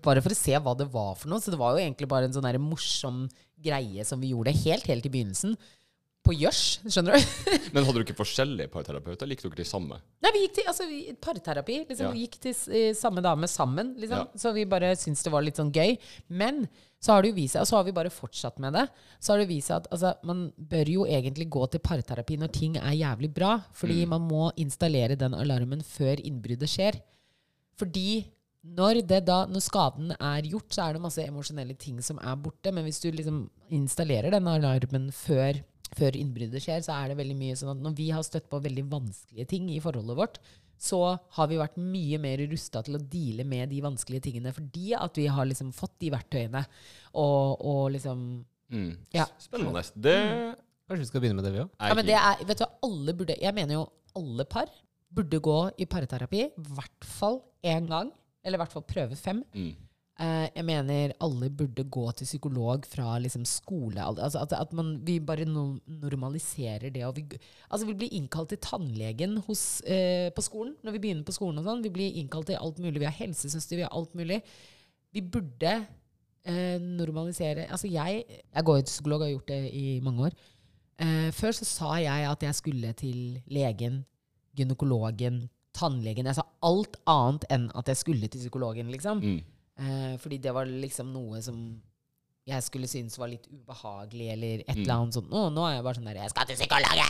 bare 0.02 0.22
for 0.22 0.34
å 0.34 0.38
se 0.38 0.58
hva 0.58 0.74
det 0.78 0.90
var 0.90 1.14
for 1.18 1.30
noe. 1.30 1.42
Så 1.42 1.54
det 1.54 1.62
var 1.62 1.74
jo 1.74 1.82
egentlig 1.86 2.10
bare 2.10 2.26
en 2.26 2.34
sånn 2.34 2.50
morsom 2.62 3.28
greie 3.62 4.02
som 4.06 4.18
vi 4.22 4.34
gjorde 4.34 4.58
helt, 4.58 4.90
helt 4.90 5.06
i 5.06 5.12
begynnelsen. 5.12 5.54
På 6.26 6.34
gjørs, 6.34 6.60
skjønner 6.90 7.14
du? 7.14 7.36
Men 7.76 7.84
hadde 7.86 8.00
du 8.00 8.04
ikke 8.04 8.16
forskjellige 8.18 8.70
parterapeuter? 8.72 9.28
Likte 9.30 9.46
dere 9.48 9.60
de 9.62 9.68
samme? 9.68 10.00
Nei, 10.24 10.32
vi 10.34 10.40
gikk 10.46 10.56
til 10.58 10.70
altså, 10.72 10.88
vi, 10.90 10.98
parterapi. 11.22 11.76
Liksom, 11.86 12.08
Ja. 12.08 12.10
Vi 12.16 12.24
gikk 12.26 12.36
til 12.42 12.56
eh, 12.74 12.90
samme 12.98 13.22
dame 13.22 13.46
sammen. 13.50 13.94
Liksom. 14.02 14.24
Ja. 14.26 14.42
Så 14.42 14.52
vi 14.56 14.64
bare 14.66 14.90
syntes 14.98 15.22
det 15.22 15.32
var 15.34 15.46
litt 15.46 15.60
sånn 15.60 15.70
gøy. 15.74 15.94
Men 16.34 16.64
så 16.98 17.12
har 17.14 17.22
det 17.22 17.30
jo 17.30 17.36
vist 17.38 17.54
seg, 17.54 17.62
og 17.62 17.68
så 17.70 17.76
har 17.78 17.84
vi 17.86 17.92
bare 17.94 18.10
fortsatt 18.10 18.56
med 18.64 18.74
det, 18.74 18.86
så 19.22 19.34
har 19.34 19.38
det 19.42 19.48
vist 19.52 19.68
seg 19.70 19.76
at 19.84 19.90
altså, 19.94 20.14
man 20.26 20.46
bør 20.58 20.88
jo 20.90 21.04
egentlig 21.06 21.46
gå 21.54 21.66
til 21.70 21.82
parterapi 21.84 22.38
når 22.40 22.50
ting 22.56 22.78
er 22.80 22.96
jævlig 22.98 23.30
bra. 23.36 23.52
Fordi 23.76 24.00
Mm. 24.02 24.08
man 24.16 24.24
må 24.26 24.48
installere 24.58 25.14
den 25.20 25.36
alarmen 25.38 25.84
før 25.86 26.18
innbruddet 26.24 26.72
skjer. 26.72 26.98
Fordi 27.78 28.24
når, 28.66 29.02
det 29.06 29.20
da, 29.28 29.44
når 29.46 29.62
skaden 29.62 30.10
er 30.16 30.42
gjort, 30.48 30.72
så 30.74 30.88
er 30.88 30.96
det 30.96 31.02
masse 31.04 31.22
emosjonelle 31.22 31.76
ting 31.78 32.00
som 32.02 32.18
er 32.18 32.34
borte. 32.42 32.72
Men 32.74 32.88
hvis 32.88 32.98
du 33.04 33.10
liksom 33.14 33.44
installerer 33.70 34.32
den 34.34 34.48
alarmen 34.50 35.10
før, 35.14 35.60
før 35.96 36.16
innbruddet 36.18 36.64
skjer, 36.64 36.82
så 36.84 36.96
er 36.96 37.12
det 37.12 37.18
veldig 37.20 37.36
mye 37.38 37.56
sånn 37.58 37.74
at 37.76 37.82
når 37.84 37.96
vi 37.98 38.10
har 38.14 38.24
støtt 38.26 38.48
på 38.50 38.62
veldig 38.64 38.86
vanskelige 38.90 39.48
ting 39.52 39.68
i 39.70 39.80
forholdet 39.84 40.18
vårt, 40.18 40.40
så 40.76 40.98
har 41.38 41.48
vi 41.48 41.56
vært 41.56 41.78
mye 41.80 42.18
mer 42.20 42.42
rusta 42.50 42.82
til 42.84 42.98
å 42.98 43.00
deale 43.00 43.46
med 43.48 43.70
de 43.72 43.78
vanskelige 43.80 44.26
tingene 44.26 44.52
fordi 44.52 44.90
at 44.98 45.16
vi 45.16 45.24
har 45.32 45.48
liksom 45.48 45.70
fått 45.72 45.94
de 46.04 46.10
verktøyene 46.12 46.66
og, 47.14 47.64
og 47.64 47.88
liksom 47.96 48.26
Mm. 48.66 48.96
Ja. 49.14 49.28
Spennende. 49.38 49.82
Det 49.94 50.16
Kanskje 50.86 51.02
vi 51.02 51.06
skal 51.06 51.22
begynne 51.22 51.38
med 51.38 51.46
det, 51.46 51.52
vi 51.54 51.62
òg? 51.64 51.70
Ja, 51.82 51.94
men 51.98 52.06
det 52.06 52.16
er, 52.18 52.42
vet 52.46 52.60
du 52.62 52.66
alle 52.86 53.14
burde 53.14 53.36
Jeg 53.38 53.54
mener 53.54 53.74
jo 53.80 53.84
alle 54.18 54.46
par 54.46 54.70
burde 55.16 55.38
gå 55.42 55.58
i 55.78 55.86
parterapi 55.86 56.40
i 56.46 56.64
hvert 56.74 57.06
fall 57.06 57.40
én 57.66 57.86
gang. 57.90 58.12
Eller 58.46 58.58
i 58.58 58.62
hvert 58.62 58.74
fall 58.74 58.84
prøve 58.86 59.18
fem. 59.18 59.42
Mm. 59.54 59.72
Eh, 60.16 60.46
jeg 60.48 60.64
mener 60.64 61.12
alle 61.20 61.50
burde 61.52 61.84
gå 61.92 62.04
til 62.16 62.28
psykolog 62.28 62.86
fra 62.88 63.18
liksom 63.20 63.44
skole. 63.48 64.00
Altså 64.00 64.40
at, 64.40 64.54
at 64.56 64.72
man, 64.76 64.94
vi 65.04 65.18
bare 65.20 65.44
no 65.44 65.66
normaliserer 65.86 66.88
det. 66.94 67.04
Vi, 67.18 67.24
altså 67.68 67.88
vi 67.88 67.96
blir 68.00 68.14
innkalt 68.16 68.48
til 68.54 68.62
tannlegen 68.64 69.36
hos, 69.44 69.82
eh, 69.84 70.30
på 70.32 70.44
skolen 70.44 70.72
når 70.80 70.96
vi 70.96 71.02
begynner 71.04 71.26
på 71.26 71.36
skolen. 71.36 71.60
og 71.60 71.68
sånn. 71.68 71.84
Vi 71.84 71.92
blir 71.92 72.16
innkalt 72.16 72.48
til 72.48 72.56
alt 72.56 72.80
mulig. 72.80 73.02
Vi 73.02 73.08
har 73.10 73.18
helsesøster, 73.18 73.76
vi 73.76 73.84
har 73.84 73.92
alt 73.92 74.16
mulig. 74.16 74.40
Vi 75.12 75.20
burde 75.20 75.74
eh, 76.46 76.78
normalisere 76.80 77.66
Altså 77.68 77.88
jeg, 77.92 78.24
jeg 78.24 78.64
går 78.64 78.80
jo 78.80 78.86
til 78.86 78.94
psykolog 78.94 79.20
og 79.20 79.26
har 79.26 79.34
gjort 79.34 79.52
det 79.52 79.74
i 79.76 80.00
mange 80.04 80.30
år. 80.30 80.38
Eh, 80.96 81.28
før 81.36 81.52
så 81.58 81.68
sa 81.68 81.90
jeg 82.00 82.24
at 82.30 82.46
jeg 82.46 82.56
skulle 82.56 82.94
til 82.96 83.18
legen, 83.52 84.00
gynekologen, 84.56 85.42
tannlegen. 85.76 86.24
Jeg 86.24 86.38
sa 86.38 86.46
alt 86.64 86.96
annet 87.04 87.44
enn 87.52 87.68
at 87.76 87.92
jeg 87.92 88.00
skulle 88.00 88.32
til 88.32 88.40
psykologen, 88.46 88.88
liksom. 88.94 89.20
Mm. 89.20 89.55
Eh, 89.76 90.16
fordi 90.22 90.38
det 90.40 90.54
var 90.56 90.68
liksom 90.68 91.12
noe 91.12 91.42
som 91.44 91.60
jeg 92.46 92.62
skulle 92.62 92.86
synes 92.86 93.16
var 93.18 93.26
litt 93.26 93.48
ubehagelig, 93.50 94.26
eller 94.30 94.60
et 94.62 94.76
eller 94.76 94.92
annet 94.94 95.16
sånt. 95.16 95.26
Nå, 95.32 95.48
nå 95.50 95.64
er 95.66 95.72
jeg 95.74 95.82
bare 95.82 95.98
sånn 95.98 96.06
der 96.06 96.18
Jeg 96.20 96.30
skal 96.30 96.46
til 96.46 96.58
psykologen! 96.60 97.08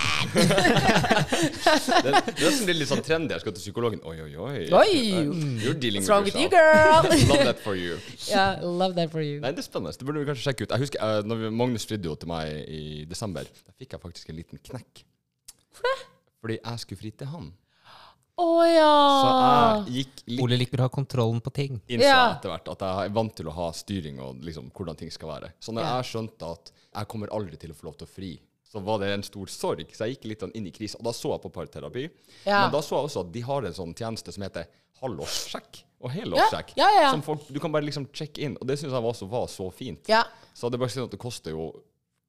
Det, 2.07 2.12
det 2.38 2.70
er 2.72 2.79
litt 2.79 2.88
sånn 2.88 3.02
trendy. 3.05 3.37
Jeg 3.37 3.44
skal 3.44 3.52
til 3.59 3.66
psykologen. 3.66 4.00
Oi, 4.09 4.14
oi, 4.24 4.31
oi. 4.33 4.62
Oi! 4.72 4.94
You're 5.61 5.76
dealing 5.76 6.00
What's 6.00 6.09
wrong 6.09 6.24
with 6.24 6.40
you, 6.40 6.48
girl? 6.48 7.05
Love 7.29 7.44
that 7.50 7.61
for 7.61 7.76
you. 7.76 8.00
Yeah, 8.31 8.64
love 8.64 8.96
that 8.96 9.12
for 9.12 9.20
you. 9.20 9.37
Nei, 9.44 9.52
det 9.52 9.61
er 9.61 9.68
spennende. 9.68 9.92
Det 10.00 10.09
burde 10.09 10.24
vi 10.24 10.31
kanskje 10.31 10.48
sjekke 10.48 10.64
ut. 10.64 10.72
Jeg 10.72 10.87
husker 10.87 11.05
uh, 11.05 11.20
når 11.29 11.44
vi, 11.44 11.52
Magnus 11.61 11.85
fridde 11.87 12.09
jo 12.09 12.16
til 12.16 12.33
meg 12.33 12.57
i 12.72 13.05
desember. 13.09 13.44
Da 13.44 13.76
fikk 13.76 13.92
jeg 13.92 14.02
faktisk 14.09 14.33
en 14.33 14.40
liten 14.40 14.62
knekk. 14.70 15.05
Hvorfor 15.68 15.92
det? 15.92 15.96
Fordi 16.40 16.57
jeg 16.62 16.83
skulle 16.87 17.05
fri 17.05 17.12
til 17.12 17.29
han. 17.35 17.52
Å 18.37 18.46
Så 18.61 18.68
ja! 18.68 19.85
jeg 19.87 19.94
gikk 20.05 20.18
litt 20.29 20.40
Ole 20.44 20.57
liker 20.61 20.83
å 20.83 20.87
ha 20.88 20.92
kontrollen 20.92 21.38
på 21.40 21.53
ting. 21.57 21.79
innså 21.88 22.05
Ja. 22.05 22.35
etter 22.35 22.51
hvert 22.53 22.68
at 22.68 22.83
jeg 22.85 23.07
er 23.09 23.14
vant 23.16 23.35
til 23.35 23.46
å 23.49 23.55
ha 23.57 23.70
styring 23.72 24.18
og 24.20 24.42
liksom 24.44 24.70
hvordan 24.77 24.96
ting 25.01 25.11
skal 25.11 25.29
være. 25.31 25.53
Så 25.59 25.72
når 25.72 25.83
Ja. 25.83 26.03
jeg 26.03 26.11
skjønte 26.12 26.51
at 26.53 26.70
jeg 26.94 27.09
kommer 27.09 27.29
aldri 27.33 27.57
til 27.59 27.70
å 27.70 27.75
få 27.75 27.85
lov 27.85 27.96
til 27.96 28.07
å 28.07 28.11
fri, 28.11 28.40
så 28.70 28.83
var 28.85 28.99
det 28.99 29.09
en 29.14 29.22
stor 29.22 29.46
sorg. 29.46 29.87
Så 29.88 30.05
jeg 30.05 30.16
gikk 30.18 30.25
litt 30.29 30.40
sånn 30.40 30.53
inn 30.55 30.66
i 30.66 30.70
krisen, 30.70 30.96
Og 31.01 31.05
da 31.05 31.11
så 31.12 31.33
jeg 31.33 31.42
på 31.42 31.53
parterapi. 31.53 32.11
Ja. 32.44 32.62
Men 32.64 32.72
da 32.72 32.81
så 32.83 33.01
jeg 33.01 33.09
også 33.09 33.20
at 33.25 33.33
de 33.33 33.40
har 33.40 33.62
en 33.64 33.72
sånn 33.72 33.94
tjeneste 33.94 34.33
som 34.35 34.42
heter 34.42 34.66
halvårssjekk 35.01 35.83
og 36.03 36.11
helårssjekk. 36.11 36.77
Ja. 36.77 37.11
Som 37.11 37.22
folk, 37.22 37.46
du 37.49 37.59
kan 37.59 37.72
bare 37.72 37.85
liksom 37.85 38.07
sjekke 38.12 38.38
inn. 38.42 38.57
Og 38.61 38.66
det 38.66 38.79
syns 38.79 38.92
jeg 38.92 39.03
også 39.03 39.29
var 39.31 39.46
så 39.46 39.72
fint. 39.72 40.05
Så 40.55 40.68
det 40.70 40.75
er 40.75 40.79
bare 40.85 40.88
sånn 40.92 41.05
at 41.05 41.11
det 41.11 41.20
koster 41.20 41.51
jo 41.53 41.72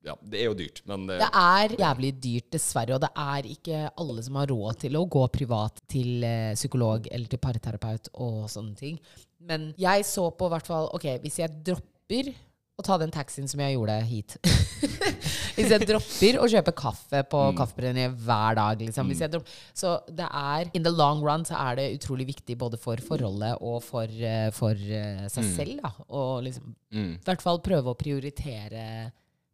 Ja, 0.08 0.16
det 0.22 0.42
er 0.42 0.50
jo 0.50 0.58
dyrt, 0.58 0.82
men 0.90 1.06
det, 1.10 1.20
Det 1.22 1.30
er 1.42 1.76
jævlig 1.82 2.12
dyrt, 2.24 2.50
dessverre. 2.56 2.98
Og 2.98 3.04
det 3.04 3.12
er 3.12 3.52
ikke 3.52 3.84
alle 3.92 4.26
som 4.26 4.40
har 4.40 4.52
råd 4.54 4.82
til 4.86 4.98
å 5.00 5.06
gå 5.18 5.24
privat 5.34 5.84
til 5.92 6.26
eh, 6.26 6.56
psykolog 6.58 7.10
eller 7.12 7.32
til 7.32 7.44
parterapeut 7.44 8.12
og 8.16 8.46
sånne 8.52 8.76
ting. 8.80 9.00
Men 9.48 9.72
jeg 9.80 10.06
så 10.08 10.30
på 10.34 10.48
hvert 10.50 10.66
fall 10.66 10.88
Ok, 10.98 11.06
hvis 11.22 11.38
jeg 11.44 11.60
dropper 11.68 12.34
å 12.78 12.86
ta 12.86 12.98
den 13.02 13.14
taxien 13.14 13.48
som 13.50 13.62
jeg 13.62 13.74
gjorde 13.74 13.96
hit. 14.06 14.36
Hvis 15.58 15.72
jeg 15.74 15.86
dropper 15.90 16.38
å 16.38 16.46
kjøpe 16.52 16.74
kaffe 16.78 17.24
på 17.26 17.40
mm. 17.48 17.56
Kaffebrenneriet 17.58 18.20
hver 18.22 18.58
dag. 18.60 18.84
Liksom. 18.86 19.10
Mm. 19.10 19.32
Dropper, 19.34 19.56
så 19.74 19.96
det 20.14 20.28
er 20.30 20.70
In 20.78 20.86
the 20.86 20.94
long 20.94 21.24
run 21.26 21.46
så 21.48 21.58
er 21.58 21.80
det 21.80 21.88
utrolig 21.96 22.28
viktig 22.30 22.54
både 22.62 22.78
for 22.78 23.02
forholdet 23.02 23.58
og 23.66 23.80
for, 23.82 24.06
uh, 24.06 24.52
for 24.54 24.78
seg 24.78 25.48
mm. 25.48 25.50
selv. 25.56 25.82
Da. 25.82 25.92
Og 26.22 26.46
liksom, 26.46 26.76
mm. 26.94 27.16
i 27.16 27.26
hvert 27.26 27.46
fall 27.48 27.64
prøve 27.66 27.96
å 27.96 27.98
prioritere, 27.98 28.84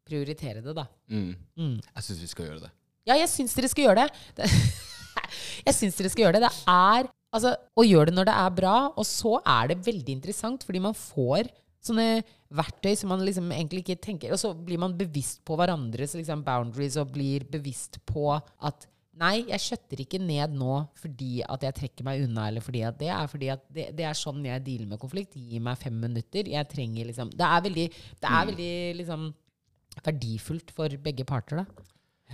prioritere 0.07 0.61
det, 0.63 0.75
da. 0.77 0.87
Mm. 1.11 1.33
Mm. 1.57 1.75
Jeg 1.79 2.07
syns 2.07 2.21
vi 2.23 2.31
skal 2.31 2.49
gjøre 2.49 2.63
det. 2.65 2.71
Ja, 3.07 3.17
jeg 3.19 3.29
syns 3.31 3.55
dere 3.57 3.71
skal 3.71 3.89
gjøre 3.89 4.05
det. 4.05 4.47
jeg 5.67 5.75
syns 5.75 5.99
dere 5.99 6.13
skal 6.13 6.25
gjøre 6.25 6.37
det. 6.37 6.47
Det 6.47 6.53
er 6.71 7.09
altså, 7.35 7.51
å 7.75 7.85
gjøre 7.87 8.11
det 8.11 8.17
når 8.19 8.29
det 8.29 8.37
er 8.43 8.55
bra, 8.61 8.77
og 8.93 9.07
så 9.07 9.35
er 9.41 9.73
det 9.73 9.83
veldig 9.87 10.15
interessant, 10.15 10.63
fordi 10.67 10.83
man 10.83 10.95
får 10.97 11.51
sånne 11.83 12.23
verktøy 12.55 12.93
som 12.95 13.11
man 13.11 13.23
liksom 13.25 13.49
egentlig 13.51 13.81
ikke 13.83 13.99
tenker 14.05 14.31
Og 14.31 14.39
så 14.39 14.53
blir 14.55 14.79
man 14.79 14.93
bevisst 14.95 15.41
på 15.43 15.57
hverandres 15.59 16.13
liksom, 16.15 16.43
boundaries 16.45 16.95
og 17.01 17.11
blir 17.11 17.43
bevisst 17.51 17.99
på 18.07 18.29
at 18.31 18.87
Nei, 19.19 19.43
jeg 19.45 19.61
skjøtter 19.61 19.99
ikke 20.01 20.17
ned 20.17 20.55
nå 20.57 20.79
fordi 20.97 21.43
at 21.45 21.61
jeg 21.67 21.75
trekker 21.77 22.05
meg 22.07 22.23
unna, 22.23 22.47
eller 22.49 22.63
fordi 22.65 22.79
at 22.87 22.95
det 22.97 23.11
er 23.13 23.27
fordi 23.29 23.51
at 23.53 23.67
det, 23.69 23.83
det 23.93 24.07
er 24.09 24.17
sånn 24.17 24.39
jeg 24.47 24.63
dealer 24.65 24.87
med 24.89 24.97
konflikt. 25.01 25.35
Gi 25.37 25.59
meg 25.61 25.77
fem 25.77 25.99
minutter. 26.01 26.49
Jeg 26.49 26.69
trenger 26.71 27.11
liksom 27.11 27.29
Det 27.29 27.45
er 27.45 27.61
veldig, 27.67 27.83
det 27.93 28.31
er 28.31 28.39
mm. 28.39 28.49
veldig 28.49 28.71
liksom 29.03 29.27
verdifullt 30.03 30.73
for 30.75 31.01
begge 31.03 31.25
parter, 31.27 31.63
da. 31.63 31.89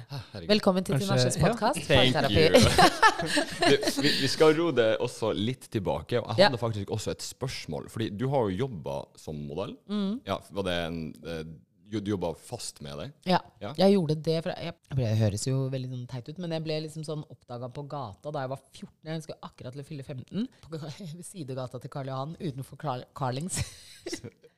Herregud. 0.09 0.47
Velkommen 0.49 0.85
til 0.87 0.99
Tinasjes 1.01 1.37
podkast. 1.41 1.89
Ja. 1.91 2.23
vi, 4.03 4.11
vi, 4.21 4.29
skal 4.31 4.53
ro 4.57 4.69
det 4.75 4.93
også 5.03 5.31
litt 5.35 5.67
tilbake. 5.73 6.21
Og 6.21 6.37
jeg 6.37 6.47
hadde 6.47 6.59
ja. 6.59 6.61
faktisk 6.61 6.93
også 6.95 7.13
et 7.15 7.25
spørsmål. 7.25 7.89
Fordi 7.91 8.09
du 8.15 8.29
har 8.31 8.47
jo 8.47 8.61
jobba 8.65 9.01
som 9.19 9.39
modell. 9.49 9.75
Mm. 9.91 10.21
Ja, 10.29 10.39
var 10.55 10.67
det 10.69 10.77
en, 10.85 11.01
eh, 11.25 11.43
du 11.89 12.11
jobba 12.11 12.29
fast 12.37 12.81
med 12.85 12.99
det? 13.01 13.07
Ja, 13.31 13.39
ja. 13.63 13.71
jeg 13.79 13.95
gjorde 13.95 14.15
det. 14.27 14.35
Jeg, 14.45 14.73
det 14.99 15.07
høres 15.19 15.45
jo 15.47 15.63
veldig 15.73 15.89
sånn 15.89 16.05
teit 16.11 16.29
ut, 16.29 16.41
men 16.43 16.53
jeg 16.53 16.63
ble 16.67 16.77
liksom 16.85 17.05
sånn 17.07 17.23
oppdaga 17.25 17.69
på 17.73 17.83
gata 17.89 18.33
da 18.35 18.43
jeg 18.45 18.51
var 18.51 18.61
14. 18.61 18.91
Jeg 19.09 19.23
skulle 19.25 19.49
akkurat 19.49 19.75
til 19.75 19.83
å 19.83 19.87
fylle 19.87 20.05
15. 20.05 20.45
På 20.67 20.81
sidegata 21.31 21.81
til 21.81 21.93
Karl 21.93 22.11
Johan 22.11 22.35
utenfor 22.37 22.81
Carlings. 23.17 23.61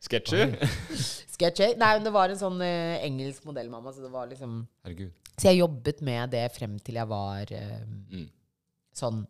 Sketchy? 0.01 0.43
Sketchy? 1.35 1.71
Nei, 1.79 1.93
men 1.95 2.07
det 2.07 2.13
var 2.15 2.33
en 2.33 2.41
sånn 2.41 2.59
uh, 2.59 2.97
engelsk 3.05 3.45
modellmamma, 3.47 3.93
så 3.95 4.03
det 4.03 4.11
var 4.13 4.27
liksom 4.31 4.63
Herregud. 4.85 5.15
Så 5.37 5.47
jeg 5.47 5.61
jobbet 5.61 6.01
med 6.05 6.33
det 6.35 6.43
frem 6.53 6.75
til 6.83 6.99
jeg 6.99 7.09
var 7.09 7.53
uh, 7.55 7.77
mm. 8.11 8.27
sånn 8.97 9.23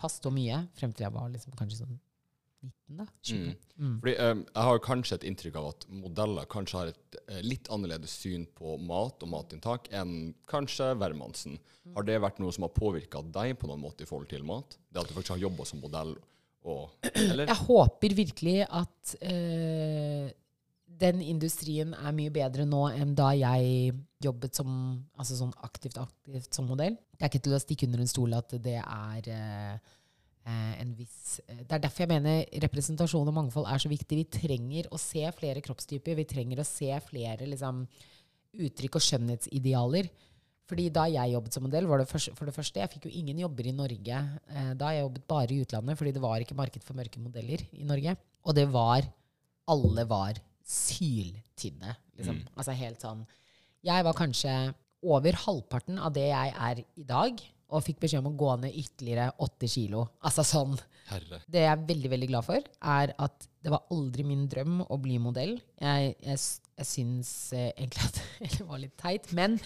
fast 0.00 0.24
og 0.26 0.34
mye. 0.36 0.64
Frem 0.78 0.94
til 0.94 1.06
jeg 1.06 1.14
var 1.14 1.28
liksom 1.32 1.54
kanskje 1.58 1.82
sånn 1.82 1.98
19, 2.64 2.98
da. 2.98 3.06
20. 3.30 3.38
Mm. 3.38 3.54
Mm. 3.76 3.94
Fordi 4.02 4.14
um, 4.18 4.42
Jeg 4.48 4.68
har 4.68 4.82
kanskje 4.86 5.18
et 5.18 5.26
inntrykk 5.30 5.58
av 5.60 5.70
at 5.70 5.86
modeller 6.02 6.50
kanskje 6.50 6.80
har 6.80 6.92
et 6.92 7.18
uh, 7.30 7.40
litt 7.44 7.70
annerledes 7.74 8.14
syn 8.24 8.46
på 8.58 8.76
mat 8.90 9.24
og 9.24 9.32
matinntak 9.32 9.90
enn 9.94 10.34
kanskje 10.50 10.92
hvermannsen. 11.00 11.58
Mm. 11.58 11.96
Har 11.96 12.08
det 12.08 12.20
vært 12.24 12.40
noe 12.42 12.54
som 12.54 12.68
har 12.68 12.76
påvirka 12.76 13.24
deg 13.34 13.58
på 13.60 13.70
noen 13.70 13.82
måte 13.84 14.06
i 14.06 14.10
forhold 14.10 14.30
til 14.32 14.46
mat? 14.48 14.78
Det 14.88 15.02
at 15.02 15.10
du 15.10 15.16
faktisk 15.16 15.36
har 15.36 15.44
jobba 15.46 15.68
som 15.68 15.84
modell? 15.84 16.16
Og, 16.64 16.88
jeg 17.50 17.60
håper 17.66 18.16
virkelig 18.16 18.58
at 18.64 19.16
uh, 19.20 20.32
den 21.00 21.20
industrien 21.24 21.94
er 21.96 22.14
mye 22.14 22.32
bedre 22.34 22.66
nå 22.68 22.86
enn 22.94 23.14
da 23.18 23.32
jeg 23.36 23.94
jobbet 24.24 24.56
som, 24.56 24.70
altså 25.18 25.36
sånn 25.38 25.52
aktivt, 25.66 25.98
aktivt 26.00 26.54
som 26.54 26.68
modell. 26.70 26.96
Det 27.14 27.26
er 27.26 27.32
ikke 27.32 27.44
til 27.44 27.56
å 27.56 27.62
stikke 27.62 27.88
under 27.88 28.04
en 28.04 28.10
stol 28.10 28.36
at 28.36 28.54
det 28.62 28.78
er 28.80 29.30
eh, 29.32 29.74
en 29.74 30.03
viss 30.98 31.40
eh, 31.48 31.62
Det 31.64 31.72
er 31.76 31.82
derfor 31.86 32.04
jeg 32.04 32.12
mener 32.12 32.44
representasjon 32.66 33.30
og 33.30 33.36
mangfold 33.36 33.68
er 33.70 33.80
så 33.80 33.90
viktig. 33.90 34.18
Vi 34.20 34.26
trenger 34.40 34.90
å 34.92 35.00
se 35.00 35.24
flere 35.36 35.62
kroppstyper. 35.64 36.18
Vi 36.18 36.28
trenger 36.28 36.60
å 36.60 36.68
se 36.68 36.90
flere 37.06 37.48
liksom, 37.48 37.84
uttrykk 38.52 39.00
og 39.00 39.06
skjønnhetsidealer. 39.06 40.10
Fordi 40.64 40.88
Da 40.92 41.04
jeg 41.12 41.34
jobbet 41.34 41.56
som 41.56 41.64
modell, 41.66 41.86
var 41.86 42.00
det 42.00 42.08
første, 42.08 42.32
for 42.36 42.48
det 42.48 42.54
første 42.56 42.80
Jeg 42.80 42.92
fikk 42.94 43.08
jo 43.08 43.16
ingen 43.20 43.42
jobber 43.44 43.66
i 43.68 43.76
Norge. 43.76 44.20
Eh, 44.48 44.72
da 44.80 44.92
jeg 44.92 45.04
jobbet 45.04 45.26
bare 45.28 45.52
i 45.52 45.60
utlandet, 45.64 45.98
fordi 45.98 46.12
det 46.12 46.24
var 46.24 46.40
ikke 46.40 46.60
marked 46.60 46.84
for 46.84 46.96
mørke 46.96 47.20
modeller 47.20 47.64
i 47.72 47.84
Norge. 47.84 48.16
Og 48.44 48.54
det 48.54 48.68
var 48.72 49.08
Alle 49.68 50.04
var 50.04 50.40
syltynne. 50.64 51.96
Liksom. 52.16 52.36
Mm. 52.36 52.48
Altså 52.56 52.72
helt 52.76 53.00
sånn 53.00 53.26
Jeg 53.84 54.04
var 54.04 54.16
kanskje 54.16 54.74
over 55.04 55.36
halvparten 55.36 55.98
av 56.00 56.12
det 56.16 56.28
jeg 56.30 56.52
er 56.56 56.80
i 56.80 57.04
dag, 57.04 57.40
og 57.74 57.82
fikk 57.84 58.02
beskjed 58.04 58.22
om 58.22 58.30
å 58.30 58.38
gå 58.38 58.50
ned 58.62 58.76
ytterligere 58.78 59.32
80 59.42 59.72
kilo. 59.72 60.04
Altså 60.24 60.44
sånn. 60.46 60.76
Herre. 61.08 61.40
Det 61.50 61.64
jeg 61.64 61.72
er 61.72 61.82
veldig 61.88 62.10
veldig 62.12 62.28
glad 62.30 62.46
for, 62.46 62.68
er 62.94 63.12
at 63.26 63.48
det 63.64 63.72
var 63.72 63.90
aldri 63.92 64.24
min 64.26 64.46
drøm 64.50 64.78
å 64.84 64.98
bli 65.00 65.18
modell. 65.22 65.56
Jeg, 65.80 66.14
jeg, 66.24 66.40
jeg 66.78 66.88
syns 66.88 67.32
eh, 67.56 67.72
egentlig 67.72 68.06
at 68.06 68.20
det 68.58 68.68
var 68.68 68.80
litt 68.82 68.96
teit, 69.00 69.28
men, 69.36 69.58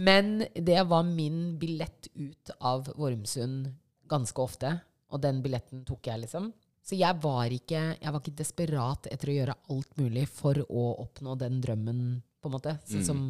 men 0.00 0.46
det 0.56 0.80
var 0.90 1.06
min 1.06 1.44
billett 1.60 2.10
ut 2.16 2.54
av 2.58 2.90
Vormsund 2.96 3.70
ganske 4.10 4.42
ofte. 4.42 4.74
Og 5.12 5.20
den 5.22 5.42
billetten 5.44 5.84
tok 5.84 6.08
jeg, 6.08 6.24
liksom. 6.24 6.50
Så 6.82 6.96
jeg 6.98 7.14
var, 7.22 7.52
ikke, 7.52 7.82
jeg 8.00 8.10
var 8.10 8.22
ikke 8.22 8.38
desperat 8.40 9.06
etter 9.12 9.30
å 9.30 9.34
gjøre 9.36 9.58
alt 9.70 9.98
mulig 10.00 10.24
for 10.32 10.58
å 10.64 10.86
oppnå 11.04 11.36
den 11.38 11.60
drømmen, 11.62 12.00
på 12.42 12.50
en 12.50 12.54
måte. 12.56 12.74
Sånn 12.88 13.04
mm. 13.04 13.06
som 13.06 13.20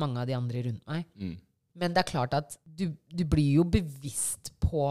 mange 0.00 0.22
av 0.22 0.26
de 0.26 0.34
andre 0.34 0.64
rundt 0.66 0.88
meg. 0.90 1.06
Mm. 1.20 1.36
Men 1.78 1.94
det 1.94 2.02
er 2.02 2.10
klart 2.10 2.34
at 2.36 2.56
du, 2.64 2.90
du, 3.12 3.24
blir 3.28 3.60
jo 3.60 3.64
bevisst 3.64 4.52
på 4.62 4.86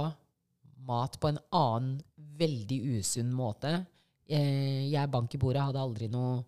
mat 0.87 1.17
på 1.21 1.31
en 1.31 1.41
annen, 1.55 1.97
veldig 2.39 2.79
usunn 2.97 3.33
måte. 3.35 3.81
Eh, 4.29 4.87
jeg 4.93 5.11
bank 5.11 5.33
i 5.35 5.41
bordet 5.41 5.65
hadde 5.65 5.81
aldri 5.81 6.07
noe 6.11 6.39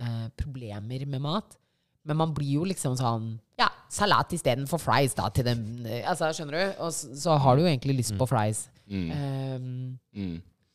eh, 0.00 0.30
problemer 0.40 1.04
med 1.04 1.22
mat. 1.22 1.58
Men 2.04 2.18
man 2.20 2.32
blir 2.36 2.60
jo 2.60 2.64
liksom 2.68 2.96
sånn 3.00 3.30
Ja, 3.60 3.70
salat 3.92 4.32
istedenfor 4.36 4.80
fries, 4.82 5.14
da, 5.16 5.30
til 5.32 5.46
den 5.46 5.86
eh, 5.88 6.02
Altså, 6.08 6.28
skjønner 6.36 6.58
du? 6.58 6.82
Og 6.84 6.92
så, 6.92 7.12
så 7.16 7.36
har 7.40 7.56
du 7.56 7.64
jo 7.64 7.70
egentlig 7.70 7.98
lyst 8.02 8.16
på 8.16 8.26
mm. 8.26 8.30
fries. 8.30 8.66
Mm. 8.84 9.96
Um, 10.12 10.34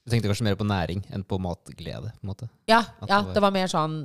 du 0.10 0.14
tenkte 0.14 0.32
kanskje 0.32 0.48
mer 0.48 0.58
på 0.58 0.66
næring 0.66 1.04
enn 1.14 1.24
på 1.28 1.38
matglede? 1.42 2.10
på 2.16 2.26
en 2.26 2.32
måte. 2.32 2.50
Ja, 2.70 2.82
ja 3.06 3.22
det, 3.30 3.42
var, 3.44 3.54
mer 3.54 3.70
sånn 3.70 4.00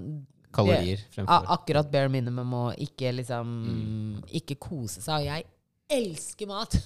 Kalorier 0.55 1.03
fremfor 1.15 1.51
Akkurat 1.57 1.91
bare 1.91 2.13
minimum 2.13 2.55
og 2.61 2.81
ikke 2.81 3.13
liksom 3.21 3.53
mm. 3.65 4.25
Ikke 4.41 4.59
kose 4.61 5.03
seg. 5.05 5.25
Og 5.25 5.29
jeg 5.29 5.47
elsker 5.95 6.49
mat! 6.49 6.79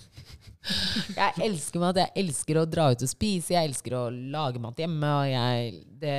jeg 1.21 1.47
elsker 1.47 1.83
mat. 1.83 2.03
Jeg 2.03 2.25
elsker 2.25 2.61
å 2.61 2.67
dra 2.69 2.91
ut 2.93 3.05
og 3.05 3.11
spise. 3.11 3.55
Jeg 3.55 3.71
elsker 3.71 3.97
å 3.99 4.09
lage 4.11 4.63
mat 4.63 4.81
hjemme. 4.83 5.15
Og 5.23 5.31
jeg 5.33 5.83
Det 6.03 6.19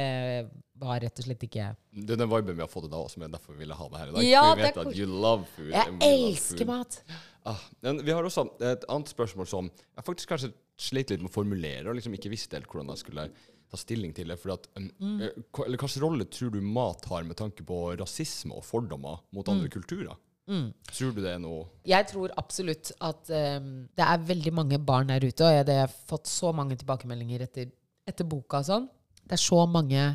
var 0.79 1.01
rett 1.03 1.19
og 1.19 1.25
slett 1.27 1.43
ikke 1.43 1.73
Det 1.91 2.15
er 2.15 2.21
den 2.21 2.31
viben 2.31 2.55
vi 2.55 2.63
har 2.63 2.71
fått 2.71 2.87
i 2.87 2.91
dag, 2.91 3.09
som 3.11 3.25
er 3.25 3.33
derfor 3.33 3.55
vi 3.57 3.65
ville 3.65 3.75
ha 3.75 3.89
det 3.91 3.99
her 3.99 4.11
i 4.11 4.15
dag. 4.15 4.27
Ja, 4.27 4.45
vi 4.55 4.63
vet 4.63 4.79
at 4.79 4.95
you 4.95 5.09
love 5.09 5.45
food. 5.55 5.73
Jeg 5.73 5.99
elsker 6.07 6.63
food. 6.63 6.71
mat. 6.71 7.01
Ah, 7.49 7.61
men 7.83 8.01
vi 8.05 8.13
har 8.15 8.25
også 8.25 8.45
et 8.63 8.83
annet 8.91 9.11
spørsmål 9.11 9.47
som 9.49 9.69
jeg 9.71 10.05
faktisk 10.05 10.33
kanskje 10.33 10.51
slet 10.79 11.11
litt 11.11 11.23
med 11.23 11.31
å 11.31 11.33
formulere, 11.33 11.87
og 11.89 11.97
liksom 11.97 12.15
ikke 12.15 12.31
visste 12.31 12.55
helt 12.55 12.69
hvordan 12.71 12.93
jeg 12.93 13.03
skulle 13.03 13.27
ta 13.69 13.77
stilling 13.79 14.13
til 14.17 14.31
det. 14.31 14.39
At, 14.49 14.67
mm. 14.75 15.21
Eh, 15.21 15.43
eller 15.65 15.77
Hvilken 15.77 16.03
rolle 16.03 16.27
tror 16.31 16.53
du 16.53 16.59
mat 16.61 17.05
har 17.11 17.27
med 17.27 17.37
tanke 17.39 17.65
på 17.65 17.81
rasisme 17.99 18.55
og 18.57 18.65
fordommer 18.65 19.21
mot 19.35 19.47
andre 19.51 19.69
mm. 19.69 19.73
kulturer? 19.77 20.17
Mm. 20.49 20.71
Tror 20.89 21.11
du 21.13 21.19
det 21.21 21.29
er 21.35 21.41
noe 21.43 21.67
Jeg 21.85 22.07
tror 22.09 22.31
absolutt 22.41 22.89
at 23.05 23.29
um, 23.29 23.67
det 23.93 24.05
er 24.05 24.23
veldig 24.31 24.53
mange 24.57 24.79
barn 24.81 25.11
der 25.11 25.21
ute, 25.21 25.45
og 25.45 25.53
jeg 25.53 25.67
har 25.83 25.91
fått 26.09 26.25
så 26.31 26.49
mange 26.55 26.77
tilbakemeldinger 26.79 27.43
etter, 27.45 27.69
etter 28.09 28.25
boka 28.25 28.63
og 28.63 28.69
sånn. 28.71 28.87
Det 29.21 29.37
er 29.37 29.43
så 29.43 29.61
mange 29.69 30.07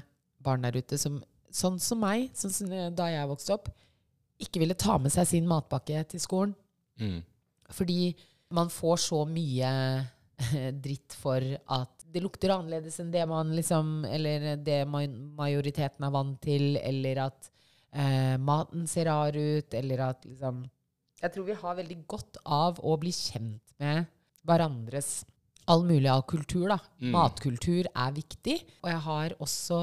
barn 0.42 0.66
der 0.66 0.74
ute 0.74 0.98
som, 0.98 1.20
sånn 1.54 1.78
som 1.78 2.02
meg, 2.02 2.32
sånn 2.34 2.54
som 2.56 2.74
da 2.98 3.06
jeg 3.12 3.30
vokste 3.30 3.54
opp, 3.54 3.70
ikke 4.42 4.64
ville 4.64 4.74
ta 4.74 4.98
med 4.98 5.14
seg 5.14 5.28
sin 5.30 5.46
matpakke 5.46 6.02
til 6.10 6.22
skolen. 6.22 6.56
Mm. 6.98 7.20
Fordi 7.70 8.10
man 8.54 8.74
får 8.74 8.98
så 9.06 9.22
mye 9.30 9.70
dritt 10.84 11.14
for 11.14 11.46
at 11.78 11.93
det 12.14 12.22
lukter 12.22 12.52
annerledes 12.54 13.00
enn 13.02 13.10
det 13.10 13.24
man 13.26 13.50
liksom 13.56 14.04
Eller 14.06 14.54
det 14.62 14.84
majoriteten 14.86 16.06
er 16.06 16.14
vant 16.14 16.38
til, 16.42 16.76
eller 16.78 17.24
at 17.26 17.50
eh, 17.90 18.36
maten 18.38 18.86
ser 18.90 19.10
rar 19.10 19.34
ut, 19.34 19.74
eller 19.74 20.06
at 20.10 20.24
liksom 20.28 20.62
Jeg 21.22 21.34
tror 21.34 21.48
vi 21.48 21.60
har 21.62 21.78
veldig 21.80 22.00
godt 22.06 22.38
av 22.44 22.78
å 22.78 22.96
bli 23.00 23.12
kjent 23.14 23.74
med 23.82 24.06
hverandres 24.44 25.24
all 25.66 25.84
mulig 25.88 26.10
av 26.12 26.22
kultur. 26.28 26.68
da. 26.68 26.78
Mm. 27.00 27.12
Matkultur 27.14 27.88
er 27.88 28.10
viktig. 28.12 28.58
Og 28.82 28.90
jeg 28.90 29.02
har 29.06 29.34
også 29.40 29.78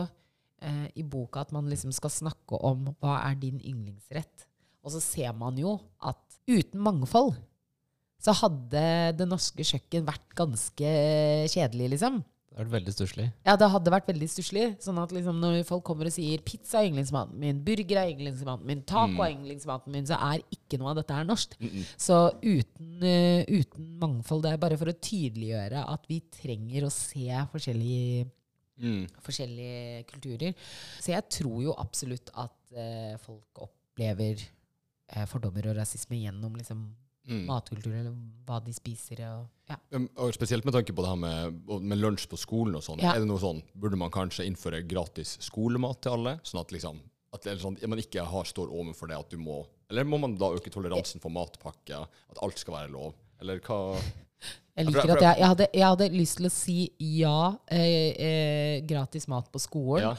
eh, 0.61 0.87
i 0.95 1.03
boka 1.03 1.41
at 1.41 1.53
man 1.55 1.69
liksom 1.69 1.93
skal 1.95 2.13
snakke 2.13 2.59
om 2.61 2.91
hva 3.01 3.17
er 3.25 3.39
din 3.41 3.57
yndlingsrett. 3.57 4.45
Og 4.85 4.93
så 4.93 5.01
ser 5.01 5.33
man 5.37 5.57
jo 5.57 5.79
at 5.97 6.21
uten 6.49 6.81
mangfold 6.81 7.35
så 8.21 8.35
hadde 8.37 8.83
det 9.17 9.27
norske 9.29 9.65
kjøkken 9.65 10.05
vært 10.07 10.35
ganske 10.37 10.91
kjedelig, 11.51 11.95
liksom. 11.95 12.21
Det 12.51 12.59
hadde 12.59 12.67
vært 12.67 12.75
veldig 12.75 12.93
stusslig. 12.93 13.25
Ja, 13.47 13.53
det 13.55 13.67
hadde 13.71 13.91
vært 13.93 14.09
veldig 14.11 14.27
stusslig. 14.27 14.63
Sånn 14.83 14.97
at 14.99 15.13
liksom, 15.15 15.37
når 15.39 15.61
folk 15.69 15.85
kommer 15.87 16.09
og 16.09 16.11
sier 16.11 16.41
'pizza 16.43 16.81
er 16.81 16.89
yndlingsmaten 16.89 17.39
min', 17.39 17.61
'burger 17.63 18.01
er 18.01 18.11
yndlingsmaten 18.11 18.67
min', 18.67 18.81
'taco 18.83 19.15
mm. 19.15 19.23
er 19.23 19.31
yndlingsmaten 19.37 19.95
min', 19.95 20.09
så 20.09 20.19
er 20.19 20.43
ikke 20.51 20.81
noe 20.81 20.91
av 20.91 20.99
dette 20.99 21.15
her 21.15 21.23
norsk. 21.23 21.55
Mm 21.61 21.69
-mm. 21.69 21.85
Så 21.95 22.17
uten, 22.43 22.91
uh, 23.07 23.41
uten, 23.47 23.87
mangfold 24.03 24.43
Det 24.43 24.51
er 24.51 24.57
bare 24.57 24.77
for 24.77 24.91
å 24.91 24.99
tydeliggjøre 24.99 25.87
at 25.87 26.03
vi 26.09 26.19
trenger 26.19 26.83
å 26.83 26.91
se 26.91 27.47
forskjellige 27.53 28.29
forskjellige 29.21 30.03
kulturer. 30.09 30.53
Så 30.99 31.13
jeg 31.13 31.23
tror 31.29 31.61
jo 31.63 31.75
absolutt 31.77 32.29
at 32.33 32.57
uh, 32.75 33.17
folk 33.21 33.61
opplever 33.61 34.41
uh, 35.15 35.25
fordommer 35.25 35.69
og 35.69 35.77
rasisme 35.77 36.17
gjennom 36.17 36.55
liksom, 36.55 36.95
matkultur, 37.47 37.93
eller 37.93 38.15
hva 38.47 38.59
de 38.65 38.73
spiser. 38.75 39.21
Og, 39.29 39.45
ja. 39.69 39.77
Og 40.21 40.33
spesielt 40.35 40.65
med 40.67 40.75
tanke 40.75 40.95
på 40.95 41.05
det 41.05 41.11
her 41.11 41.19
med, 41.21 41.61
med 41.83 41.99
lunsj 41.99 42.27
på 42.31 42.39
skolen 42.39 42.75
og 42.79 42.85
sånn. 42.85 43.03
Ja. 43.03 43.15
Er 43.15 43.23
det 43.23 43.29
noe 43.29 43.41
sånn, 43.41 43.61
Burde 43.77 43.99
man 43.99 44.13
kanskje 44.13 44.47
innføre 44.49 44.81
gratis 44.87 45.37
skolemat 45.45 46.01
til 46.03 46.17
alle? 46.17 46.37
Sånn 46.47 46.63
at 46.63 46.73
liksom 46.73 47.01
at 47.31 47.47
sånn, 47.61 47.77
man 47.87 48.01
ikke 48.01 48.25
har, 48.27 48.47
står 48.47 48.73
overfor 48.75 49.07
det 49.07 49.15
at 49.15 49.31
du 49.31 49.37
må 49.39 49.61
Eller 49.87 50.03
må 50.03 50.17
man 50.19 50.33
da 50.39 50.49
øke 50.51 50.71
toleransen 50.71 51.23
for 51.23 51.31
matpakker? 51.31 52.03
At 52.03 52.41
alt 52.43 52.59
skal 52.59 52.75
være 52.75 52.91
lov? 52.91 53.15
Eller 53.39 53.61
hva 53.63 53.95
Jeg 54.77 54.87
liker 54.87 55.13
at 55.13 55.21
jeg, 55.21 55.37
jeg, 55.37 55.47
hadde, 55.51 55.65
jeg 55.75 55.85
hadde 55.85 56.05
lyst 56.15 56.37
til 56.39 56.47
å 56.47 56.51
si 56.51 56.75
ja, 57.19 57.39
eh, 57.69 58.11
eh, 58.15 58.75
gratis 58.87 59.27
mat 59.29 59.49
på 59.51 59.59
skolen. 59.59 60.05
Ja. 60.07 60.13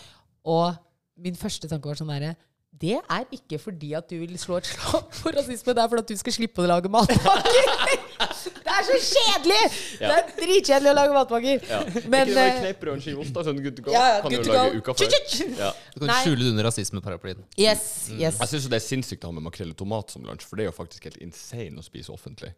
Og 0.44 0.76
min 1.24 1.38
første 1.40 1.70
tanke 1.70 1.88
var 1.88 1.98
sånn 1.98 2.12
derre 2.12 2.34
Det 2.82 2.96
er 2.98 3.24
ikke 3.36 3.58
fordi 3.60 3.92
at 3.94 4.08
du 4.10 4.16
vil 4.18 4.32
slå 4.40 4.56
et 4.58 4.66
slag 4.66 5.04
for 5.20 5.34
rasisme, 5.36 5.74
det 5.76 5.82
er 5.82 5.88
fordi 5.92 6.02
at 6.02 6.08
du 6.08 6.16
skal 6.18 6.34
slippe 6.34 6.62
å 6.64 6.66
lage 6.66 6.88
matpakker! 6.90 7.92
det 8.64 8.72
er 8.72 8.86
så 8.88 8.96
kjedelig! 8.96 9.58
Det 10.00 10.08
er 10.10 10.30
dritkjedelig 10.38 10.90
å 10.90 10.94
lage 10.96 11.12
matpakker. 11.14 11.66
Ja. 11.68 11.80
Men 12.10 12.26
ikke 12.32 12.38
bare 12.38 12.48
eh, 12.48 12.58
kneippbrød 12.64 12.90
og 12.90 12.96
en 12.98 13.04
skive 13.04 13.22
ost, 13.22 13.34
da, 13.36 13.44
sånn 13.46 13.60
good 13.62 13.76
to 13.78 13.84
go. 13.86 13.92
Ja, 13.94 14.02
ja, 14.14 14.16
kan 14.24 14.34
good 14.34 14.42
du 14.42 14.48
to 14.50 14.56
lage 14.56 14.72
go. 14.72 14.80
uka 14.82 14.96
før. 14.98 15.14
Ja. 15.60 15.68
Du 15.94 16.00
kan 16.02 16.10
Nei. 16.10 16.16
skjule 16.24 16.40
det 16.42 16.50
under 16.54 16.66
rasismeparaplyen. 16.70 17.44
Yes, 17.60 17.84
yes. 18.16 18.40
Jeg 18.42 18.50
syns 18.54 18.66
det 18.72 18.80
er 18.80 18.84
sinnssykt 18.88 19.28
å 19.28 19.30
ha 19.30 19.36
med 19.38 19.46
makrell 19.46 19.70
og 19.76 19.78
tomat 19.84 20.16
som 20.16 20.24
lunsj, 20.26 20.48
for 20.48 20.58
det 20.58 20.66
er 20.66 20.72
jo 20.72 20.74
faktisk 20.80 21.06
helt 21.10 21.20
insane 21.22 21.78
å 21.78 21.86
spise 21.86 22.10
offentlig. 22.14 22.50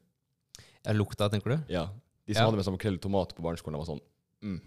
Ja, 0.85 0.95
lukta, 0.97 1.29
tenker 1.33 1.57
du? 1.57 1.59
Ja. 1.75 1.89
De 2.25 2.33
som 2.33 2.45
Ja. 2.45 2.49
hadde 2.49 2.63
med 2.63 2.65
seg 2.71 2.79
makrell 2.79 2.97
og 2.97 3.05
tomat 3.05 3.35
på 3.37 3.45
barneskolen, 3.45 3.77
var 3.83 3.91
sånn 3.91 4.01
mm, 4.47 4.61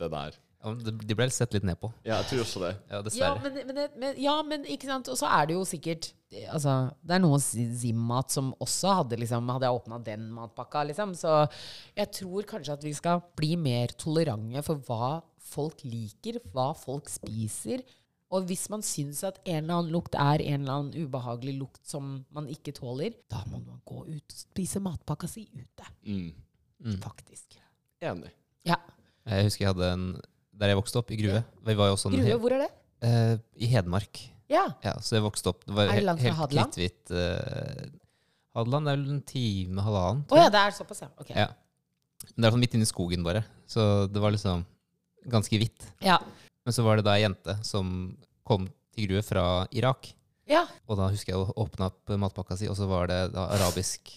Det 0.00 0.08
der. 0.14 0.38
De 0.62 1.16
ble 1.18 1.26
sett 1.34 1.54
litt 1.56 1.64
ned 1.66 1.78
på. 1.80 1.90
Ja, 2.06 2.20
jeg 2.20 2.28
tror 2.30 2.42
også 2.44 2.60
det. 2.62 2.72
Ja, 2.90 3.00
Ja 3.18 3.30
men, 3.42 3.56
men, 3.66 3.80
men, 3.98 4.18
ja, 4.22 4.34
men 4.46 4.66
ikke 4.70 4.86
sant. 4.86 5.10
Og 5.10 5.18
så 5.18 5.26
er 5.26 5.48
det 5.50 5.56
jo 5.58 5.64
sikkert 5.68 6.12
Altså, 6.48 6.72
det 7.04 7.12
er 7.12 7.20
noe 7.20 7.36
Zim-mat 7.42 8.32
som 8.32 8.54
også 8.64 8.94
hadde 9.02 9.18
liksom 9.20 9.50
Hadde 9.52 9.68
jeg 9.68 9.80
åpna 9.82 9.98
den 10.06 10.30
matpakka, 10.32 10.86
liksom. 10.88 11.12
Så 11.18 11.32
jeg 11.98 12.08
tror 12.16 12.46
kanskje 12.48 12.76
at 12.78 12.86
vi 12.86 12.94
skal 12.96 13.20
bli 13.36 13.50
mer 13.60 13.92
tolerante 14.00 14.62
for 14.64 14.80
hva 14.86 15.10
folk 15.52 15.82
liker, 15.84 16.38
hva 16.54 16.70
folk 16.78 17.10
spiser. 17.12 17.82
Og 18.32 18.46
hvis 18.48 18.64
man 18.72 18.80
syns 18.86 19.20
at 19.28 19.42
en 19.44 19.58
eller 19.58 19.82
annen 19.82 19.92
lukt 19.92 20.16
er 20.16 20.40
en 20.46 20.62
eller 20.62 20.78
annen 20.78 21.04
ubehagelig 21.04 21.52
lukt 21.58 21.82
som 21.88 22.14
man 22.32 22.48
ikke 22.48 22.72
tåler, 22.78 23.12
da 23.28 23.42
må 23.50 23.60
man 23.60 23.82
gå 23.84 24.06
ut 24.06 24.32
og 24.32 24.38
spise 24.38 24.80
matpakka 24.80 25.28
si 25.28 25.44
ute. 25.52 25.90
Mm. 26.06 26.96
Faktisk. 27.02 27.58
Enig. 28.00 28.32
Ja. 28.66 28.78
Jeg 29.28 29.50
husker 29.50 29.66
jeg 29.66 29.74
hadde 29.74 29.90
en 29.92 30.06
Der 30.52 30.68
jeg 30.72 30.76
vokste 30.78 30.98
opp, 31.00 31.10
i 31.10 31.16
Grue. 31.16 31.40
Vi 31.64 31.74
var 31.74 31.88
jo 31.90 31.94
også 31.96 32.10
en 32.10 32.16
Grue, 32.18 32.26
hel- 32.28 32.38
hvor 32.42 32.52
er 32.52 32.58
det? 32.66 32.70
eh, 33.02 33.36
I 33.56 33.66
Hedmark. 33.72 34.20
Ja. 34.52 34.66
Ja, 34.84 34.92
så 35.00 35.16
jeg 35.16 35.22
vokste 35.24 35.48
opp 35.48 35.64
Det 35.64 35.74
var 35.74 35.84
Er 35.88 35.92
det 35.94 36.02
he- 36.02 36.04
langt 36.06 36.20
fra 36.20 36.28
helt 36.28 36.36
Hadeland? 36.42 36.72
kritthvitt. 36.74 37.10
eh, 37.10 37.88
Hadeland 38.54 38.88
er 38.88 38.96
vel 38.96 39.10
en 39.14 39.22
time, 39.22 39.80
halvannen. 39.80 40.24
Å 40.24 40.28
tror 40.28 40.36
ja, 40.38 40.42
jeg. 40.44 40.52
det 40.52 40.60
er 40.60 40.70
såpass, 40.76 41.00
ja. 41.00 41.08
Ok. 41.18 41.30
Ja. 41.30 41.46
Men 42.36 42.36
Det 42.36 42.44
er 42.46 42.50
sånn 42.52 42.60
midt 42.60 42.74
inne 42.74 42.82
i 42.86 42.90
skogen, 42.92 43.24
bare. 43.24 43.44
Så 43.66 44.06
det 44.12 44.20
var 44.20 44.30
liksom 44.30 44.64
ganske 45.26 45.56
hvitt. 45.58 45.86
Ja. 46.04 46.18
Men 46.64 46.72
så 46.76 46.84
var 46.84 46.96
det 46.96 47.04
da 47.06 47.14
ei 47.16 47.22
jente 47.24 47.64
som 47.64 48.16
kom 48.44 48.68
til 48.94 49.08
Grue 49.08 49.22
fra 49.22 49.66
Irak. 49.72 50.12
ja. 50.46 50.66
Og 50.86 50.96
da 50.98 51.08
husker 51.08 51.32
jeg 51.32 51.40
å 51.40 51.54
åpne 51.56 51.86
opp 51.86 52.06
matpakka 52.08 52.56
si, 52.58 52.68
og 52.68 52.76
så 52.76 52.86
var 52.86 53.06
det 53.08 53.32
da 53.32 53.46
arabisk, 53.56 54.10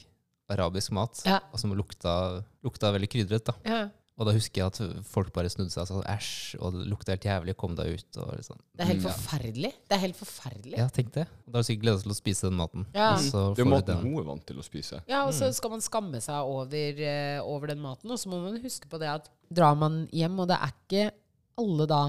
arabisk 0.50 0.92
mat. 0.92 1.22
Ja. 1.26 1.40
Og 1.54 1.60
som 1.60 1.72
lukta, 1.74 2.44
lukta 2.64 2.92
veldig 2.92 3.10
krydret. 3.10 3.46
da. 3.46 3.54
ja. 3.64 3.90
Og 4.16 4.24
da 4.30 4.32
husker 4.32 4.62
jeg 4.62 4.72
at 4.72 5.06
folk 5.12 5.34
bare 5.36 5.50
snudde 5.52 5.74
seg 5.74 5.82
og 5.84 5.90
sa 5.90 6.14
æsj, 6.14 6.56
og 6.64 6.72
det 6.78 6.86
lukta 6.88 7.12
helt 7.12 7.26
jævlig, 7.28 7.56
kom 7.60 7.74
deg 7.76 7.98
ut. 7.98 8.20
og 8.24 8.30
liksom. 8.38 8.60
Det 8.72 8.86
er 8.86 8.90
helt 8.94 9.04
forferdelig. 9.04 9.72
Det 9.90 9.98
er 9.98 10.02
helt 10.06 10.16
forferdelig. 10.20 10.78
Ja, 10.80 10.86
tenk 10.96 11.10
det. 11.18 11.26
Da 11.44 11.58
har 11.58 11.66
du 11.66 11.68
sikkert 11.68 11.84
gleda 11.84 11.98
deg 12.00 12.06
til 12.06 12.14
å 12.14 12.18
spise 12.22 12.48
den 12.48 12.56
maten. 12.62 12.86
Ja. 12.96 13.10
Og 13.18 13.26
så 13.26 13.42
Det 13.58 13.66
er 13.66 13.70
maten 13.74 13.92
den. 13.92 14.06
hun 14.06 14.22
er 14.22 14.28
vant 14.30 14.46
til 14.48 14.62
å 14.62 14.64
spise. 14.64 15.02
Ja, 15.12 15.26
og 15.28 15.34
så 15.36 15.50
skal 15.54 15.74
man 15.76 15.84
skamme 15.84 16.22
seg 16.24 16.48
over, 16.48 17.02
eh, 17.10 17.42
over 17.44 17.68
den 17.68 17.82
maten. 17.84 18.10
Og 18.10 18.18
så 18.22 18.32
må 18.32 18.40
man 18.46 18.56
huske 18.64 18.88
på 18.88 19.00
det 19.04 19.10
at 19.18 19.28
drar 19.52 19.76
man 19.76 20.08
hjem, 20.16 20.40
og 20.40 20.48
det 20.48 20.62
er 20.64 20.72
ikke 20.72 21.12
alle 21.60 21.86
da 21.92 22.02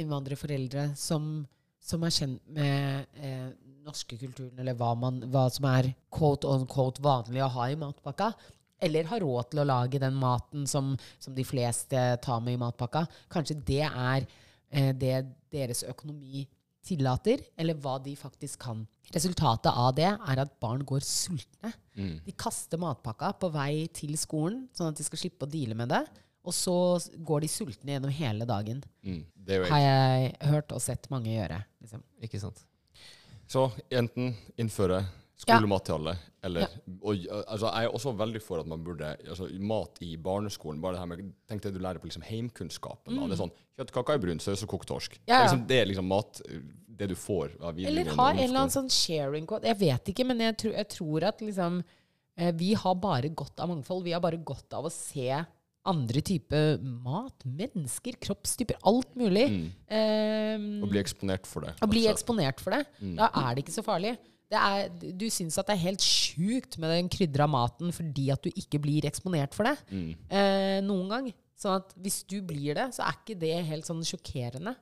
innvandrerforeldre 0.00 0.86
som, 0.96 1.46
som 1.82 2.02
er 2.06 2.14
kjent 2.16 2.40
med 2.48 3.06
eh, 3.20 3.50
norske 3.84 4.16
kulturen, 4.16 4.56
eller 4.58 4.76
hva, 4.78 4.94
man, 4.96 5.20
hva 5.32 5.46
som 5.52 5.66
er 5.68 5.92
quote 6.14 6.48
on 6.48 6.66
quote 6.70 7.02
vanlig 7.02 7.42
å 7.44 7.50
ha 7.58 7.68
i 7.68 7.76
matpakka. 7.76 8.32
Eller 8.82 9.06
har 9.10 9.22
råd 9.22 9.52
til 9.52 9.62
å 9.62 9.68
lage 9.68 10.00
den 10.02 10.16
maten 10.18 10.66
som, 10.70 10.94
som 11.22 11.36
de 11.36 11.44
fleste 11.46 12.00
tar 12.24 12.42
med 12.42 12.56
i 12.56 12.62
matpakka. 12.62 13.04
Kanskje 13.32 13.60
det 13.62 13.84
er 13.86 14.26
eh, 14.26 14.90
det 14.96 15.14
deres 15.52 15.84
økonomi 15.86 16.46
tillater, 16.82 17.44
eller 17.56 17.78
hva 17.78 17.98
de 18.02 18.16
faktisk 18.18 18.64
kan. 18.64 18.82
Resultatet 19.14 19.70
av 19.70 19.92
det 19.94 20.08
er 20.10 20.42
at 20.42 20.56
barn 20.62 20.82
går 20.86 21.04
sultne. 21.06 21.70
De 22.26 22.34
kaster 22.38 22.80
matpakka 22.80 23.32
på 23.38 23.52
vei 23.54 23.86
til 23.94 24.16
skolen, 24.18 24.64
sånn 24.74 24.90
at 24.90 24.98
de 24.98 25.06
skal 25.06 25.20
slippe 25.20 25.46
å 25.46 25.52
deale 25.52 25.76
med 25.78 25.92
det. 25.92 26.02
Og 26.42 26.54
så 26.56 26.74
går 27.22 27.44
de 27.44 27.50
sultne 27.52 27.94
gjennom 27.94 28.10
hele 28.16 28.46
dagen. 28.48 28.82
Mm. 29.06 29.22
Det 29.34 29.60
Har 29.68 29.82
jeg 29.84 30.32
hørt 30.50 30.74
og 30.74 30.82
sett 30.82 31.06
mange 31.12 31.30
gjøre. 31.30 31.60
Liksom. 31.84 32.02
Ikke 32.26 32.40
sant? 32.42 32.64
Så 33.46 33.68
enten 33.92 34.32
innføre 34.58 35.04
skolemat 35.44 35.84
til 35.88 35.94
alle, 35.98 36.14
eller 36.42 36.66
og, 37.02 37.24
altså, 37.46 37.68
Jeg 37.70 37.86
er 37.88 37.94
også 37.98 38.12
veldig 38.18 38.42
for 38.42 38.60
at 38.62 38.66
man 38.70 38.82
burde 38.84 39.12
altså, 39.28 39.46
Mat 39.62 39.98
i 40.02 40.16
barneskolen 40.16 40.80
bare 40.82 40.96
det 40.96 41.02
her 41.02 41.10
med, 41.12 41.32
Tenk 41.50 41.62
det 41.62 41.72
du 41.74 41.80
lærer 41.82 42.00
på 42.02 42.08
liksom, 42.10 42.24
heimkunnskapen. 42.26 43.14
da. 43.16 43.26
Det 43.30 43.36
er 43.36 43.42
sånn 43.44 43.54
Kjøttkaker 43.78 44.18
i 44.18 44.22
brun 44.26 44.40
saus 44.42 44.62
og 44.66 44.68
kokt 44.74 44.88
torsk. 44.90 45.18
Mm. 45.20 45.24
Ja, 45.30 45.40
ja. 45.40 45.40
Det, 45.40 45.42
er 45.42 45.48
liksom, 45.48 45.66
det 45.70 45.78
er 45.80 45.90
liksom 45.92 46.08
mat 46.12 46.42
Det 47.02 47.08
du 47.08 47.16
får 47.16 47.54
av 47.62 47.78
Eller 47.80 48.10
ha 48.16 48.28
en 48.32 48.38
eller 48.44 48.60
annen 48.66 48.74
sånn 48.74 48.90
sharing 48.92 49.46
code. 49.48 49.66
Jeg 49.70 49.78
vet 49.80 50.12
ikke, 50.12 50.26
men 50.28 50.40
jeg, 50.44 50.56
tror- 50.60 50.76
jeg 50.76 50.88
tror 50.92 51.24
at 51.30 51.40
liksom 51.42 51.82
eh, 52.36 52.52
Vi 52.52 52.74
har 52.74 52.94
bare 53.00 53.28
godt 53.32 53.60
av 53.64 53.68
mangfold. 53.72 54.04
Vi 54.04 54.12
har 54.12 54.20
bare 54.20 54.38
godt 54.42 54.72
av 54.78 54.86
å 54.86 54.92
se 54.92 55.44
andre 55.82 56.20
typer 56.22 56.76
mat, 56.82 57.42
mennesker, 57.42 58.14
kroppstyper, 58.22 58.76
alt 58.86 59.16
mulig. 59.18 59.48
Eh, 59.90 60.54
Og 60.78 60.86
bli 60.92 61.00
eksponert 61.00 61.48
for 61.50 61.66
det. 61.66 61.72
Å 61.82 61.88
bli 61.90 62.04
altså. 62.06 62.12
eksponert 62.20 62.60
for 62.62 62.76
det. 62.76 62.84
Da 63.18 63.26
er 63.42 63.56
det 63.56 63.64
ikke 63.64 63.74
så 63.74 63.82
farlig. 63.82 64.12
Det 64.52 64.60
er, 64.60 64.90
du 65.16 65.24
syns 65.32 65.56
at 65.60 65.70
det 65.70 65.78
er 65.78 65.86
helt 65.86 66.04
sjukt 66.04 66.76
med 66.82 66.92
den 66.92 67.06
krydra 67.12 67.46
maten 67.48 67.92
fordi 67.96 68.26
at 68.34 68.44
du 68.44 68.50
ikke 68.52 68.82
blir 68.84 69.06
eksponert 69.08 69.56
for 69.56 69.70
det 69.70 69.78
eh, 70.28 70.80
noen 70.84 71.08
gang. 71.08 71.30
Sånn 71.62 71.78
at 71.78 71.92
hvis 72.02 72.22
du 72.28 72.40
blir 72.44 72.74
det, 72.74 72.88
så 72.96 73.04
er 73.06 73.16
ikke 73.20 73.38
det 73.38 73.52
helt 73.68 73.86
sånn 73.86 74.02
sjokkerende. 74.04 74.74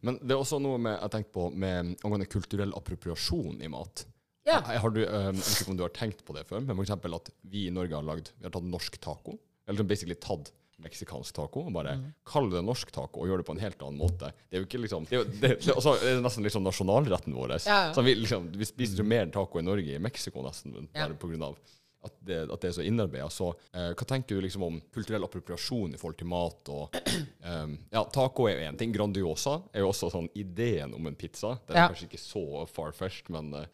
Men 0.00 0.16
det 0.22 0.32
er 0.34 0.40
også 0.40 0.58
noe 0.62 0.80
med, 0.80 0.96
jeg 0.96 1.14
tenkt 1.18 1.34
på 1.36 1.50
med 1.52 1.92
angående 2.00 2.30
kulturell 2.32 2.72
appropriasjon 2.78 3.60
i 3.62 3.70
mat. 3.70 4.06
Ja. 4.48 4.58
Har 4.66 4.90
du, 4.90 5.02
eh, 5.04 5.28
jeg 5.28 5.36
vet 5.36 5.60
ikke 5.60 5.74
om 5.74 5.78
du 5.78 5.84
har 5.84 5.94
tenkt 5.94 6.24
på 6.26 6.34
det 6.34 6.46
før, 6.48 6.64
men 6.64 6.80
eksempel 6.82 7.14
at 7.18 7.30
vi 7.46 7.68
i 7.68 7.74
Norge 7.74 7.94
har 7.94 8.06
lagd 8.06 8.32
Vi 8.38 8.48
har 8.48 8.54
tatt 8.56 8.66
norsk 8.66 8.98
taco. 9.04 9.36
Eller 9.70 9.86
basically 9.86 10.16
tatt 10.18 10.50
meksikansk 10.84 11.34
taco 11.36 11.66
og 11.66 11.72
bare 11.74 11.96
Mm. 11.98 12.06
kall 12.26 12.48
det 12.50 12.62
norsk 12.64 12.90
taco 12.94 13.20
og 13.22 13.28
gjør 13.30 13.42
det 13.42 13.46
på 13.48 13.54
en 13.56 13.60
helt 13.64 13.82
annen 13.82 13.98
måte. 14.00 14.32
Det 14.50 14.56
er 14.58 14.62
jo 14.62 14.66
ikke 14.68 14.82
liksom 14.84 15.04
Det 15.08 15.12
er, 15.18 15.20
jo, 15.22 15.24
det, 15.40 15.52
det, 15.66 15.76
også 15.76 15.94
er 16.02 16.20
nesten 16.24 16.44
liksom 16.46 16.64
nasjonalretten 16.66 17.34
vår. 17.34 17.56
Ja, 17.66 17.78
ja. 17.88 17.92
Så 17.94 18.02
vi, 18.06 18.14
liksom, 18.18 18.50
vi 18.56 18.64
spiser 18.68 19.02
jo 19.02 19.04
mer 19.08 19.26
taco 19.34 19.58
i 19.58 19.62
Norge 19.62 19.94
i 19.94 20.02
Mexico 20.02 20.42
nesten, 20.42 20.88
Ja. 20.94 21.08
på 21.08 21.28
grunn 21.30 21.42
av 21.42 21.56
at 22.04 22.16
det, 22.26 22.36
at 22.50 22.60
det 22.64 22.66
er 22.72 22.72
så 22.74 22.82
innarbeida. 22.82 23.28
Så 23.30 23.52
eh, 23.72 23.92
hva 23.94 24.04
tenker 24.10 24.34
du 24.34 24.40
liksom 24.42 24.64
om 24.66 24.80
kulturell 24.90 25.22
appropriasjon 25.22 25.92
i 25.94 25.98
forhold 26.00 26.16
til 26.18 26.26
mat? 26.26 26.68
og 26.74 26.96
um, 27.46 27.76
Ja, 27.94 28.02
taco 28.10 28.48
er 28.50 28.56
jo 28.56 28.64
én 28.72 28.78
ting. 28.80 28.90
Grandiosa 28.90 29.60
er 29.72 29.84
jo 29.84 29.92
også 29.92 30.10
sånn 30.10 30.26
ideen 30.34 30.96
om 30.98 31.06
en 31.06 31.14
pizza. 31.14 31.52
Det 31.62 31.76
er 31.76 31.92
kanskje 31.92 32.08
ikke 32.10 32.18
så 32.24 32.42
far-fetched, 32.74 33.30
men 33.30 33.54
eh, 33.54 33.68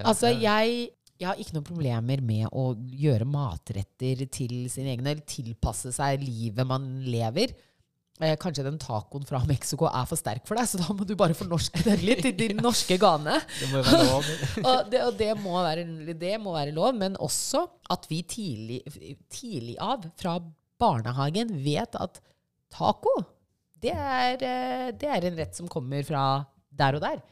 Altså, 0.00 0.32
jeg, 0.32 0.88
jeg 1.20 1.28
har 1.28 1.38
ikke 1.38 1.54
noen 1.56 1.66
problemer 1.68 2.22
med 2.24 2.48
å 2.50 2.72
gjøre 2.74 3.26
matretter 3.28 4.24
til 4.32 4.64
sine 4.72 4.94
egne, 4.94 5.12
eller 5.12 5.28
tilpasse 5.28 5.92
seg 5.94 6.22
livet 6.24 6.66
man 6.66 6.88
lever. 7.06 7.54
Eh, 8.22 8.36
kanskje 8.38 8.62
den 8.62 8.76
tacoen 8.78 9.24
fra 9.26 9.40
Mexico 9.48 9.88
er 9.88 10.06
for 10.06 10.18
sterk 10.18 10.44
for 10.46 10.58
deg, 10.58 10.68
så 10.70 10.78
da 10.78 10.94
må 10.94 11.06
du 11.06 11.16
bare 11.18 11.34
fornorske 11.34 11.82
den 11.86 12.02
litt 12.06 12.22
til 12.22 12.36
din 12.38 12.60
norske 12.66 12.98
gane. 13.02 13.40
Det 13.58 13.70
må 13.72 13.82
være 13.82 14.02
lov. 14.06 14.28
og 14.70 14.90
det, 14.90 15.00
og 15.02 15.16
det, 15.18 15.30
må 15.42 15.56
være, 15.66 15.86
det 16.18 16.34
må 16.42 16.54
være 16.54 16.74
lov, 16.76 16.92
men 16.98 17.18
også 17.22 17.64
at 17.94 18.06
vi 18.10 18.22
tidlig, 18.22 18.82
tidlig 19.34 19.78
av, 19.82 20.06
fra 20.20 20.36
barnehagen, 20.82 21.50
vet 21.64 21.98
at 21.98 22.22
taco, 22.74 23.16
det 23.82 23.94
er, 23.94 24.38
eh, 24.42 24.88
det 24.98 25.10
er 25.10 25.28
en 25.28 25.38
rett 25.42 25.58
som 25.58 25.70
kommer 25.70 26.06
fra 26.06 26.24
der 26.74 26.98
og 26.98 27.02
der. 27.06 27.22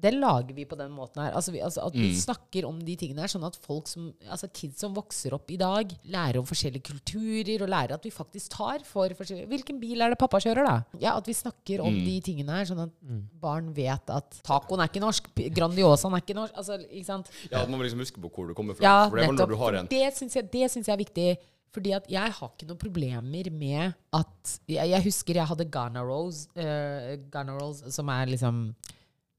Den 0.00 0.18
lager 0.22 0.54
vi 0.56 0.64
på 0.68 0.78
den 0.78 0.92
måten 0.94 1.22
her. 1.22 1.34
Altså, 1.36 1.52
vi, 1.54 1.60
altså 1.64 1.84
at 1.86 1.96
vi 1.96 2.10
snakker 2.16 2.66
om 2.68 2.78
de 2.84 2.94
tingene 2.98 3.24
her, 3.24 3.30
sånn 3.32 3.44
at 3.46 3.58
folk 3.60 3.90
som, 3.90 4.08
altså 4.26 4.48
kids 4.52 4.80
som 4.80 4.94
vokser 4.96 5.34
opp 5.36 5.50
i 5.52 5.58
dag, 5.60 5.92
lærer 6.10 6.40
om 6.40 6.48
forskjellige 6.48 6.86
kulturer, 6.88 7.64
og 7.64 7.72
lærer 7.72 7.96
at 7.96 8.06
vi 8.06 8.12
faktisk 8.14 8.56
tar 8.56 8.84
for 8.88 9.12
forskjellige 9.18 9.50
Hvilken 9.50 9.80
bil 9.82 10.00
er 10.00 10.14
det 10.14 10.20
pappa 10.20 10.40
kjører, 10.42 10.66
da? 10.66 11.00
Ja, 11.02 11.16
At 11.20 11.28
vi 11.28 11.36
snakker 11.36 11.84
om 11.84 11.94
de 11.94 12.16
tingene 12.24 12.60
her, 12.60 12.68
sånn 12.70 12.84
at 12.86 12.94
barn 13.42 13.70
vet 13.76 14.10
at 14.14 14.40
tacoen 14.46 14.82
er 14.82 14.90
ikke 14.90 15.04
norsk, 15.04 15.30
Grandiosaen 15.56 16.16
er 16.16 16.24
ikke 16.24 16.38
norsk. 16.38 16.56
Altså, 16.56 16.80
ikke 16.88 17.08
sant? 17.08 17.30
ja, 17.50 17.64
man 17.66 17.78
må 17.78 17.86
liksom 17.86 18.02
huske 18.04 18.22
på 18.22 18.32
hvor 18.32 18.50
du 18.50 18.56
kommer 18.56 18.78
fra. 18.78 18.84
Ja, 18.86 18.98
For 19.08 19.20
det 19.20 19.28
nettopp. 19.28 19.40
når 19.44 19.54
du 19.54 19.62
har 19.64 19.80
en 19.80 19.90
Det 19.90 20.04
syns 20.16 20.36
jeg, 20.38 20.50
jeg 20.52 20.94
er 20.94 21.00
viktig. 21.00 21.30
Fordi 21.70 21.92
at 21.94 22.08
jeg 22.10 22.34
har 22.34 22.50
ikke 22.50 22.66
noen 22.66 22.80
problemer 22.80 23.50
med 23.54 23.92
at 24.16 24.54
Jeg, 24.66 24.90
jeg 24.90 25.04
husker 25.04 25.38
jeg 25.38 25.46
hadde 25.46 25.68
Ghana 25.70 26.02
rolls, 26.02 26.48
uh, 26.58 27.14
Ghana 27.30 27.54
rolls 27.60 27.84
som 27.94 28.10
er 28.10 28.32
liksom 28.32 28.64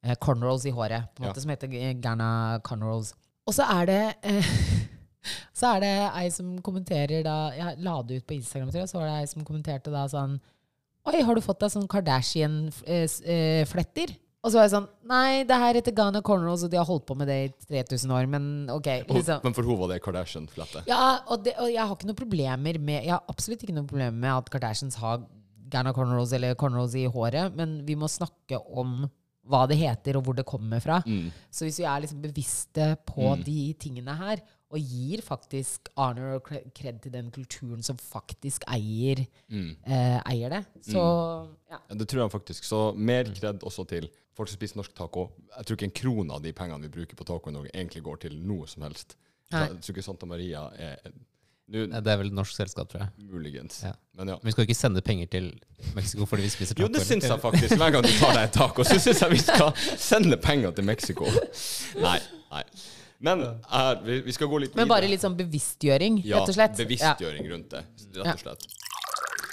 uh, 0.05 0.15
cornrows 0.21 0.65
i 0.65 0.71
håret, 0.75 1.09
på 1.15 1.23
en 1.23 1.29
Ja. 1.29 1.33
som 1.33 1.49
heter 1.53 1.67
eh, 1.73 1.93
Ghana 2.01 2.59
cornrolls. 2.63 3.13
Og 3.47 3.53
så 3.57 3.63
er 3.79 3.85
det 3.89 4.15
eh, 4.23 4.45
Så 5.53 5.67
er 5.75 5.79
det 5.83 5.93
ei 6.17 6.29
som 6.33 6.55
kommenterer 6.65 7.21
da 7.25 7.51
Jeg 7.53 7.77
la 7.85 8.01
det 8.01 8.15
ut 8.21 8.27
på 8.29 8.33
Instagram, 8.39 8.71
tror 8.71 8.81
jeg, 8.81 8.89
så 8.89 8.97
var 8.97 9.05
det 9.09 9.19
ei 9.19 9.27
som 9.29 9.43
kommenterte 9.45 9.91
da 9.93 10.07
sånn 10.09 10.39
Oi, 11.09 11.21
har 11.25 11.33
du 11.37 11.41
fått 11.41 11.59
deg 11.61 11.71
sånn 11.73 11.87
Kardashian-fletter? 12.81 14.13
Og 14.41 14.49
så 14.49 14.57
var 14.57 14.65
jeg 14.65 14.73
sånn 14.73 14.87
Nei, 15.09 15.43
det 15.45 15.57
her 15.61 15.77
heter 15.77 15.93
Ghana 15.97 16.21
cornrows, 16.25 16.63
og 16.65 16.71
de 16.73 16.77
har 16.79 16.87
holdt 16.89 17.05
på 17.09 17.15
med 17.17 17.29
det 17.29 17.37
i 17.45 17.51
3000 17.69 18.13
år, 18.17 18.25
men 18.31 18.43
ok. 18.73 18.89
Liksom. 19.09 19.41
Men 19.45 19.53
for 19.53 19.65
henne 19.67 19.81
var 19.83 19.91
det 19.93 19.99
Kardashian-flette. 20.05 20.83
Ja, 20.89 21.01
og, 21.27 21.43
det, 21.45 21.53
og 21.61 21.69
jeg 21.69 21.81
har 21.85 21.93
ikke 21.95 22.09
noen 22.09 22.21
problemer 22.23 22.79
med 22.81 23.03
Jeg 23.05 23.13
har 23.13 23.23
absolutt 23.29 23.61
ikke 23.65 23.75
noen 23.77 23.89
problemer 23.89 24.17
med 24.17 24.31
at 24.33 24.49
Kardashians 24.53 24.97
har 25.01 25.21
Ghana 25.71 25.93
cornrows 25.95 26.33
eller 26.35 26.57
cornrows 26.59 26.95
i 26.97 27.05
håret, 27.07 27.53
men 27.55 27.85
vi 27.87 27.95
må 27.95 28.09
snakke 28.11 28.57
om 28.73 29.05
hva 29.49 29.63
det 29.67 29.77
heter, 29.79 30.17
og 30.19 30.23
hvor 30.27 30.35
det 30.37 30.45
kommer 30.45 30.79
fra. 30.83 30.99
Mm. 31.07 31.31
Så 31.51 31.65
hvis 31.65 31.79
vi 31.81 31.85
er 31.89 32.01
liksom 32.03 32.21
bevisste 32.21 32.91
på 33.09 33.31
de 33.45 33.73
tingene 33.81 34.13
her, 34.19 34.41
og 34.71 34.79
gir 34.79 35.19
faktisk 35.25 35.89
honor 35.97 36.37
og 36.37 36.45
kred 36.77 37.01
til 37.03 37.11
den 37.11 37.27
kulturen 37.35 37.81
som 37.83 37.97
faktisk 37.99 38.63
eier, 38.71 39.25
Mm. 39.49 39.75
eh, 39.85 40.21
eier 40.31 40.49
det, 40.49 40.61
så 40.81 41.01
ja. 41.69 41.79
Ja, 41.89 41.95
Det 41.95 42.07
tror 42.07 42.21
jeg 42.23 42.31
faktisk. 42.31 42.63
Så 42.63 42.95
mer 42.95 43.23
kred 43.25 43.59
også 43.63 43.85
til 43.87 44.07
folk 44.33 44.47
som 44.47 44.55
spiser 44.55 44.77
norsk 44.77 44.93
taco. 44.95 45.29
Jeg 45.57 45.65
tror 45.65 45.75
ikke 45.75 45.89
en 45.89 45.99
krone 46.01 46.33
av 46.33 46.41
de 46.41 46.53
pengene 46.53 46.81
vi 46.87 46.87
bruker 47.01 47.15
på 47.19 47.25
taco 47.27 47.49
i 47.49 47.53
Norge, 47.53 47.71
egentlig 47.73 48.03
går 48.03 48.15
til 48.21 48.37
noe 48.39 48.65
som 48.67 48.83
helst. 48.83 49.17
Nei. 49.51 49.67
jeg 49.67 49.81
tror 49.81 49.91
ikke 49.97 50.03
Santa 50.03 50.25
Maria 50.25 50.69
er 50.79 51.11
Nå, 51.71 51.85
Det 52.03 52.11
er 52.11 52.17
vel 52.19 52.31
et 52.31 52.35
norsk 52.35 52.55
selskap, 52.57 52.89
tror 52.91 53.05
jeg. 53.05 53.27
muligens. 53.31 53.81
Ja. 53.87 53.93
Men 54.19 54.33
ja. 54.33 54.37
Men 54.41 54.49
vi 54.49 54.53
skal 54.55 54.67
ikke 54.67 54.75
sende 54.75 55.03
penger 55.05 55.29
til 55.31 55.51
Mexico 55.95 56.27
fordi 56.27 56.43
vi 56.47 56.49
spiser 56.51 56.75
taco. 56.75 56.87
Jo, 56.87 56.93
det 56.93 57.05
syns 57.07 57.27
jeg 57.29 57.43
faktisk. 57.43 57.77
Hver 57.79 57.93
gang 57.95 58.03
du 58.03 58.11
tar 58.19 58.33
deg 58.35 58.43
en 58.49 58.55
taco, 58.57 58.83
så 58.87 58.97
syns 58.99 59.21
jeg 59.23 59.31
vi 59.31 59.39
skal 59.43 59.71
sende 59.95 60.39
penger 60.41 60.75
til 60.75 60.87
Mexico. 60.89 61.29
Nei. 62.01 62.17
nei. 62.51 62.65
Men 63.21 63.43
er, 63.45 64.01
vi, 64.03 64.19
vi 64.25 64.33
skal 64.35 64.49
gå 64.49 64.59
litt 64.63 64.73
videre. 64.73 64.81
Men 64.81 64.91
bare 64.91 65.09
litt 65.09 65.23
sånn 65.23 65.37
bevisstgjøring, 65.37 66.21
ja, 66.25 66.41
rett 66.41 66.51
og 66.51 66.57
slett. 66.57 66.75
Ja. 66.75 66.83
bevisstgjøring 66.83 67.49
rundt 67.53 67.75
det, 67.75 67.83
rett 68.17 68.33
og 68.33 68.45
slett. 68.45 68.69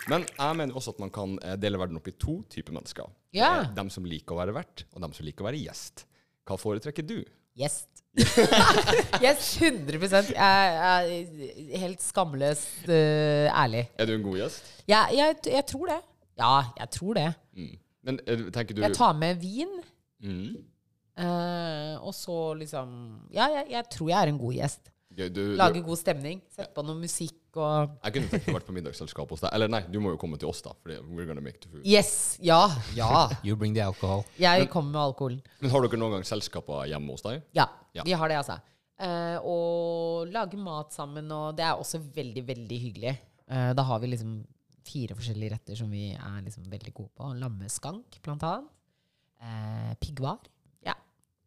Men 0.08 0.24
jeg 0.24 0.56
mener 0.56 0.76
også 0.80 0.94
at 0.94 1.02
man 1.02 1.10
kan 1.12 1.34
eh, 1.44 1.56
dele 1.60 1.76
verden 1.80 1.98
opp 2.00 2.08
i 2.08 2.14
to 2.16 2.38
typer 2.48 2.72
mennesker. 2.72 3.10
Ja. 3.36 3.50
Er 3.60 3.74
dem 3.76 3.90
som 3.92 4.06
liker 4.08 4.34
å 4.34 4.40
være 4.40 4.54
vert, 4.56 4.86
og 4.94 5.04
dem 5.04 5.12
som 5.12 5.28
liker 5.28 5.44
å 5.44 5.50
være 5.50 5.60
gjest. 5.60 6.06
Hva 6.48 6.56
foretrekker 6.56 7.04
du? 7.04 7.18
Yes. 7.60 7.82
yes, 9.24 9.56
100 9.62 10.32
Jeg 10.34 10.78
er 10.90 11.78
helt 11.78 12.02
skamløst 12.02 12.88
uh, 12.88 13.46
ærlig. 13.52 13.84
Er 13.98 14.08
du 14.08 14.14
en 14.16 14.24
god 14.26 14.38
gjest? 14.40 14.72
Jeg, 14.88 15.14
jeg, 15.14 15.36
jeg 15.46 15.66
tror 15.66 15.86
det. 15.92 16.00
Ja, 16.38 16.56
jeg 16.78 16.90
tror 16.94 17.14
det. 17.18 17.28
Mm. 17.56 17.76
Men 18.08 18.20
eh, 18.26 18.44
tenker 18.54 18.74
du 18.74 18.82
Jeg 18.82 18.96
tar 18.96 19.14
med 19.18 19.40
vin, 19.42 19.78
mm. 20.22 20.58
Uh, 21.18 21.98
og 22.06 22.12
så 22.14 22.54
liksom 22.54 22.90
Ja, 23.34 23.48
jeg, 23.50 23.64
jeg 23.72 23.84
tror 23.90 24.08
jeg 24.08 24.22
er 24.22 24.30
en 24.30 24.38
god 24.38 24.52
gjest. 24.54 24.92
Du, 25.18 25.24
du, 25.34 25.40
Lager 25.58 25.82
god 25.82 25.98
stemning. 25.98 26.42
Sette 26.54 26.70
på 26.76 26.84
noe 26.86 26.94
musikk 26.94 27.47
og 27.58 27.96
Jeg 28.04 28.14
kunne 28.14 28.30
tenkt 28.32 28.46
meg 28.46 28.54
å 28.54 28.58
vært 28.58 28.66
på 28.70 28.74
middagsselskap 28.76 29.34
hos 29.34 29.42
deg. 29.44 29.50
Eller 29.56 29.68
nei, 29.72 29.80
du 29.90 29.98
må 30.04 30.14
jo 30.14 30.20
komme 30.22 30.38
til 30.40 30.48
oss, 30.50 30.62
da. 30.64 30.72
Fordi 30.82 30.96
we're 31.12 31.26
gonna 31.28 31.42
make 31.44 31.60
the 31.60 31.68
food. 31.72 31.84
Yes! 31.86 32.38
Ja. 32.40 32.60
Ja. 32.96 33.28
You 33.46 33.56
bring 33.60 33.74
the 33.76 33.82
alcohol. 33.84 34.24
Jeg 34.40 34.70
kommer 34.72 34.94
med 34.96 35.02
alkoholen. 35.02 35.42
Men 35.60 35.70
har 35.74 35.84
dere 35.86 36.00
noen 36.00 36.16
gang 36.18 36.26
selskaper 36.28 36.86
hjemme 36.90 37.14
hos 37.16 37.26
deg? 37.26 37.42
Ja, 37.58 37.68
Ja. 37.98 38.02
vi 38.06 38.12
har 38.18 38.28
det, 38.32 38.38
altså. 38.40 38.58
Eh, 38.98 39.36
og 39.46 40.26
lage 40.34 40.58
mat 40.58 40.92
sammen, 40.94 41.28
og 41.34 41.52
det 41.58 41.64
er 41.68 41.78
også 41.78 42.00
veldig, 42.02 42.42
veldig 42.48 42.78
hyggelig. 42.82 43.12
Eh, 43.48 43.72
da 43.78 43.82
har 43.86 44.00
vi 44.02 44.10
liksom 44.10 44.38
fire 44.88 45.14
forskjellige 45.18 45.52
retter 45.52 45.76
som 45.78 45.90
vi 45.92 46.08
er 46.16 46.40
liksom 46.46 46.64
veldig 46.72 46.94
gode 46.96 47.10
på. 47.14 47.28
Lammeskank, 47.38 48.18
blant 48.24 48.42
annet. 48.48 48.70
Eh, 49.40 49.92
piggvar. 50.02 50.38
Ja. 50.86 50.94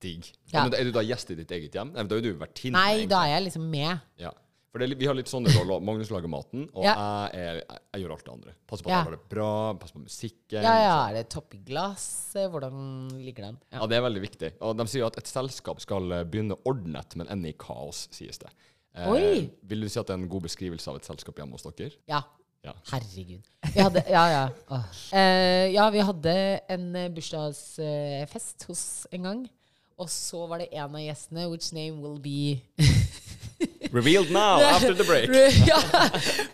Digg. 0.01 0.29
Ja. 0.53 0.63
Men 0.63 0.75
er 0.79 0.87
du 0.87 0.91
da 0.95 1.03
gjest 1.03 1.31
i 1.33 1.35
ditt 1.41 1.51
eget 1.51 1.75
hjem? 1.75 1.91
Nei, 1.91 2.03
men 2.05 2.11
da 2.11 2.19
er 2.21 2.23
du 2.25 2.31
vertinne. 2.39 2.77
Nei, 2.77 2.91
egentlig. 3.01 3.09
da 3.11 3.19
er 3.25 3.33
jeg 3.35 3.43
liksom 3.49 3.65
med. 3.73 3.99
Ja. 4.21 4.31
For 4.71 4.79
det 4.79 4.95
vi 4.95 5.07
har 5.09 5.15
litt 5.17 5.27
sånne 5.27 5.51
roller. 5.57 5.81
Magnus 5.83 6.09
lager 6.13 6.29
maten, 6.31 6.69
og 6.73 6.85
Ja. 6.85 6.93
jeg, 7.33 7.41
er, 7.43 7.55
jeg, 7.59 7.79
jeg 7.93 8.01
gjør 8.05 8.13
alt 8.15 8.23
det 8.25 8.31
andre. 8.33 8.53
Passer 8.71 8.83
på 8.85 8.89
at 8.89 8.93
Ja. 8.95 9.03
det 9.11 9.17
er 9.19 9.25
bra, 9.35 9.49
passer 9.81 9.93
på 9.97 10.03
musikken. 10.05 10.63
Ja, 10.63 10.75
ja, 10.85 10.93
Er 11.09 11.13
det 11.19 11.29
topp 11.29 11.53
i 11.55 11.59
glasset? 11.67 12.49
Hvordan 12.53 13.09
ligger 13.19 13.49
den? 13.49 13.57
Ja, 13.71 13.79
Ja. 13.81 13.87
det 13.87 13.97
er 13.97 14.01
veldig 14.07 14.21
viktig. 14.23 14.51
Og 14.61 14.77
de 14.77 14.85
sier 14.87 15.05
at 15.05 15.17
et 15.17 15.27
selskap 15.27 15.81
skal 15.83 16.11
eh, 16.11 16.23
begynne 16.23 16.55
ordnet, 16.65 17.15
men 17.19 17.27
ende 17.27 17.49
i 17.49 17.53
kaos, 17.59 18.07
sies 18.11 18.37
det. 18.39 18.49
Eh, 18.95 19.07
Oi! 19.11 19.49
Vil 19.63 19.81
du 19.81 19.89
si 19.89 19.99
at 19.99 20.07
det 20.07 20.15
er 20.15 20.19
en 20.23 20.29
god 20.31 20.41
beskrivelse 20.47 20.87
av 20.87 20.95
et 21.01 21.05
selskap 21.05 21.35
hjemme 21.35 21.51
hos 21.59 21.63
dere? 21.63 21.91
ja. 22.07 22.23
Ja. 22.63 22.73
Herregud. 22.91 23.41
Vi 23.73 23.79
hadde, 23.81 24.03
ja, 24.07 24.21
ja. 24.29 24.81
Eh, 25.17 25.71
ja, 25.73 25.89
vi 25.89 25.97
hadde 26.05 26.61
en 26.69 26.95
eh, 26.95 27.07
bursdagsfest 27.09 28.67
hos 28.69 29.07
en 29.11 29.23
gang. 29.23 29.49
Og 29.97 30.07
så 30.07 30.47
var 30.47 30.59
det 30.59 30.67
en 30.71 30.93
av 30.95 31.01
gjestene, 31.01 31.49
which 31.49 31.73
name 31.73 31.97
will 32.03 32.19
be 32.21 32.61
Revealed 33.91 34.31
now, 34.31 34.61
after 34.75 34.93
the 34.93 35.03
break. 35.03 35.29
Re 35.29 35.49
ja, 35.67 35.79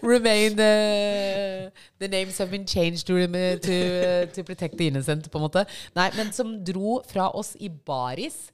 remain 0.01 0.53
uh, 0.59 1.69
The 1.99 2.07
names 2.09 2.37
have 2.39 2.49
been 2.51 2.65
changed 2.65 3.05
to, 3.07 3.13
to, 3.27 3.75
uh, 3.77 4.25
to 4.33 4.43
protect 4.43 4.77
the 4.77 4.87
innocent, 4.87 5.29
på 5.31 5.37
en 5.37 5.45
måte. 5.45 5.65
Nei, 5.95 6.09
men 6.17 6.31
som 6.33 6.55
dro 6.65 7.01
fra 7.07 7.29
oss 7.37 7.55
i 7.59 7.69
baris. 7.69 8.47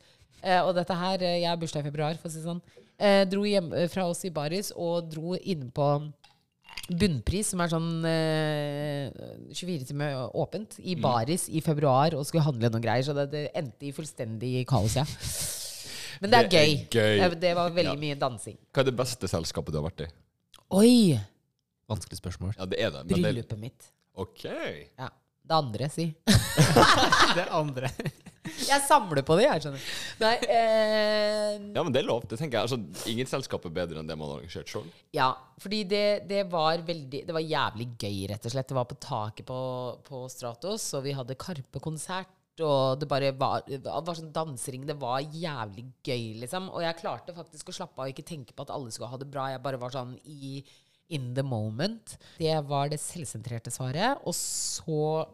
eh, 0.43 0.59
og 0.59 0.73
dette 0.75 0.93
her 0.99 1.21
eh, 1.23 1.37
Jeg 1.41 1.47
har 1.49 1.55
bursdag 1.61 1.85
i 1.85 1.87
februar, 1.87 2.17
for 2.19 2.27
å 2.27 2.33
si 2.33 2.41
det 2.41 2.49
sånn. 2.49 2.59
eh, 2.99 3.23
dro 3.31 3.45
hjem 3.47 3.71
fra 3.89 4.09
oss 4.11 4.25
i 4.27 4.31
baris 4.35 4.73
og 4.75 5.07
dro 5.13 5.37
inn 5.39 5.69
på 5.71 5.87
Bunnpris, 6.89 7.53
som 7.53 7.61
er 7.63 7.69
sånn 7.71 7.89
eh, 8.09 9.07
24 9.55 9.85
timer 9.87 10.25
åpent, 10.35 10.75
i 10.83 10.97
baris 10.99 11.45
i 11.47 11.61
februar 11.63 12.11
og 12.17 12.25
skulle 12.27 12.43
handle 12.43 12.67
noen 12.73 12.83
greier. 12.83 13.05
Så 13.07 13.15
det, 13.15 13.29
det 13.31 13.43
endte 13.55 13.87
i 13.87 13.93
fullstendig 13.95 14.65
kaos, 14.67 14.97
ja. 14.99 15.05
Men 16.21 16.29
det 16.33 16.39
er 16.39 16.47
Det 16.49 16.59
er 16.59 16.67
gøy. 16.67 16.87
gøy. 16.91 17.39
Det, 17.39 17.55
var 17.55 17.69
veldig 17.71 17.95
Ja. 17.95 18.01
mye 18.05 18.15
dansing. 18.19 18.57
Hva 18.73 18.81
er 18.81 18.89
det 18.91 18.95
beste 18.95 19.27
selskapet 19.27 19.71
du 19.73 19.79
har 19.81 19.89
vært 19.89 20.05
i? 20.05 20.11
Oi! 20.71 21.19
Vanskelig 21.89 22.17
spørsmål. 22.21 22.53
Ja, 22.57 22.65
det 22.65 22.79
er 22.79 22.91
det. 22.91 23.05
Men 23.05 23.07
det 23.07 23.21
Bryllupet 23.23 23.59
mitt. 23.59 23.91
OK. 24.15 24.43
Ja. 24.97 25.09
Det 25.43 25.51
andre, 25.57 25.89
si. 25.91 26.05
Det 27.37 27.47
andre. 27.51 27.89
Jeg 28.43 28.81
samler 28.87 29.23
på 29.23 29.35
det, 29.39 29.43
jeg, 29.47 29.61
skjønner. 29.63 29.83
Nei 30.19 30.31
eh, 30.51 31.53
Ja, 31.75 31.83
men 31.83 31.91
det 31.95 32.01
er 32.03 32.07
lov. 32.07 32.25
Det 32.27 32.37
tenker 32.39 32.59
jeg. 32.59 32.67
Altså, 32.67 33.07
ingen 33.11 33.27
selskap 33.27 33.65
er 33.67 33.73
bedre 33.75 33.99
enn 34.01 34.07
det 34.07 34.17
man 34.19 34.29
har 34.29 34.41
arrangert 34.41 34.67
sjøl. 34.71 34.87
Ja, 35.15 35.29
fordi 35.63 35.83
det, 35.87 36.03
det 36.29 36.45
var 36.51 36.83
veldig 36.85 37.23
Det 37.27 37.35
var 37.35 37.43
jævlig 37.43 37.87
gøy, 37.99 38.17
rett 38.31 38.45
og 38.47 38.51
slett. 38.55 38.67
Det 38.71 38.77
var 38.77 38.87
på 38.89 38.97
taket 39.03 39.47
på, 39.47 39.59
på 40.07 40.23
Stratos, 40.31 40.85
og 40.97 41.03
vi 41.07 41.15
hadde 41.17 41.35
Karpe-konsert. 41.39 42.31
Og 42.61 42.99
det 43.01 43.07
bare 43.09 43.31
var, 43.33 43.63
det 43.65 43.81
var 43.81 44.17
sånn 44.17 44.33
dansering. 44.35 44.83
Det 44.85 44.95
var 45.01 45.23
jævlig 45.25 45.87
gøy, 46.05 46.25
liksom. 46.43 46.69
Og 46.69 46.83
jeg 46.85 46.99
klarte 46.99 47.33
faktisk 47.33 47.71
å 47.71 47.77
slappe 47.79 47.97
av 47.97 48.05
og 48.05 48.13
ikke 48.13 48.27
tenke 48.29 48.53
på 48.53 48.65
at 48.67 48.73
alle 48.75 48.93
skulle 48.93 49.09
ha 49.09 49.17
det 49.17 49.29
bra. 49.31 49.47
Jeg 49.49 49.63
bare 49.63 49.79
var 49.81 49.95
sånn 49.95 50.13
i 50.29 50.59
in 51.13 51.33
the 51.37 51.43
moment. 51.45 52.17
Det 52.37 52.53
var 52.69 52.91
det 52.93 53.01
selvsentrerte 53.01 53.73
svaret. 53.73 54.21
Og 54.29 54.35
så 54.37 55.25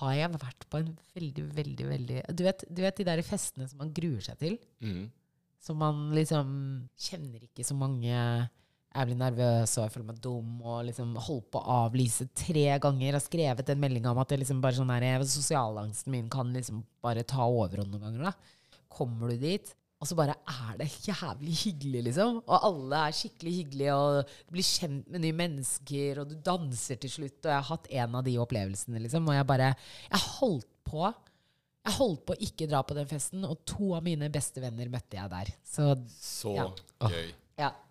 har 0.00 0.16
jeg 0.18 0.34
vært 0.34 0.66
på 0.70 0.80
en 0.82 0.90
veldig, 1.16 1.46
veldig, 1.56 1.86
veldig 1.88 2.18
Du 2.36 2.42
vet, 2.44 2.66
du 2.68 2.82
vet 2.84 2.98
de 2.98 3.06
der 3.06 3.22
festene 3.24 3.68
som 3.70 3.80
man 3.80 3.94
gruer 3.96 4.24
seg 4.24 4.40
til? 4.42 4.58
Mm. 4.82 5.06
Som 5.62 5.80
man 5.82 6.10
liksom 6.14 6.50
kjenner 7.08 7.46
ikke 7.46 7.64
så 7.66 7.78
mange 7.78 8.16
Jeg 8.96 9.08
blir 9.10 9.18
nervøs 9.20 9.72
og 9.76 9.82
jeg 9.84 9.92
føler 9.92 10.06
meg 10.08 10.20
dum 10.24 10.52
og 10.64 10.84
liksom 10.88 11.14
holdt 11.26 11.50
på 11.52 11.60
å 11.60 11.78
avlyse 11.86 12.28
tre 12.36 12.66
ganger. 12.82 13.18
Har 13.18 13.24
skrevet 13.24 13.72
en 13.72 13.82
melding 13.82 14.06
om 14.08 14.20
at 14.22 14.32
det 14.32 14.38
liksom 14.40 14.62
bare 14.64 14.78
sånn 14.78 14.92
her, 14.94 15.24
sosialangsten 15.28 16.14
min 16.14 16.30
kan 16.32 16.52
liksom 16.54 16.80
bare 17.04 17.26
ta 17.28 17.44
overhånd 17.44 17.92
noen 17.92 18.06
ganger. 18.08 18.30
da. 18.30 18.80
Kommer 18.96 19.28
du 19.34 19.36
dit, 19.42 19.74
og 20.00 20.08
så 20.08 20.16
bare 20.16 20.34
er 20.48 20.80
det 20.80 20.88
jævlig 21.06 21.54
hyggelig, 21.62 22.02
liksom. 22.10 22.40
Og 22.44 22.66
alle 22.70 23.02
er 23.08 23.14
skikkelig 23.16 23.52
hyggelige, 23.58 23.94
og 23.96 24.32
du 24.48 24.56
blir 24.56 24.66
kjent 24.68 25.08
med 25.12 25.24
nye 25.24 25.36
mennesker, 25.36 26.20
og 26.22 26.28
du 26.32 26.34
danser 26.44 26.98
til 27.00 27.12
slutt. 27.12 27.38
Og 27.44 27.50
jeg 27.52 27.56
har 27.60 27.70
hatt 27.70 27.88
en 28.02 28.18
av 28.20 28.24
de 28.26 28.34
opplevelsene, 28.40 29.00
liksom. 29.04 29.28
Og 29.28 29.36
jeg 29.38 29.46
bare 29.48 29.70
Jeg 30.10 30.20
holdt 30.40 30.68
på. 30.84 31.06
Jeg 31.86 31.94
holdt 32.00 32.22
på 32.26 32.34
å 32.34 32.42
ikke 32.48 32.68
dra 32.68 32.82
på 32.82 32.96
den 32.98 33.06
festen, 33.06 33.44
og 33.46 33.60
to 33.68 33.94
av 33.94 34.04
mine 34.04 34.28
beste 34.32 34.60
venner 34.60 34.88
møtte 34.92 35.16
jeg 35.20 35.30
der. 35.30 35.52
Så 35.64 35.94
Så 36.20 36.54
Ja. 36.56 36.70
gøy. 37.08 37.32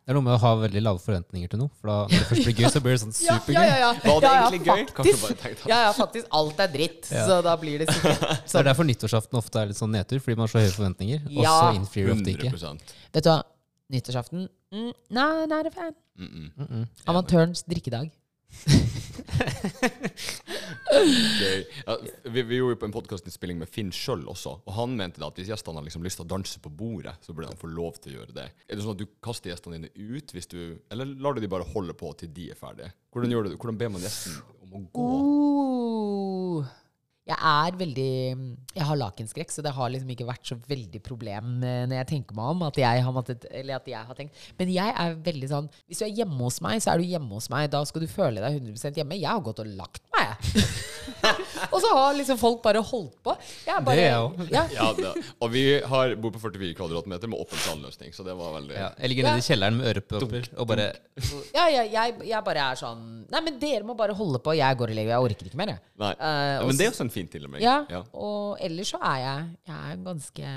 Det 0.06 0.14
er 0.14 0.18
noe 0.20 0.26
med 0.28 0.36
å 0.36 0.38
ha 0.38 0.50
veldig 0.62 0.82
lave 0.86 1.02
forventninger 1.02 1.50
til 1.50 1.60
noe. 1.64 1.72
For 1.82 1.90
da 1.90 1.96
når 2.06 2.20
det 2.20 2.26
først 2.30 2.46
blir 2.46 2.60
gøy, 2.60 2.68
så 2.70 2.82
blir 2.86 2.94
det 2.94 3.02
sånn 3.02 3.16
supergøy. 3.20 3.56
ja, 3.56 3.64
ja, 3.66 3.78
ja. 3.82 3.88
Var 4.04 4.20
det 4.22 4.28
ja, 4.28 4.34
ja, 4.36 4.44
egentlig 4.44 4.60
gøy? 4.68 4.84
Faktisk. 5.00 5.64
Ja, 5.72 5.80
ja, 5.88 5.96
faktisk. 5.98 6.28
Alt 6.40 6.62
er 6.62 6.70
dritt. 6.76 7.10
Ja. 7.10 7.24
Så 7.26 7.38
da 7.48 7.56
blir 7.58 7.82
det 7.82 7.88
sikkert 7.90 8.22
sånn. 8.22 8.44
det 8.52 8.60
er 8.62 8.68
derfor 8.70 8.88
nyttårsaften 8.92 9.40
ofte 9.42 9.64
er 9.64 9.72
litt 9.72 9.80
sånn 9.80 9.96
nedtur, 9.98 10.22
fordi 10.22 10.38
man 10.38 10.46
har 10.46 10.54
så 10.54 10.62
høye 10.62 10.76
forventninger. 10.76 11.26
Og 11.32 11.48
så 11.50 11.72
innfrir 11.80 12.12
det 12.12 12.18
ofte 12.20 12.36
ikke. 12.36 12.52
100 12.54 12.94
Vet 13.18 13.26
du 13.26 13.32
hva? 13.32 13.40
Nyttårsaften 13.96 14.46
mm, 14.74 14.94
Nei, 15.18 15.32
det 15.50 15.58
er 15.58 15.74
fan. 15.74 15.98
mm 16.22 16.30
-mm. 16.30 16.48
Mm 16.58 16.68
-mm. 16.70 16.86
Amatørens 17.10 17.66
drikkedag. 17.66 18.12
Gøy. 20.96 21.64
Ja, 21.86 21.96
vi, 22.24 22.42
vi 22.42 22.60
gjorde 22.60 22.76
jo 22.76 22.80
på 22.82 22.88
en 22.90 22.96
podkastinnspilling 22.96 23.60
med 23.62 23.72
Finn 23.72 23.92
sjøl 23.96 24.24
også, 24.32 24.58
og 24.64 24.78
han 24.78 24.96
mente 25.00 25.22
da 25.22 25.30
at 25.32 25.40
hvis 25.40 25.52
gjestene 25.52 25.82
har 25.82 25.88
liksom 25.88 26.06
lyst 26.06 26.20
til 26.22 26.28
å 26.28 26.32
danse 26.36 26.62
på 26.64 26.72
bordet, 26.72 27.16
så 27.26 27.36
burde 27.36 27.52
han 27.52 27.60
få 27.60 27.70
lov 27.72 28.00
til 28.02 28.14
å 28.14 28.22
gjøre 28.22 28.38
det. 28.38 28.48
Er 28.68 28.78
det 28.78 28.86
sånn 28.86 28.96
at 28.96 29.04
du 29.04 29.08
kaster 29.26 29.52
gjestene 29.52 29.80
dine 29.80 29.92
ut, 29.96 30.36
hvis 30.36 30.50
du, 30.52 30.60
eller 30.94 31.06
lar 31.20 31.36
du 31.36 31.44
de 31.44 31.52
bare 31.52 31.68
holde 31.74 31.96
på 31.98 32.14
til 32.20 32.32
de 32.36 32.50
er 32.54 32.60
ferdige? 32.60 32.92
Hvordan, 33.16 33.36
gjør 33.36 33.48
du? 33.48 33.60
Hvordan 33.60 33.80
ber 33.80 33.94
man 33.96 34.04
gjesten 34.06 34.42
om 34.66 34.80
å 34.80 34.84
gå? 34.96 35.12
Oh. 35.12 36.74
Jeg 37.26 37.38
er 37.42 37.78
veldig 37.80 38.10
Jeg 38.76 38.86
har 38.86 38.98
lakenskrekk, 39.00 39.50
så 39.50 39.64
det 39.66 39.72
har 39.74 39.90
liksom 39.90 40.12
ikke 40.14 40.28
vært 40.28 40.46
så 40.46 40.58
veldig 40.70 41.00
problem 41.06 41.64
eh, 41.66 41.86
når 41.90 41.98
jeg 42.04 42.10
tenker 42.12 42.38
meg 42.38 42.52
om 42.54 42.66
at 42.68 42.78
jeg 42.78 43.02
har 43.02 43.16
måttet 43.16 43.48
at 43.50 43.90
jeg 43.90 44.10
har 44.10 44.18
tenkt. 44.18 44.38
Men 44.60 44.70
jeg 44.70 44.94
er 44.94 45.16
veldig 45.26 45.50
sånn 45.50 45.70
Hvis 45.90 46.04
du 46.04 46.06
er 46.06 46.14
hjemme 46.22 46.38
hos 46.44 46.60
meg, 46.62 46.84
så 46.86 46.94
er 46.94 47.02
du 47.02 47.10
hjemme 47.10 47.34
hos 47.34 47.50
meg. 47.50 47.72
Da 47.74 47.82
skal 47.90 48.06
du 48.06 48.12
føle 48.12 48.44
deg 48.44 48.60
100% 48.62 49.02
hjemme. 49.02 49.18
Jeg 49.18 49.32
har 49.32 49.42
gått 49.46 49.64
og 49.64 49.72
lagt 49.74 50.04
meg, 50.14 50.15
jeg. 50.26 50.66
og 51.74 51.78
så 51.82 51.90
har 51.96 52.16
liksom 52.18 52.38
folk 52.42 52.60
bare 52.64 52.82
holdt 52.86 53.16
på. 53.26 53.34
Jeg 53.66 53.84
bare, 53.86 53.96
Det 53.96 54.06
er 54.06 54.12
jeg 54.12 54.52
ja. 54.54 54.64
Ja, 54.76 54.88
det, 54.98 55.12
og 55.42 55.52
vi 55.54 55.64
har 55.94 56.14
bor 56.22 56.34
på 56.36 56.42
44 56.44 56.74
kvadratmeter 56.78 57.32
med 57.32 57.42
åpen 57.44 57.62
talløsning, 57.66 58.14
så 58.16 58.26
det 58.28 58.36
var 58.38 58.54
veldig 58.58 58.76
Ja, 58.78 58.90
jeg 59.00 59.12
ligger 59.14 59.30
nede 59.30 59.42
i 59.44 59.46
kjelleren 59.48 59.80
med 59.80 59.90
ørepropper 59.94 60.50
og 60.58 60.70
bare 60.70 60.88
Ja, 61.56 61.66
ja, 61.72 61.86
jeg, 61.96 62.18
jeg 62.30 62.44
bare 62.46 62.68
er 62.72 62.80
sånn 62.82 63.04
Nei, 63.32 63.42
men 63.48 63.58
dere 63.62 63.84
må 63.88 63.96
bare 63.98 64.14
holde 64.18 64.40
på. 64.44 64.54
Jeg 64.58 64.78
går 64.78 64.92
og 64.94 64.98
legger. 65.00 65.16
Jeg 65.16 65.30
orker 65.30 65.50
ikke 65.50 65.60
mer, 65.60 65.72
jeg. 65.76 65.82
Nei. 66.02 66.12
Uh, 66.20 66.26
ja, 66.26 66.60
og 66.62 66.70
men 66.70 66.78
det 66.78 66.86
er 66.86 66.92
s- 66.92 66.96
også 66.98 67.08
en 67.08 67.14
fin 67.16 67.30
med. 67.50 67.62
Ja, 67.64 67.78
Ja. 67.90 68.04
og 68.14 68.58
ellers 68.62 68.92
så 68.94 69.00
er 69.02 69.18
jeg 69.24 69.50
Jeg 69.68 69.92
er 69.94 70.04
ganske 70.06 70.54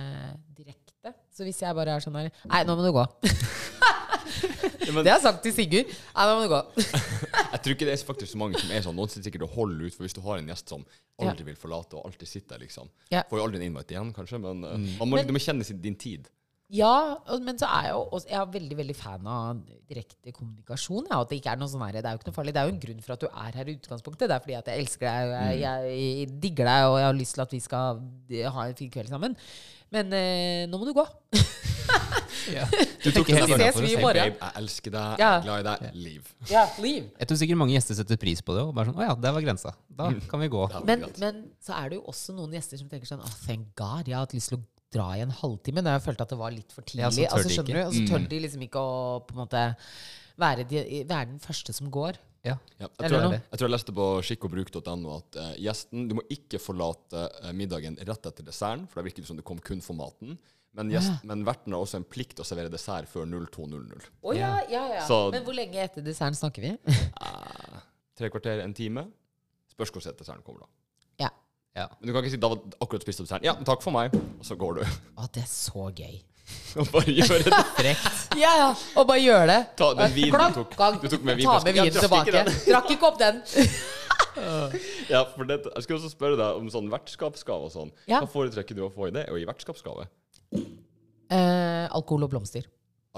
direkte. 0.59 1.15
Så 1.35 1.47
hvis 1.47 1.61
jeg 1.63 1.75
bare 1.75 1.97
er 1.97 2.05
sånn 2.05 2.17
her 2.19 2.31
Nei, 2.51 2.65
nå 2.69 2.77
må 2.77 2.85
du 2.85 2.93
gå. 2.93 3.07
det 4.29 4.95
har 4.95 5.19
jeg 5.19 5.25
sagt 5.25 5.43
til 5.45 5.53
Sigurd. 5.57 5.91
Nei, 6.15 6.25
nå 6.29 6.37
må 6.39 6.47
du 6.47 6.53
gå. 6.53 6.61
Jeg 7.53 7.61
tror 7.65 7.75
ikke 7.75 7.87
det 7.89 7.95
er 7.95 8.03
faktisk 8.07 8.33
så 8.35 8.39
mange 8.41 8.61
som 8.61 8.71
er 8.77 8.83
sånn. 8.85 8.97
Noen 8.99 9.09
sitter 9.13 9.29
sikkert 9.31 9.47
og 9.49 9.55
holder 9.57 9.87
ut, 9.89 9.95
for 9.97 10.05
hvis 10.07 10.17
du 10.17 10.21
har 10.25 10.41
en 10.41 10.49
gjest 10.53 10.69
som 10.75 10.83
aldri 11.25 11.47
vil 11.49 11.57
forlate 11.59 11.97
og 11.99 12.05
alltid 12.11 12.29
sitter 12.31 12.57
der, 12.57 12.67
liksom. 12.67 12.91
Får 13.11 13.41
jo 13.41 13.45
aldri 13.47 13.61
en 13.63 13.69
invite 13.71 13.97
igjen, 13.97 14.11
kanskje, 14.17 14.41
men 14.43 14.65
uh, 14.65 14.75
Mm. 14.79 14.91
man 15.01 15.09
må, 15.09 15.17
Men- 15.17 15.27
du 15.27 15.33
må 15.37 15.41
kjenne 15.43 15.65
sin, 15.67 15.81
din 15.83 15.97
tid. 15.99 16.29
Ja, 16.69 17.17
men 17.41 17.57
så 17.57 17.65
er 17.65 17.87
jeg 17.87 17.93
jo 17.95 18.01
også, 18.13 18.29
jeg 18.29 18.37
er 18.43 18.51
veldig 18.53 18.77
veldig 18.77 18.95
fan 18.99 19.25
av 19.33 19.63
direkte 19.89 20.35
kommunikasjon. 20.37 21.07
Ja, 21.09 21.23
at 21.25 21.31
det 21.33 21.39
ikke 21.41 21.55
er 21.55 21.57
noe 21.63 21.71
sånn 21.73 21.81
her, 21.87 21.97
det 21.97 22.05
er 22.05 22.13
jo 22.13 22.21
ikke 22.21 22.29
noe 22.29 22.37
farlig. 22.37 22.53
Det 22.53 22.61
er 22.61 22.69
jo 22.69 22.75
en 22.75 22.83
grunn 22.83 23.01
for 23.07 23.15
at 23.15 23.23
du 23.25 23.29
er 23.31 23.57
her 23.57 23.71
i 23.73 23.77
utgangspunktet. 23.79 24.29
Det 24.29 24.37
er 24.37 24.43
fordi 24.45 24.57
at 24.59 24.69
jeg 24.69 24.83
elsker 24.85 25.07
deg, 25.09 25.31
og 25.31 25.33
jeg, 25.39 25.63
jeg, 25.63 25.97
jeg 26.19 26.29
digger 26.45 26.69
deg, 26.69 26.89
og 26.91 26.99
jeg 27.01 27.07
har 27.09 27.17
lyst 27.17 27.39
til 27.39 27.45
at 27.47 27.55
vi 27.57 27.61
skal 27.65 28.03
ha 28.53 28.67
en 28.69 28.77
fin 28.83 28.91
kveld 28.93 29.09
sammen. 29.09 29.39
Men 29.95 30.13
eh, 30.13 30.67
nå 30.69 30.79
må 30.81 30.85
du 30.89 30.93
gå. 30.97 31.05
ja. 32.57 32.65
Du 33.03 33.11
tok 33.15 33.29
det 33.29 33.39
helt 33.39 33.55
ses 33.57 33.75
for 33.75 33.81
å 33.81 33.85
vi 33.85 33.91
i 33.91 33.97
si, 33.97 34.01
morgen. 34.03 34.33
babe, 34.35 34.39
jeg 34.43 34.63
elsker 34.63 34.95
deg, 34.95 35.11
jeg 35.17 35.25
Ja. 35.25 35.31
er 35.39 35.45
glad 35.47 35.61
i 35.61 35.67
deg, 35.69 35.95
liv. 35.97 36.33
Ja, 36.53 36.65
leave. 36.83 37.07
Jeg 37.19 37.31
tror 37.31 37.41
sikkert 37.43 37.61
mange 37.63 37.75
gjester 37.77 37.99
setter 37.99 38.21
pris 38.21 38.43
på 38.45 38.57
det. 38.57 38.65
Og 38.69 38.75
bare 38.77 38.91
sånn, 38.91 38.99
å 39.01 39.07
ja, 39.09 39.15
der 39.17 39.37
var 39.37 39.45
grensa. 39.45 39.73
Da 39.89 40.11
kan 40.31 40.43
vi 40.45 40.49
gå. 40.53 40.65
Ja, 40.73 40.83
Men, 40.85 41.07
greit. 41.07 41.19
men 41.25 41.41
så 41.65 41.77
er 41.81 41.89
det 41.93 42.01
jo 42.01 42.05
også 42.13 42.37
noen 42.37 42.53
gjester 42.59 42.81
som 42.81 42.91
tenker 42.93 43.09
sånn 43.11 43.25
oh, 43.25 43.37
Thank 43.47 43.73
God, 43.79 44.09
jeg 44.09 44.17
har 44.19 44.27
hatt 44.27 44.37
lyst 44.37 44.53
til 44.53 44.61
å 44.61 44.65
dra 44.95 45.09
i 45.17 45.25
en 45.25 45.33
halvtime. 45.41 45.83
Når 45.85 45.99
jeg 45.99 46.05
følte 46.07 46.25
at 46.29 46.31
det 46.33 46.41
var 46.41 46.55
litt 46.55 46.73
for 46.77 46.85
tidlig. 46.89 47.05
Ja, 47.05 47.11
så 47.11 47.25
tør 47.25 47.37
altså, 47.39 47.49
de 47.49 47.57
skjønner 47.59 47.81
du? 47.81 47.83
Og 47.89 47.97
så 47.99 48.07
tør 48.13 48.29
de 48.33 48.41
liksom 48.47 48.63
ikke 48.69 48.81
å 48.85 48.95
på 49.29 49.37
en 49.37 49.43
måte 49.43 49.65
være, 50.39 50.65
de, 50.71 50.85
være 51.09 51.33
den 51.33 51.41
første 51.43 51.75
som 51.77 51.91
går. 51.93 52.21
Ja. 52.47 52.55
Ja, 52.79 52.87
jeg, 53.01 53.11
tror 53.11 53.19
jeg, 53.33 53.41
jeg 53.51 53.59
tror 53.59 53.67
jeg 53.67 53.73
leste 53.75 53.93
på 53.97 54.05
skikkogbruk.no 54.29 55.17
at 55.17 55.37
uh, 55.43 55.49
gjesten 55.59 56.05
Du 56.09 56.15
må 56.21 56.23
ikke 56.31 56.61
forlate 56.63 57.25
uh, 57.43 57.51
middagen 57.57 57.99
rett 57.99 58.29
etter 58.31 58.47
desserten, 58.47 58.87
for 58.89 59.01
da 59.01 59.05
virker 59.09 59.25
det 59.25 59.31
som 59.31 59.37
du 59.37 59.43
kom 59.43 59.59
kun 59.59 59.83
for 59.85 59.99
maten. 59.99 60.39
Men, 60.79 60.93
gjest, 60.93 61.25
men 61.27 61.43
verten 61.49 61.75
har 61.75 61.83
også 61.83 61.99
en 61.99 62.05
plikt 62.07 62.37
til 62.39 62.45
å 62.45 62.47
servere 62.47 62.71
dessert 62.71 63.09
før 63.11 63.25
02.00. 63.27 64.05
Oh, 64.23 64.37
ja, 64.37 64.53
ja, 64.71 64.85
ja. 64.95 65.03
Så- 65.09 65.33
Men 65.35 65.43
hvor 65.43 65.57
lenge 65.57 65.81
etter 65.83 66.05
desserten 66.07 66.37
snakker 66.39 66.63
vi? 66.63 66.77
uh, 67.19 67.81
tre 68.19 68.31
kvarter, 68.31 68.63
en 68.63 68.75
time. 68.77 69.09
Spørs 69.73 69.91
hvor 69.91 70.05
desserten 70.07 70.45
kommer, 70.47 70.63
da. 70.69 70.71
Ja. 71.25 71.31
Ja. 71.75 71.89
Men 71.99 72.07
du 72.09 72.15
kan 72.15 72.23
ikke 72.23 72.37
si 72.37 72.41
da 72.43 72.53
var 72.55 72.63
akkurat 72.85 73.03
spist 73.03 73.21
opp 73.25 73.27
desserten. 73.27 73.49
Ja, 73.51 73.57
takk 73.67 73.83
for 73.83 73.95
meg. 73.97 74.15
Og 74.15 74.47
så 74.47 74.55
går 74.61 74.79
du. 74.79 74.85
Å, 75.19 75.27
det 75.35 75.43
er 75.43 75.51
så 75.51 75.89
gøy. 75.91 76.21
Og 76.79 76.91
bare 76.93 77.15
gjøre 77.15 77.39
det. 77.47 77.61
Frekt. 77.79 78.35
Ja, 78.39 78.51
ja. 78.61 78.69
Og 78.99 79.07
bare 79.09 79.23
gjøre 79.23 79.47
det. 79.51 79.61
Ta 79.79 79.93
den 79.99 80.13
vinen 80.15 80.55
du 80.55 80.61
tok. 80.61 80.77
Du 81.03 81.09
tok 81.15 81.25
med 81.27 81.43
Ta 81.43 81.57
med 81.65 81.79
vinen 81.79 81.97
tilbake. 81.97 82.45
Drakk 82.69 82.93
ikke 82.97 83.11
opp 83.13 83.23
den. 83.23 83.43
Ja, 85.09 85.25
for 85.33 85.49
det, 85.49 85.57
jeg 85.65 85.83
skulle 85.83 85.99
også 85.99 86.13
spørre 86.13 86.37
deg 86.39 86.59
om 86.61 86.69
sånn 86.71 86.87
vertskapsgave 86.93 87.67
og 87.67 87.73
sånn. 87.75 87.89
Ja. 88.07 88.21
Hva 88.23 88.29
foretrekker 88.31 88.77
du 88.77 88.85
å 88.87 88.91
få 88.95 89.09
i 89.09 89.15
det? 89.15 89.25
Og 89.33 89.41
i 89.41 89.47
vertskapsgave? 89.49 90.05
Eh, 90.55 91.87
alkohol 91.91 92.27
og 92.29 92.31
blomster. 92.37 92.69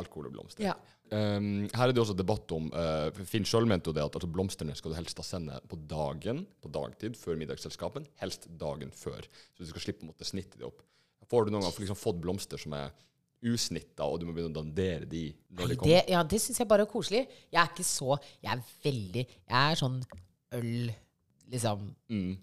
Alkohol 0.00 0.30
og 0.30 0.38
blomster. 0.38 0.64
Ja. 0.64 0.76
Um, 1.10 1.66
her 1.74 1.90
er 1.90 1.92
det 1.92 2.00
også 2.00 2.14
debatt 2.14 2.52
om 2.54 2.68
uh, 2.70 3.10
Finn 3.26 3.44
sjøl 3.48 3.66
mente 3.68 3.90
jo 3.90 3.94
det 3.96 4.04
at 4.04 4.14
altså, 4.14 4.28
blomstene 4.30 4.76
skal 4.78 4.92
du 4.92 4.96
helst 4.96 5.18
da 5.18 5.24
sende 5.26 5.56
på 5.68 5.76
dagen, 5.90 6.44
på 6.62 6.70
dagtid, 6.72 7.18
før 7.18 7.38
middagsselskapen. 7.40 8.06
Helst 8.22 8.46
dagen 8.60 8.94
før. 8.94 9.26
Så 9.52 9.66
du 9.66 9.72
skal 9.72 9.88
slippe 9.88 10.06
å 10.06 10.12
måtte 10.12 10.28
snitte 10.28 10.60
det 10.60 10.68
opp. 10.70 10.84
Får 11.30 11.46
du 11.46 11.54
noen 11.54 11.66
gang 11.66 11.82
liksom, 11.82 11.98
fått 11.98 12.22
blomster 12.22 12.62
som 12.62 12.74
er 12.78 12.94
usnitta, 13.42 14.04
og 14.04 14.20
du 14.20 14.26
må 14.28 14.34
begynne 14.36 14.52
å 14.52 14.58
dandere 14.60 15.06
de 15.08 15.22
når 15.50 15.62
de 15.62 15.68
Nei, 15.72 15.76
kommer? 15.80 15.94
det, 15.94 16.02
ja, 16.12 16.22
det 16.28 16.40
syns 16.42 16.60
jeg 16.60 16.68
bare 16.68 16.84
er 16.84 16.90
koselig. 16.92 17.22
Jeg 17.50 17.60
er 17.62 17.70
ikke 17.72 17.86
så 17.88 18.18
Jeg 18.42 18.52
er 18.52 18.62
veldig 18.84 19.24
Jeg 19.24 19.58
er 19.72 19.80
sånn 19.80 19.98
øl 20.58 20.92
Liksom 21.50 21.90
Mm. 22.10 22.36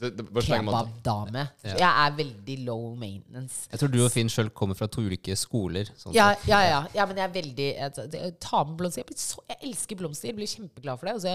Det, 0.00 0.08
det, 0.16 0.24
kebabdame. 0.46 1.42
Ja. 1.60 1.74
Jeg 1.76 1.88
er 1.90 2.14
veldig 2.16 2.54
low 2.64 2.94
maintenance. 2.96 3.66
Jeg 3.68 3.82
tror 3.82 3.90
du 3.92 3.98
og 4.00 4.08
Finn 4.14 4.30
sjøl 4.32 4.48
kommer 4.56 4.74
fra 4.78 4.86
to 4.88 5.02
ulike 5.04 5.34
skoler. 5.36 5.90
Sånn 6.00 6.14
Ja, 6.16 6.30
ja, 6.48 6.60
ja, 6.64 6.78
ja, 6.96 7.04
men 7.04 7.20
jeg 7.20 7.26
er 7.26 7.34
veldig 7.34 7.66
jeg, 7.76 8.30
Ta 8.40 8.62
med 8.64 8.78
blomster. 8.80 9.02
Jeg, 9.02 9.10
blir 9.10 9.20
så, 9.20 9.44
jeg 9.50 9.58
elsker 9.68 10.00
blomster. 10.00 10.30
Jeg 10.30 10.38
blir 10.38 10.48
kjempeglad 10.48 11.00
for 11.02 11.10
det. 11.10 11.14
Og 11.18 11.24
så 11.26 11.34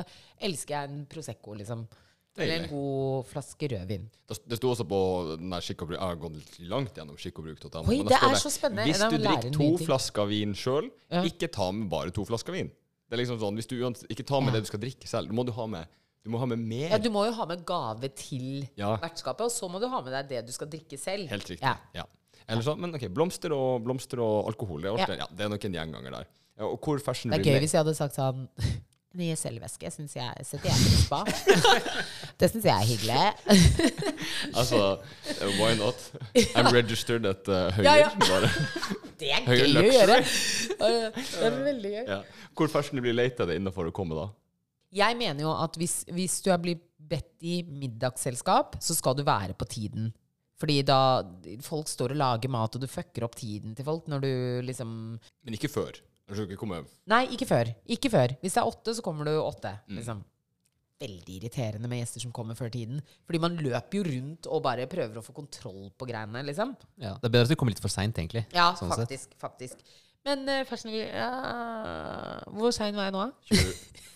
elsker 0.49 0.79
jeg 0.79 0.89
en 0.89 1.05
Prosecco, 1.13 1.53
liksom. 1.53 1.85
Eller 2.37 2.63
en 2.63 2.69
god 2.69 3.25
flaske 3.29 3.67
rødvin. 3.71 4.09
Det 4.27 4.37
det 4.51 4.57
sto 4.59 4.71
også 4.73 4.83
på 4.89 4.99
der 5.39 5.61
skikk 5.63 5.81
og 5.85 5.87
bruk 5.91 5.97
Jeg 5.99 6.07
har 6.07 6.15
gått 6.19 6.33
litt 6.35 6.57
langt 6.69 6.93
gjennom 6.97 7.15
skikk 7.17 7.37
og 7.39 7.45
bruk.no. 7.47 7.83
Oi, 7.87 7.99
det 8.03 8.17
er 8.19 8.35
så 8.41 8.51
spennende. 8.51 8.87
Hvis 8.89 8.99
du 8.99 9.17
drikker 9.23 9.53
to 9.55 9.69
flasker 9.85 10.25
vin 10.27 10.53
sjøl, 10.53 10.89
Ja. 11.11 11.21
ikke 11.23 11.47
ta 11.51 11.71
med 11.71 11.87
bare 11.89 12.11
to 12.11 12.25
flasker 12.25 12.51
vin. 12.51 12.67
Det 13.07 13.13
er 13.15 13.21
liksom 13.23 13.39
sånn, 13.39 13.55
hvis 13.55 13.67
du 13.67 13.75
Ikke 14.09 14.25
ta 14.25 14.39
med 14.41 14.51
Ja. 14.53 14.59
det 14.59 14.63
du 14.63 14.67
skal 14.67 14.79
drikke 14.79 15.07
selv. 15.07 15.27
Du 15.29 15.33
må, 15.33 15.45
du 15.45 15.51
ha 15.53 15.65
med, 15.65 15.87
du 16.25 16.29
må 16.29 16.39
ha 16.39 16.45
med 16.45 16.59
mer. 16.59 16.89
Ja, 16.89 16.97
du 16.97 17.09
må 17.09 17.25
jo 17.25 17.31
ha 17.31 17.45
med 17.45 17.63
gave 17.65 18.09
til 18.15 18.67
Ja. 18.75 18.97
vertskapet, 18.97 19.41
og 19.41 19.51
så 19.51 19.69
må 19.71 19.79
du 19.79 19.87
ha 19.87 20.01
med 20.01 20.11
deg 20.11 20.27
det 20.29 20.45
du 20.47 20.51
skal 20.51 20.67
drikke 20.67 20.97
selv. 20.99 21.29
Helt 21.29 21.45
riktig. 21.47 21.61
Ja. 21.61 21.77
Ja. 21.93 22.03
Eller 22.49 22.61
så, 22.61 22.75
men 22.77 22.93
ok, 22.93 23.07
blomster 23.13 23.51
og, 23.53 23.81
blomster 23.83 24.19
og 24.19 24.47
alkohol, 24.47 24.81
det 24.81 24.91
er, 24.91 24.97
Ja. 24.97 25.15
ja. 25.23 25.27
det 25.31 25.45
er 25.45 25.49
nok 25.49 25.63
en 25.65 25.73
gjenganger 25.73 26.11
der. 26.11 26.25
Ja, 26.57 26.65
og 26.65 26.79
hvor 26.81 26.99
fashion 26.99 27.31
Det 27.31 27.39
er 27.45 27.51
gøy 27.53 27.59
hvis 27.59 27.71
jeg 27.73 27.83
hadde 27.83 27.95
sagt 27.95 28.15
sånn 28.15 28.49
Nye 29.15 29.35
selvvæske 29.39 29.89
syns 29.93 30.15
jeg 30.17 30.45
setter 30.47 30.67
jeg 30.71 30.79
pris 30.83 31.03
på. 31.07 31.19
Det 32.39 32.49
syns 32.51 32.65
jeg 32.67 32.75
er 32.75 32.87
hyggelig. 32.89 33.19
Altså, 34.59 34.79
eh, 35.31 35.53
why 35.59 35.75
not? 35.79 35.99
I'm 36.55 36.71
registered 36.73 37.25
at 37.29 37.47
uh, 37.47 37.69
Høyer. 37.75 37.85
Ja, 37.85 37.95
ja. 38.03 38.09
Det 39.19 39.31
er 39.31 39.45
gøy 39.47 39.77
å 39.79 39.85
gjøre. 39.85 40.17
Det 40.75 41.47
er 41.47 41.61
veldig 41.63 41.93
gøy. 41.93 42.01
Ja. 42.09 42.19
Hvor 42.55 42.71
fashion 42.71 42.99
blir 43.03 43.15
leita 43.15 43.47
det 43.47 43.55
innenfor 43.59 43.87
å 43.87 43.93
komme, 43.95 44.17
da? 44.17 44.27
Jeg 44.95 45.17
mener 45.19 45.47
jo 45.47 45.53
at 45.55 45.79
hvis, 45.79 46.01
hvis 46.11 46.37
du 46.43 46.51
er 46.51 46.59
blitt 46.63 46.83
bedt 46.99 47.45
i 47.45 47.61
middagsselskap, 47.67 48.77
så 48.83 48.95
skal 48.97 49.15
du 49.17 49.23
være 49.27 49.55
på 49.57 49.67
tiden. 49.71 50.11
Fordi 50.59 50.81
da 50.87 50.99
folk 51.63 51.89
står 51.91 52.15
og 52.15 52.19
lager 52.19 52.51
mat, 52.51 52.75
og 52.75 52.83
du 52.83 52.91
fucker 52.91 53.25
opp 53.27 53.35
tiden 53.39 53.75
til 53.75 53.87
folk 53.87 54.07
når 54.11 54.23
du 54.23 54.33
liksom 54.67 54.91
Men 55.19 55.57
ikke 55.57 55.71
før. 55.71 55.99
Du 56.25 56.33
skal 56.33 56.47
ikke 56.47 56.57
komme 56.57 56.79
Nei, 57.11 57.25
ikke 57.35 57.45
før. 57.49 57.69
Ikke 57.85 58.09
før. 58.09 58.33
Hvis 58.41 58.55
det 58.55 58.61
er 58.63 58.69
åtte, 58.69 58.95
så 58.97 59.03
kommer 59.05 59.27
du 59.27 59.35
åtte. 59.37 59.75
Mm. 59.85 59.99
Liksom. 59.99 60.23
Veldig 61.05 61.35
irriterende 61.37 61.89
med 61.91 62.01
gjester 62.01 62.23
som 62.23 62.31
kommer 62.33 62.57
før 62.57 62.71
tiden. 62.73 63.03
Fordi 63.27 63.41
man 63.43 63.59
løper 63.61 63.99
jo 63.99 64.05
rundt 64.07 64.49
og 64.49 64.63
bare 64.65 64.87
prøver 64.89 65.19
å 65.19 65.25
få 65.25 65.35
kontroll 65.37 65.91
på 65.93 66.07
greiene, 66.09 66.41
liksom. 66.47 66.73
Ja, 66.97 67.13
det 67.19 67.29
er 67.29 67.35
bedre 67.35 67.49
at 67.49 67.53
du 67.53 67.59
kommer 67.59 67.75
litt 67.75 67.83
for 67.83 67.93
seint, 67.93 68.17
egentlig. 68.17 68.45
Ja, 68.55 68.71
Sånn 68.79 68.89
sett. 68.95 69.05
faktisk. 69.05 69.37
faktisk. 69.43 70.01
Men 70.25 70.41
uh, 70.49 70.63
fashion 70.65 70.89
ja, 70.95 71.29
Hvor 72.49 72.73
sein 72.73 72.95
var 72.97 73.11
jeg 73.11 73.13
nå, 73.13 73.25
da? 73.27 73.57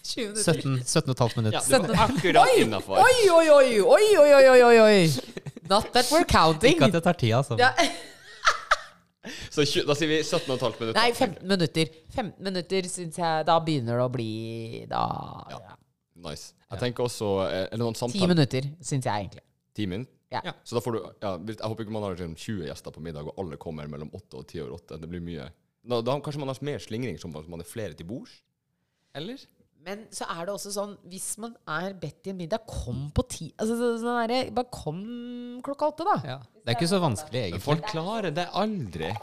20 0.10 0.32
minutter. 0.32 0.42
17, 0.42 0.80
17 0.82 1.14
og 1.14 1.22
et. 1.46 1.54
Ja, 1.54 1.62
det 1.70 1.82
var 1.92 2.06
akkurat 2.08 2.56
innafor. 2.58 3.04
Oi, 3.04 3.18
oi! 3.30 3.50
Oi, 3.54 3.68
oi, 3.86 4.08
oi, 4.18 4.46
oi, 4.50 4.62
oi, 4.66 4.78
oi! 4.88 5.02
Not 5.70 5.92
that 5.94 6.10
we're 6.10 6.26
counting. 6.26 6.74
Ikke 6.74 6.90
at 6.90 6.98
det 6.98 7.04
tar 7.06 7.20
tid, 7.22 7.36
altså. 7.38 7.60
Ja. 7.62 7.76
Så 9.50 9.66
da 9.88 9.96
sier 9.98 10.10
vi 10.12 10.20
17,5 10.22 10.80
minutter. 10.80 10.98
Nei, 11.00 11.12
15 11.14 11.48
minutter. 11.48 11.92
15 12.16 12.44
minutter 12.44 12.90
syns 12.92 13.20
jeg 13.22 13.46
Da 13.48 13.60
begynner 13.64 14.00
det 14.02 14.06
å 14.08 14.12
bli 14.14 14.30
Da 14.90 15.04
Ja. 15.52 15.60
ja. 15.70 15.76
Nice. 16.30 16.54
Jeg 16.70 16.80
tenker 16.80 17.06
også 17.08 17.30
Eller 17.48 17.68
Er 17.70 17.78
det 17.78 17.80
noen 17.80 17.96
10 17.96 18.00
samtaler? 18.04 18.28
minutter, 18.36 18.70
syns 18.82 19.06
jeg 19.06 19.26
egentlig. 19.26 19.44
Ti 19.76 19.86
minutter? 19.88 20.14
Ja. 20.30 20.54
Så 20.64 20.76
da 20.78 20.82
får 20.86 20.94
du 20.94 21.00
ja, 21.24 21.32
Jeg 21.38 21.58
håper 21.64 21.86
ikke 21.86 21.96
man 21.96 22.04
har 22.06 22.16
sånn 22.20 22.36
20 22.38 22.68
gjester 22.68 22.94
på 22.94 23.02
middag, 23.02 23.26
og 23.26 23.40
alle 23.42 23.58
kommer 23.58 23.88
mellom 23.90 24.12
8 24.14 24.38
og 24.38 24.46
10 24.48 24.62
over 24.62 24.76
8. 24.78 25.00
Det 25.02 25.10
blir 25.10 25.24
mye. 25.26 25.48
Da, 25.90 26.02
da 26.06 26.20
kanskje 26.22 26.42
man 26.44 26.52
har 26.52 26.60
mer 26.62 26.78
slingring, 26.84 27.18
som 27.18 27.34
om 27.34 27.50
man 27.50 27.64
er 27.64 27.70
flere 27.70 27.96
til 27.98 28.06
bords? 28.06 28.42
Eller? 29.18 29.42
Men 29.86 30.02
så 30.12 30.26
er 30.28 30.46
det 30.46 30.54
også 30.54 30.74
sånn 30.76 30.96
Hvis 31.08 31.38
man 31.40 31.54
er 31.72 31.94
bedt 31.98 32.28
i 32.28 32.34
en 32.34 32.40
middag, 32.42 32.66
kom 32.68 33.06
på 33.16 33.24
ti 33.32 33.46
altså, 33.56 33.78
så, 33.80 33.92
sånn 34.02 34.18
der, 34.28 34.50
Bare 34.56 34.68
kom 34.74 35.00
klokka 35.66 35.94
åtte, 35.94 36.08
da. 36.08 36.18
Ja. 36.28 36.40
Det 36.60 36.74
er 36.74 36.78
ikke 36.78 36.90
så 36.92 37.00
vanskelig, 37.02 37.40
Men 37.40 37.48
egentlig. 37.48 37.64
folk 37.66 37.86
klarer 37.90 38.36
det 38.36 38.46
aldri. 38.60 39.14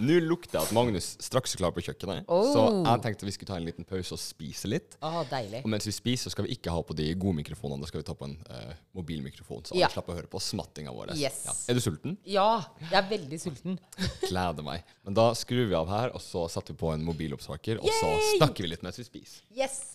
Nå 0.00 0.16
lukter 0.24 0.58
jeg 0.58 0.66
at 0.68 0.72
Magnus 0.76 1.10
straks 1.22 1.54
er 1.54 1.60
klar 1.60 1.72
på 1.76 1.82
kjøkkenet, 1.84 2.24
Oh. 2.28 2.46
så 2.52 2.62
jeg 2.86 3.02
tenkte 3.04 3.26
vi 3.28 3.34
skulle 3.36 3.50
ta 3.52 3.56
en 3.60 3.66
liten 3.66 3.84
pause 3.84 4.14
og 4.16 4.20
spise 4.22 4.68
litt. 4.70 4.96
Oh, 5.04 5.20
deilig. 5.30 5.60
Og 5.64 5.68
mens 5.70 5.86
vi 5.86 5.92
spiser, 5.92 6.24
så 6.28 6.32
skal 6.34 6.46
vi 6.48 6.54
ikke 6.56 6.72
ha 6.72 6.80
på 6.82 6.96
de 6.96 7.10
gode 7.14 7.36
mikrofonene, 7.42 7.80
da 7.84 7.86
skal 7.90 8.00
vi 8.00 8.06
ta 8.08 8.14
på 8.16 8.24
en 8.28 8.36
uh, 8.50 8.72
mobilmikrofon, 8.96 9.64
så 9.68 9.74
alle 9.74 9.84
Ja. 9.84 9.88
slipper 9.92 10.14
å 10.14 10.16
høre 10.18 10.30
på 10.32 10.40
smattinga 10.40 10.94
vår. 10.94 11.12
Yes. 11.20 11.42
Ja. 11.46 11.52
Er 11.68 11.74
du 11.78 11.80
sulten? 11.84 12.16
Ja, 12.24 12.48
jeg 12.90 12.98
er 13.02 13.08
veldig 13.10 13.40
sulten. 13.42 13.78
Gleder 14.30 14.64
meg. 14.66 14.84
Men 15.04 15.14
da 15.20 15.28
skrur 15.36 15.68
vi 15.68 15.74
av 15.76 15.88
her, 15.92 16.14
og 16.16 16.20
så 16.24 16.46
setter 16.48 16.72
vi 16.74 16.80
på 16.80 16.92
en 16.94 17.04
mobilopptaker, 17.04 17.78
og 17.82 17.90
så 18.00 18.14
snakker 18.38 18.64
vi 18.64 18.72
litt 18.72 18.82
mens 18.86 18.98
vi 18.98 19.04
spiser. 19.04 19.42
Yes. 19.54 19.94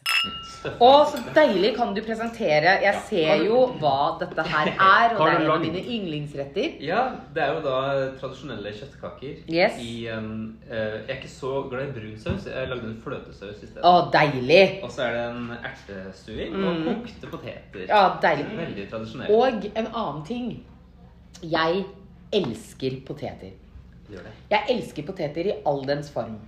Å, 0.79 0.91
så 1.09 1.23
deilig. 1.33 1.73
Kan 1.79 1.93
du 1.95 2.01
presentere? 2.05 2.77
Jeg 2.83 3.01
ser 3.09 3.43
jo 3.47 3.65
hva 3.79 4.17
dette 4.21 4.43
her 4.45 4.69
er, 4.75 5.15
og 5.15 5.25
det 5.25 5.33
er 5.33 5.43
en 5.45 5.51
av 5.55 5.61
mine 5.63 5.81
yndlingsretter. 5.81 6.77
Ja, 6.83 7.03
det 7.33 7.41
er 7.45 7.55
jo 7.57 7.63
da 7.65 7.77
tradisjonelle 8.19 8.73
kjøttkaker 8.77 9.43
Yes. 9.49 9.78
I 9.81 9.93
um, 10.13 10.57
uh, 10.65 10.75
Jeg 10.75 11.09
er 11.09 11.15
ikke 11.15 11.31
så 11.31 11.51
glad 11.69 11.87
i 11.87 11.93
brun 11.95 12.17
saus. 12.21 12.45
Jeg 12.49 12.69
lagde 12.71 12.89
en 12.89 12.97
fløtesaus 13.03 13.63
i 13.63 13.69
stedet. 13.69 13.85
Å, 13.85 14.09
deilig. 14.13 14.61
Og 14.83 14.91
så 14.93 15.05
er 15.07 15.15
det 15.17 15.23
en 15.29 15.49
ertestuing 15.57 16.59
og 16.59 16.83
kokte 16.87 17.31
poteter. 17.31 17.85
Mm. 17.85 17.89
Ja, 17.89 18.03
deilig. 18.23 18.45
Veldig 18.59 18.85
tradisjonelt. 18.91 19.33
Og 19.35 19.69
en 19.73 19.89
annen 19.89 20.21
ting. 20.27 20.51
Jeg 21.43 21.83
elsker 22.35 23.01
poteter. 23.07 23.51
Gjør 24.09 24.25
det. 24.25 24.31
Jeg 24.51 24.73
elsker 24.75 25.05
poteter 25.05 25.51
i 25.51 25.57
all 25.69 25.83
dens 25.87 26.09
form. 26.13 26.39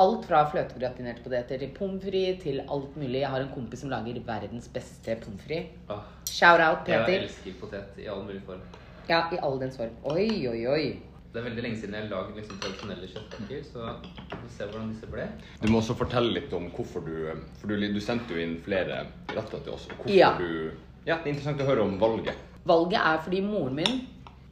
Alt 0.00 0.24
fra 0.24 0.46
fløtegratinerte 0.48 1.20
poteter 1.24 1.60
til 1.60 1.72
pommes 1.76 2.00
frites 2.04 2.42
til 2.42 2.62
alt 2.62 2.94
mulig. 2.96 3.20
Jeg 3.20 3.28
har 3.34 3.44
en 3.44 3.52
kompis 3.52 3.82
som 3.84 3.90
lager 3.92 4.16
verdens 4.24 4.68
beste 4.72 5.16
pommes 5.20 5.44
frites. 5.44 5.76
Åh, 5.92 6.06
Shout 6.30 6.60
out, 6.64 6.86
Peter. 6.86 7.08
jeg 7.10 7.24
elsker 7.26 7.58
potet 7.60 7.98
i 8.00 8.06
all 8.08 8.22
mulig 8.24 8.40
form. 8.46 8.62
Ja, 9.10 9.24
i 9.34 9.38
all 9.42 9.58
dens 9.60 9.76
form. 9.76 9.92
Oi, 10.08 10.46
oi, 10.48 10.60
oi. 10.70 10.84
Det 11.30 11.38
er 11.38 11.44
veldig 11.46 11.62
lenge 11.62 11.78
siden 11.78 11.94
jeg 11.94 12.08
lagde 12.10 12.34
liksom 12.34 12.56
tradisjonelle 12.58 13.06
kjøttkaker, 13.06 13.60
så 13.68 13.90
vi 14.02 14.38
får 14.40 14.48
se 14.56 14.66
hvordan 14.66 14.88
disse 14.90 15.10
ble. 15.12 15.26
Du 15.62 15.68
må 15.70 15.78
også 15.78 15.94
fortelle 15.98 16.32
litt 16.34 16.54
om 16.56 16.66
hvorfor 16.74 17.04
du 17.06 17.12
For 17.60 17.70
du, 17.70 17.76
du 17.78 18.00
sendte 18.02 18.34
jo 18.34 18.42
inn 18.42 18.56
flere 18.64 19.04
retter 19.30 19.62
til 19.62 19.76
oss. 19.76 19.86
Og 19.92 20.00
hvorfor 20.00 20.16
Ja. 20.16 20.32
du 20.38 20.72
Ja, 21.06 21.16
det 21.22 21.30
er 21.30 21.32
interessant 21.34 21.62
å 21.62 21.68
høre 21.68 21.84
om 21.86 21.94
valget. 22.00 22.34
Valget 22.66 22.98
er 23.00 23.22
fordi 23.24 23.40
moren 23.46 23.78
min 23.78 24.00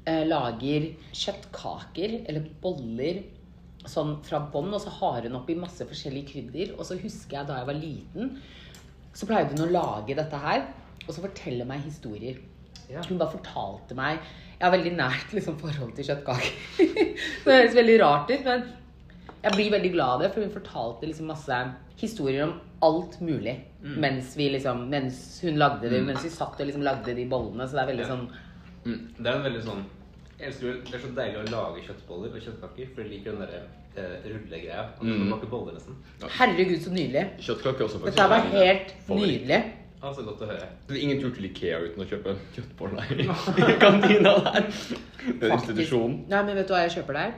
eh, 0.07 0.23
lager 0.25 0.87
kjøttkaker 1.13 2.15
eller 2.31 2.47
boller 2.63 3.21
sånn 3.89 4.15
fra 4.25 4.41
bånn, 4.53 4.71
og 4.75 4.81
så 4.81 4.93
har 5.01 5.27
hun 5.27 5.37
oppi 5.39 5.57
masse 5.59 5.85
forskjellige 5.85 6.31
krydder. 6.33 6.73
Og 6.79 6.87
så 6.87 6.97
husker 7.03 7.41
jeg 7.41 7.51
da 7.51 7.59
jeg 7.59 7.69
var 7.69 7.79
liten, 7.79 8.33
så 9.13 9.27
pleide 9.29 9.55
hun 9.57 9.67
å 9.67 9.73
lage 9.73 10.17
dette 10.17 10.41
her, 10.41 10.65
og 11.07 11.11
så 11.15 11.25
fortelle 11.25 11.67
meg 11.69 11.85
historier. 11.85 12.39
Ja. 12.89 13.03
Hun 13.05 13.19
bare 13.21 13.35
fortalte 13.35 13.97
meg 13.99 14.23
Jeg 14.59 14.67
har 14.67 14.75
veldig 14.75 14.93
nært 14.99 15.35
liksom, 15.37 15.59
forhold 15.61 15.93
til 15.95 16.09
kjøttkaker. 16.09 16.55
det 17.45 17.55
høres 17.55 17.77
veldig 17.79 17.99
rart 18.03 18.33
ut, 18.33 18.45
men 18.45 18.65
jeg 19.45 19.55
blir 19.55 19.71
veldig 19.71 19.93
glad 19.95 20.15
av 20.17 20.25
det, 20.25 20.33
for 20.35 20.43
hun 20.43 20.55
fortalte 20.55 21.07
liksom 21.07 21.31
masse 21.31 21.61
historier 22.01 22.49
om 22.49 22.57
alt 22.83 23.21
mulig 23.23 23.55
mens, 23.83 24.33
vi, 24.39 24.49
liksom, 24.51 24.85
mens 24.91 25.41
hun 25.43 25.59
lagde 25.59 25.91
det, 25.91 26.01
mens 26.07 26.25
vi 26.27 26.31
satt 26.35 26.59
og 26.59 26.67
liksom 26.67 26.83
lagde 26.83 27.15
de 27.15 27.27
bollene. 27.31 27.67
Så 27.69 27.79
det 27.79 27.85
er 27.85 27.91
veldig 27.93 28.07
Ja. 28.07 28.13
sånn 28.15 28.29
Mm. 28.87 29.09
Det 29.19 29.27
er 29.27 29.35
en 29.35 29.43
veldig 29.43 29.63
sånn 29.67 29.81
jeg 30.39 30.47
elsker, 30.53 30.77
Det 30.85 30.95
er 30.95 31.01
så 31.03 31.09
deilig 31.17 31.39
å 31.41 31.51
lage 31.51 31.83
kjøttboller 31.83 32.31
og 32.31 32.43
kjøttkaker, 32.45 32.91
for 32.95 33.03
jeg 33.03 33.11
liker 33.11 33.33
den 33.33 33.41
der 33.41 33.63
eh, 33.99 34.29
rullegreia. 34.31 34.85
Mm. 35.03 35.51
boller 35.51 35.75
nesten. 35.75 35.97
Herregud, 36.23 36.79
så 36.85 36.93
nydelig. 36.95 37.25
Kjøttkaker 37.43 37.89
også, 37.89 38.05
Dette 38.05 38.23
her 38.23 38.29
var 38.29 38.47
helt 38.53 38.95
Favoritt. 39.09 39.51
Nydelig. 39.99 40.09
Altså, 40.09 40.23
godt 40.25 40.43
å 40.43 40.47
høre. 40.51 40.67
Det 40.89 40.97
er 40.97 41.03
ingen 41.03 41.21
tur 41.23 41.31
til 41.35 41.45
Ikea 41.51 41.79
uten 41.85 42.03
å 42.05 42.09
kjøpe 42.09 42.35
kjøttboller 42.55 43.13
i 43.19 43.27
i 43.27 43.79
kantina 43.83 44.35
der. 44.45 44.69
Det 45.27 45.49
er 45.49 45.55
institusjonen. 45.57 46.21
Nei, 46.31 46.43
men 46.47 46.57
vet 46.57 46.69
du 46.69 46.75
hva 46.75 46.83
jeg 46.87 46.95
kjøper 46.99 47.19
der? 47.19 47.33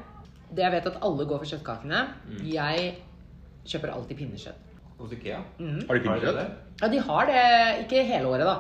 Det 0.50 0.64
jeg 0.66 0.72
vet 0.74 0.86
at 0.90 0.98
alle 1.06 1.24
går 1.30 1.38
for 1.44 1.46
kjøttkakene. 1.54 2.02
Mm. 2.28 2.42
Jeg 2.50 2.90
kjøper 3.70 3.92
alltid 3.94 4.16
pinnekjøtt. 4.18 4.66
Hos 5.00 5.12
Ikea. 5.16 5.38
Mm. 5.58 5.78
Har 5.88 5.96
de 5.96 6.04
pinnekjøtt? 6.04 6.58
Ja, 6.82 6.88
de 6.92 6.98
har 7.06 7.26
det. 7.30 7.44
Ikke 7.86 8.04
hele 8.08 8.28
året, 8.34 8.46
da. 8.48 8.58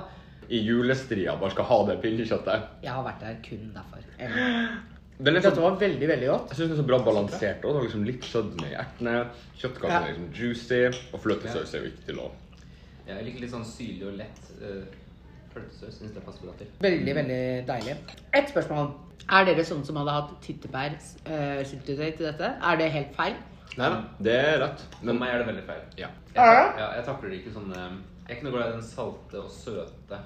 I 0.50 0.62
julestria 0.66 1.36
bare 1.38 1.52
skal 1.54 1.66
ha 1.68 1.78
det 1.90 1.98
pinnekjøttet. 2.02 2.64
Jeg 2.82 2.90
har 2.94 3.04
vært 3.06 3.20
der 3.22 3.36
kun 3.44 3.68
derfor. 3.74 4.06
Det 5.20 5.34
liksom, 5.34 5.50
Dette 5.50 5.50
sånn, 5.52 5.64
var 5.66 5.74
veldig, 5.82 6.06
veldig 6.08 6.28
godt. 6.30 6.46
jeg 6.48 6.56
synes 6.56 6.70
det 6.70 6.76
er 6.78 6.80
så 6.80 6.86
bra 6.88 6.98
balansert. 7.04 7.60
også. 7.60 7.68
Det 7.68 7.76
var 7.76 7.84
liksom 7.84 8.04
litt 8.08 8.24
sødme 8.24 8.70
i 8.70 8.76
ertene. 8.80 9.14
Kjøttkakene 9.60 9.92
Ja. 9.92 9.98
er 10.00 10.14
liksom 10.14 10.30
juicy, 10.32 10.80
og 11.12 11.20
fløtesaus 11.20 11.74
er 11.76 11.84
viktig 11.84 12.06
til 12.08 12.22
å 12.24 12.30
jeg 13.18 13.24
liker 13.26 13.40
litt 13.44 13.52
sånn 13.54 13.64
syrlig 13.66 14.06
og 14.08 14.16
lett 14.18 14.50
uh, 14.62 14.84
pølsesaus. 15.54 15.98
Syns 15.98 16.12
det 16.16 16.22
passer 16.24 16.46
bra 16.46 16.52
til. 16.58 16.68
Veldig, 16.84 17.14
veldig 17.20 17.40
deilig. 17.68 17.96
Et 18.38 18.50
spørsmål. 18.52 18.92
Er 19.30 19.44
dere 19.46 19.64
sånne 19.66 19.86
som 19.86 19.98
hadde 20.00 20.14
hatt 20.16 20.30
tyttebærsyltetøy 20.46 22.10
til 22.16 22.26
dette? 22.26 22.48
Er 22.62 22.78
det 22.80 22.90
helt 22.94 23.14
feil? 23.16 23.34
Nei 23.78 23.88
da, 23.92 23.98
det 24.26 24.32
er 24.34 24.56
rett. 24.64 24.80
For 24.96 25.06
Men 25.06 25.20
meg 25.20 25.30
er 25.34 25.38
det 25.42 25.46
veldig 25.52 25.64
feil. 25.68 25.82
ja. 26.00 26.08
Jeg, 26.30 26.36
tak 26.38 26.78
ja, 26.78 26.88
jeg 26.94 27.04
takler 27.06 27.32
ikke 27.34 27.50
sånne 27.54 27.76
Jeg 27.76 28.28
er 28.28 28.36
ikke 28.36 28.44
noe 28.46 28.52
glad 28.54 28.68
i 28.68 28.74
den 28.76 28.82
salte 28.86 29.40
og 29.40 29.50
søte. 29.50 30.18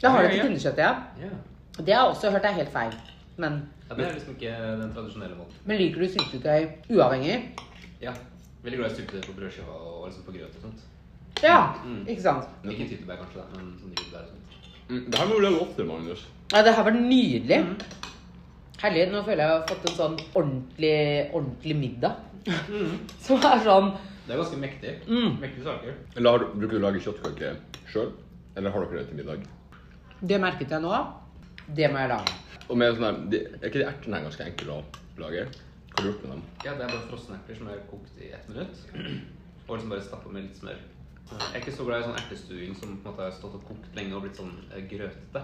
Da 0.00 0.10
har 0.12 0.22
du 0.24 0.28
til 0.32 0.40
pinnekjøttet, 0.46 0.78
ja. 0.78 0.92
Ja. 1.20 1.30
Det 1.78 1.94
har 1.94 2.06
jeg 2.06 2.14
også 2.14 2.30
hørt 2.32 2.44
er 2.48 2.56
helt 2.58 2.72
feil. 2.72 2.94
Men, 3.36 3.58
ja, 3.88 3.94
Det 3.94 4.06
er 4.06 4.14
liksom 4.14 4.36
ikke 4.36 4.52
den 4.80 4.92
tradisjonelle 4.94 5.36
måten. 5.36 5.56
men 5.66 5.76
liker 5.80 6.00
du 6.00 6.08
syltetøy 6.08 6.96
uavhengig? 6.96 7.36
Ja. 8.00 8.12
Veldig 8.64 8.78
glad 8.80 8.90
i 8.90 8.94
syltetøy 8.94 9.20
på 9.26 9.36
brødskiva 9.40 9.72
og 9.76 10.06
liksom 10.08 10.24
på 10.24 10.32
grøt 10.32 10.56
og 10.56 10.62
sånt. 10.68 10.84
Ja, 11.42 11.74
Mm. 11.84 12.06
ikke 12.08 12.22
sant? 12.22 12.44
Ikke 12.64 12.86
tyttebær 12.88 13.16
kanskje, 13.20 13.36
da, 13.42 13.44
men 13.56 13.72
sånn 13.80 13.94
jordbær 13.96 14.20
og 14.22 14.28
sånt. 14.28 14.40
Mm, 14.88 15.10
Det 15.10 15.18
her 15.18 15.26
må 15.26 15.34
du 15.36 15.40
lage 15.42 15.60
oftere, 15.60 15.86
Magnus. 15.86 16.26
Ja, 16.52 16.62
det 16.62 16.74
her 16.74 16.82
var 16.84 16.90
nydelig. 16.92 17.76
Herlig. 18.82 19.10
Nå 19.12 19.22
føler 19.24 19.36
jeg 19.36 19.48
jeg 19.48 19.60
har 19.60 19.66
fått 19.68 19.90
en 19.90 19.96
sånn 19.96 20.16
ordentlig, 20.34 21.30
ordentlig 21.32 21.76
middag. 21.76 22.16
Som 23.24 23.38
er 23.38 23.62
sånn 23.64 23.92
Det 24.26 24.32
er 24.34 24.38
ganske 24.40 24.56
mektig. 24.60 24.94
Mm. 25.08 25.38
Mektige 25.40 25.64
saker. 25.64 25.94
Eller 26.16 26.30
har, 26.30 26.38
du- 26.38 26.54
bruker 26.60 26.78
du 26.78 26.78
å 26.78 26.84
lage 26.86 27.00
kjøttkake 27.04 27.56
sjøl? 27.92 28.12
Eller 28.56 28.70
har 28.70 28.84
dere 28.86 28.98
det 29.02 29.08
til 29.08 29.16
middag? 29.16 29.42
Det 30.24 30.40
merket 30.40 30.70
jeg 30.70 30.80
nå. 30.80 30.92
Det 31.74 31.90
må 31.92 31.98
jeg 31.98 32.08
lage. 32.08 32.32
Og 32.70 32.76
med 32.78 32.94
sånn 32.96 33.04
her, 33.04 33.18
de, 33.30 33.36
Er 33.60 33.68
ikke 33.68 33.80
de 33.82 33.84
ertene 33.90 34.16
her 34.16 34.24
ganske 34.24 34.44
enkle 34.46 34.72
å 34.78 34.82
lage? 35.18 35.44
Hva 35.44 35.98
har 35.98 36.02
du 36.04 36.08
gjort 36.12 36.22
med 36.24 36.30
dem? 36.32 36.42
Ja, 36.64 36.72
det 36.74 36.82
er 36.84 36.88
bare 36.88 37.08
frosne 37.10 37.36
erter 37.36 37.56
som 37.58 37.68
er 37.68 37.78
kokt 37.90 38.20
i 38.20 38.30
ett 38.32 38.48
minutt. 38.48 38.76
Og 39.68 39.76
liksom 39.76 39.90
bare 39.90 40.02
stappa 40.02 40.32
med 40.32 40.42
litt 40.42 40.56
smør. 40.56 40.78
Jeg 41.30 41.54
er 41.54 41.60
ikke 41.64 41.72
så 41.76 41.84
glad 41.88 42.00
i 42.00 42.04
sånn 42.04 42.18
ertestuing 42.20 42.74
som 42.76 42.90
på 43.00 43.08
en 43.08 43.12
måte 43.14 43.22
har 43.24 43.30
stått 43.32 43.54
og 43.56 43.62
kokt 43.66 43.94
lenge 43.96 44.14
og 44.14 44.22
blitt 44.26 44.36
sånn 44.36 44.52
eh, 44.76 44.82
grøtete. 44.90 45.40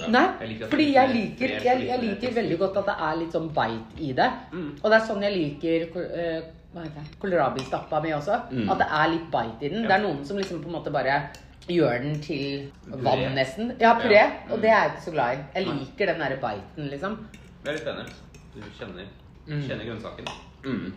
Ja. 0.00 0.08
Nei, 0.08 0.22
Jeg 0.40 0.70
fordi 0.72 0.86
jeg 0.92 1.02
er 1.04 1.12
liker, 1.14 1.48
jeg, 1.64 1.82
jeg 1.86 2.00
liker 2.02 2.32
veldig 2.40 2.58
godt 2.58 2.76
at 2.80 2.86
det 2.90 2.96
er 3.08 3.16
litt 3.20 3.32
sånn 3.36 3.48
beit 3.54 4.00
i 4.02 4.12
det. 4.12 4.28
Og 4.82 4.90
det 4.90 4.96
er 5.00 5.06
sånn 5.06 5.22
jeg 5.22 5.34
liker 5.36 5.86
kål- 5.92 6.12
eh, 6.18 6.40
hva 6.74 6.82
heter 6.84 7.00
det? 7.04 7.18
kålrabistappa 7.22 8.00
mi 8.02 8.10
også. 8.16 8.38
Mm. 8.50 8.70
At 8.72 8.78
det 8.78 8.88
er 9.00 9.08
litt 9.12 9.30
beit 9.30 9.62
i 9.62 9.68
den. 9.68 9.82
Det 9.86 9.92
er 9.98 10.02
noen 10.02 10.24
som 10.24 10.36
liksom 10.40 10.62
på 10.64 10.66
en 10.72 10.76
måte 10.78 10.90
bare 10.92 11.20
gjør 11.68 12.02
den 12.02 12.20
til 12.22 12.70
vann, 12.86 13.02
Puré. 13.04 13.34
nesten. 13.34 13.72
Ja, 13.80 13.94
puré. 14.00 14.14
Ja. 14.22 14.32
Og 14.50 14.60
det 14.62 14.70
er 14.70 14.82
jeg 14.82 14.90
ikke 14.96 15.04
så 15.04 15.12
glad 15.12 15.36
i. 15.38 15.44
Jeg 15.54 15.66
liker 15.66 16.06
den 16.06 16.20
derre 16.20 16.36
biten, 16.42 16.90
liksom. 16.90 17.16
Det 17.62 17.68
er 17.68 17.78
litt 17.78 17.86
enig. 17.94 18.06
Du 18.54 18.60
kjenner, 18.78 19.06
kjenner 19.46 19.84
grønnsaken. 19.84 20.26
Mm. 20.64 20.92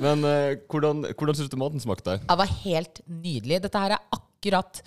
Men 0.00 0.24
eh, 0.26 0.58
hvordan, 0.70 1.04
hvordan 1.12 1.38
syns 1.38 1.52
du 1.52 1.58
maten 1.60 1.82
smakte? 1.82 2.18
Det 2.24 2.36
var 2.40 2.52
helt 2.64 3.02
nydelig. 3.06 3.60
Dette 3.66 3.82
her 3.82 3.96
er 3.96 4.04
akkurat, 4.16 4.82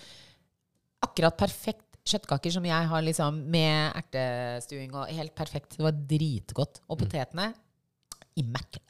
akkurat 1.05 1.37
perfekt 1.39 1.85
kjøttkaker 2.03 2.51
som 2.51 2.65
jeg 2.67 2.87
har 2.91 3.03
liksom 3.05 3.37
med 3.53 3.93
ertestuing 4.01 4.91
og 4.97 5.11
helt 5.13 5.35
perfekt. 5.37 5.77
Det 5.77 5.85
var 5.85 5.95
dritgodt. 5.95 6.81
Og 6.91 6.99
potetene 6.99 7.51
immaculate. 8.39 8.89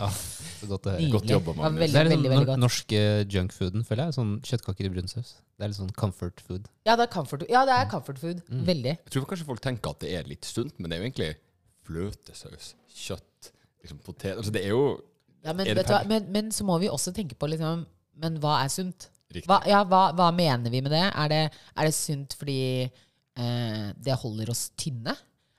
Ah, 0.00 0.12
så 0.12 0.68
godt 0.70 0.86
å 0.88 0.92
høre. 0.94 1.02
Nydelig. 1.02 1.12
Godt 1.12 1.32
jobba, 1.34 1.52
Det 1.52 1.58
var 1.58 1.66
Magnus. 1.66 1.90
Det 1.92 2.00
er 2.00 2.08
veldig, 2.08 2.22
den 2.22 2.32
veldig 2.32 2.48
godt. 2.48 2.62
norske 2.62 3.00
junkfooden, 3.34 3.82
føler 3.84 4.08
jeg. 4.08 4.16
Sånn 4.16 4.30
kjøttkaker 4.46 4.88
i 4.88 4.92
brunsaus. 4.94 5.34
Det 5.56 5.66
er 5.66 5.72
litt 5.72 5.78
sånn 5.80 5.92
comfort 5.96 6.40
food. 6.46 6.70
Ja, 6.88 6.94
det 6.96 7.06
er 7.08 7.12
comfort, 7.12 7.44
ja, 7.52 7.64
det 7.68 7.74
er 7.76 7.90
comfort 7.92 8.22
food. 8.22 8.40
Veldig. 8.70 8.94
Jeg 8.96 9.12
tror 9.12 9.28
kanskje 9.28 9.48
folk 9.50 9.60
tenker 9.64 9.92
at 9.92 10.00
det 10.04 10.14
er 10.16 10.30
litt 10.30 10.48
sunt, 10.48 10.78
men 10.78 10.88
det 10.88 10.96
er 10.96 11.02
jo 11.02 11.08
egentlig 11.10 11.30
fløtesaus, 11.86 12.72
kjøtt, 12.96 13.50
liksom 13.84 14.00
potet 14.02 14.34
Altså 14.40 14.52
det 14.54 14.64
er 14.64 14.72
jo 14.72 14.86
Ja, 15.46 15.54
men, 15.54 15.68
vet 15.70 15.86
du 15.86 15.94
hva, 15.94 16.02
men, 16.10 16.26
men 16.34 16.50
så 16.54 16.66
må 16.66 16.78
vi 16.82 16.90
også 16.90 17.12
tenke 17.14 17.36
på 17.38 17.48
liksom 17.52 17.84
Men 18.18 18.40
hva 18.42 18.58
er 18.64 18.72
sunt? 18.72 19.08
Hva, 19.46 19.60
ja, 19.68 19.82
hva, 19.86 20.08
hva 20.16 20.30
mener 20.34 20.72
vi 20.72 20.80
med 20.82 20.94
det? 20.94 21.04
Er 21.10 21.30
det, 21.30 21.40
er 21.76 21.88
det 21.88 21.94
sunt 21.94 22.36
fordi 22.38 22.60
eh, 22.86 23.88
det 24.00 24.18
holder 24.22 24.52
oss 24.52 24.70
tynne? 24.78 25.12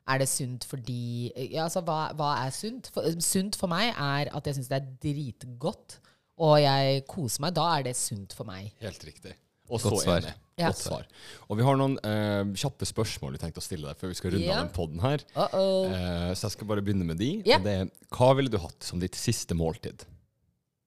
Er 0.07 0.21
det 0.23 0.29
sunt 0.31 0.63
fordi 0.65 1.29
ja, 1.35 1.65
altså, 1.67 1.83
hva, 1.85 2.07
hva 2.17 2.31
er 2.45 2.53
sunt? 2.55 2.89
For, 2.95 3.05
sunt 3.23 3.59
for 3.59 3.69
meg 3.71 3.91
er 3.91 4.31
at 4.31 4.47
jeg 4.47 4.57
syns 4.57 4.71
det 4.71 4.79
er 4.79 4.89
dritgodt, 5.03 5.99
og 6.41 6.55
jeg 6.63 7.03
koser 7.11 7.43
meg. 7.43 7.55
Da 7.59 7.67
er 7.75 7.87
det 7.89 7.95
sunt 7.99 8.33
for 8.37 8.47
meg. 8.49 8.71
Helt 8.81 9.03
riktig. 9.05 9.35
Og 9.67 9.83
så 9.83 9.93
enig. 10.15 10.33
Ja. 10.57 10.71
Godt 10.71 10.79
svar. 10.81 11.03
Og 11.51 11.59
vi 11.59 11.65
har 11.67 11.77
noen 11.77 11.99
eh, 12.01 12.53
kjappe 12.57 12.87
spørsmål 12.89 13.35
vi 13.35 13.41
tenkte 13.43 13.61
å 13.61 13.65
stille 13.65 13.85
deg 13.91 13.99
før 13.99 14.09
vi 14.09 14.15
skal 14.17 14.31
runde 14.33 14.47
Ja. 14.47 14.55
av 14.57 14.63
den 14.65 14.73
podden 14.73 14.99
her. 15.03 15.21
Uh 15.37 15.45
-oh. 15.53 15.91
Eh, 15.93 16.33
så 16.33 16.47
jeg 16.47 16.51
skal 16.55 16.67
bare 16.67 16.81
begynne 16.81 17.05
med 17.05 17.17
de. 17.21 17.43
Ja. 17.45 17.57
Og 17.59 17.63
det 17.63 17.73
er, 17.81 17.89
hva 18.09 18.33
ville 18.35 18.49
du 18.49 18.57
hatt 18.57 18.83
som 18.83 18.99
ditt 18.99 19.15
siste 19.15 19.53
måltid? 19.53 20.05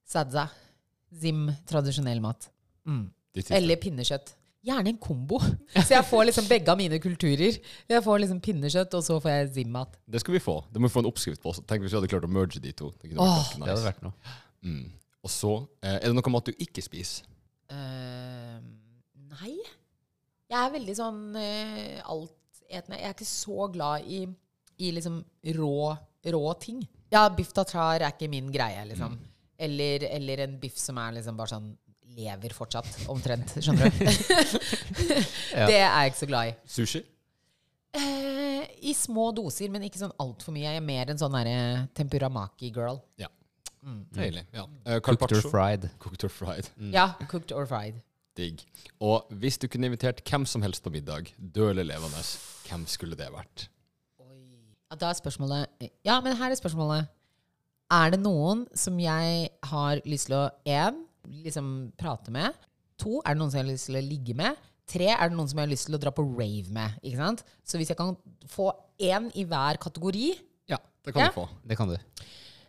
Sadza. 0.07 0.49
Zim. 1.21 1.51
Tradisjonell 1.67 2.21
mat. 2.21 2.49
Mm. 2.87 3.11
Ditt 3.35 3.45
siste. 3.47 3.57
Eller 3.57 3.77
pinnekjøtt. 3.77 4.35
Gjerne 4.67 4.89
en 4.93 4.99
kombo. 4.99 5.39
Så 5.87 5.95
jeg 5.95 6.05
får 6.05 6.25
liksom 6.29 6.49
begge 6.51 6.69
av 6.69 6.77
mine 6.77 6.99
kulturer. 7.01 7.55
Jeg 7.89 8.03
får 8.05 8.19
liksom 8.25 8.41
pinnekjøtt, 8.45 8.95
og 8.99 9.03
så 9.07 9.17
får 9.23 9.31
jeg 9.31 9.49
zim-mat. 9.55 9.95
Det 10.07 10.21
skal 10.21 10.35
vi 10.35 10.41
få. 10.43 10.59
Det 10.73 10.81
må 10.83 10.91
vi 10.91 10.93
få 10.93 11.01
en 11.05 11.09
oppskrift 11.09 11.41
på 11.41 11.49
også. 11.55 11.63
Tenk 11.65 11.81
hvis 11.87 11.95
vi 11.95 11.97
hadde 12.01 12.11
klart 12.13 12.27
å 12.29 12.29
merge 12.29 12.61
de 12.61 12.73
to. 12.77 12.91
Det, 13.01 13.09
kunne 13.09 13.23
vært 13.23 13.39
ganske 13.39 13.55
Det 13.55 13.61
nice. 13.61 13.71
hadde 13.71 13.87
vært 13.87 14.03
noe. 14.03 14.13
mm. 14.67 14.85
Og 15.23 15.31
så 15.31 15.53
eh, 15.83 15.95
er 16.01 16.07
det 16.09 16.15
noe 16.17 16.33
mat 16.35 16.47
du 16.49 16.53
ikke 16.59 16.83
spiser. 16.85 17.25
Eh, 17.71 18.10
nei. 19.35 19.57
Jeg 20.51 20.59
er 20.59 20.73
veldig 20.75 20.95
sånn 20.99 21.21
uh, 21.37 21.99
altetende. 22.11 22.99
Jeg 22.99 23.09
er 23.11 23.15
ikke 23.15 23.29
så 23.29 23.69
glad 23.73 24.07
i, 24.11 24.25
i 24.83 24.91
liksom 24.97 25.21
rå, 25.59 25.75
rå 26.35 26.43
ting. 26.63 26.83
Ja, 27.11 27.27
biff 27.35 27.53
tartar 27.55 28.03
er 28.03 28.13
ikke 28.15 28.31
min 28.31 28.51
greie, 28.55 28.83
liksom. 28.91 29.17
Eller, 29.61 30.07
eller 30.09 30.45
en 30.47 30.59
biff 30.63 30.79
som 30.81 30.99
er 31.03 31.19
liksom 31.19 31.39
bare 31.39 31.53
sånn 31.53 31.71
lever 32.17 32.55
fortsatt, 32.55 32.89
omtrent. 33.13 33.57
Skjønner 33.63 33.91
du? 33.95 34.05
Ja. 35.51 35.67
Det 35.67 35.81
er 35.81 35.89
jeg 35.89 36.11
ikke 36.13 36.19
så 36.21 36.29
glad 36.31 36.51
i. 36.51 36.53
Sushi? 36.71 37.01
Eh, 37.99 38.67
I 38.87 38.93
små 38.95 39.31
doser, 39.35 39.71
men 39.73 39.83
ikke 39.87 39.99
sånn 39.99 40.15
altfor 40.23 40.55
mye. 40.55 40.69
Jeg 40.69 40.79
er 40.79 40.85
mer 40.87 41.11
en 41.11 41.19
sånn 41.19 41.35
tempuramaki-girl. 41.99 43.01
Ja. 43.21 43.31
Deilig. 44.15 44.45
Ja. 44.55 44.67
Uh, 44.87 45.01
Cooked 45.03 45.35
or 45.35 45.43
fried. 45.51 45.89
Cooked 46.03 46.25
or 46.27 46.33
fried. 46.33 46.71
Ja, 46.95 47.09
cooked 47.31 47.55
or 47.57 47.67
fried. 47.67 47.99
Digg. 48.41 48.65
Og 49.05 49.29
hvis 49.43 49.59
du 49.61 49.69
kunne 49.71 49.89
invitert 49.91 50.23
hvem 50.27 50.47
som 50.49 50.63
helst 50.65 50.83
på 50.85 50.93
middag, 50.95 51.31
død 51.39 51.75
eller 51.75 51.87
levende, 51.93 52.23
hvem 52.69 52.87
skulle 52.91 53.17
det 53.19 53.29
vært? 53.35 53.69
Ja, 54.91 54.97
da 54.99 55.11
er 55.13 55.19
spørsmålet 55.21 55.91
Ja, 56.05 56.17
men 56.25 56.35
her 56.37 56.51
er 56.51 56.59
spørsmålet. 56.59 57.07
Er 57.91 58.11
det 58.15 58.21
noen 58.23 58.65
som 58.79 58.99
jeg 59.03 59.49
har 59.67 60.01
lyst 60.07 60.29
til 60.31 60.37
å 60.39 60.45
én, 60.67 60.99
liksom 61.45 61.71
prate 61.99 62.31
med? 62.35 62.55
To, 63.03 63.21
er 63.25 63.35
det 63.35 63.41
noen 63.41 63.51
som 63.51 63.59
jeg 63.61 63.67
har 63.67 63.73
lyst 63.73 63.89
til 63.91 63.99
å 63.99 64.03
ligge 64.07 64.35
med? 64.39 64.59
Tre, 64.91 65.07
er 65.15 65.31
det 65.31 65.37
noen 65.39 65.49
som 65.51 65.59
jeg 65.61 65.67
har 65.69 65.71
lyst 65.73 65.87
til 65.89 65.95
å 65.99 66.01
dra 66.03 66.11
på 66.15 66.25
rave 66.27 66.71
med? 66.75 66.97
Ikke 67.07 67.19
sant? 67.23 67.45
Så 67.67 67.79
hvis 67.79 67.91
jeg 67.93 67.99
kan 67.99 68.17
få 68.51 68.69
én 69.01 69.31
i 69.39 69.45
hver 69.47 69.79
kategori 69.83 70.29
Ja, 70.71 70.79
det 71.07 71.15
kan 71.15 71.23
Ja. 71.23 71.29
du 71.31 71.35
få. 71.39 71.49
Det 71.67 71.77
kan 71.79 71.89
du. 71.89 71.97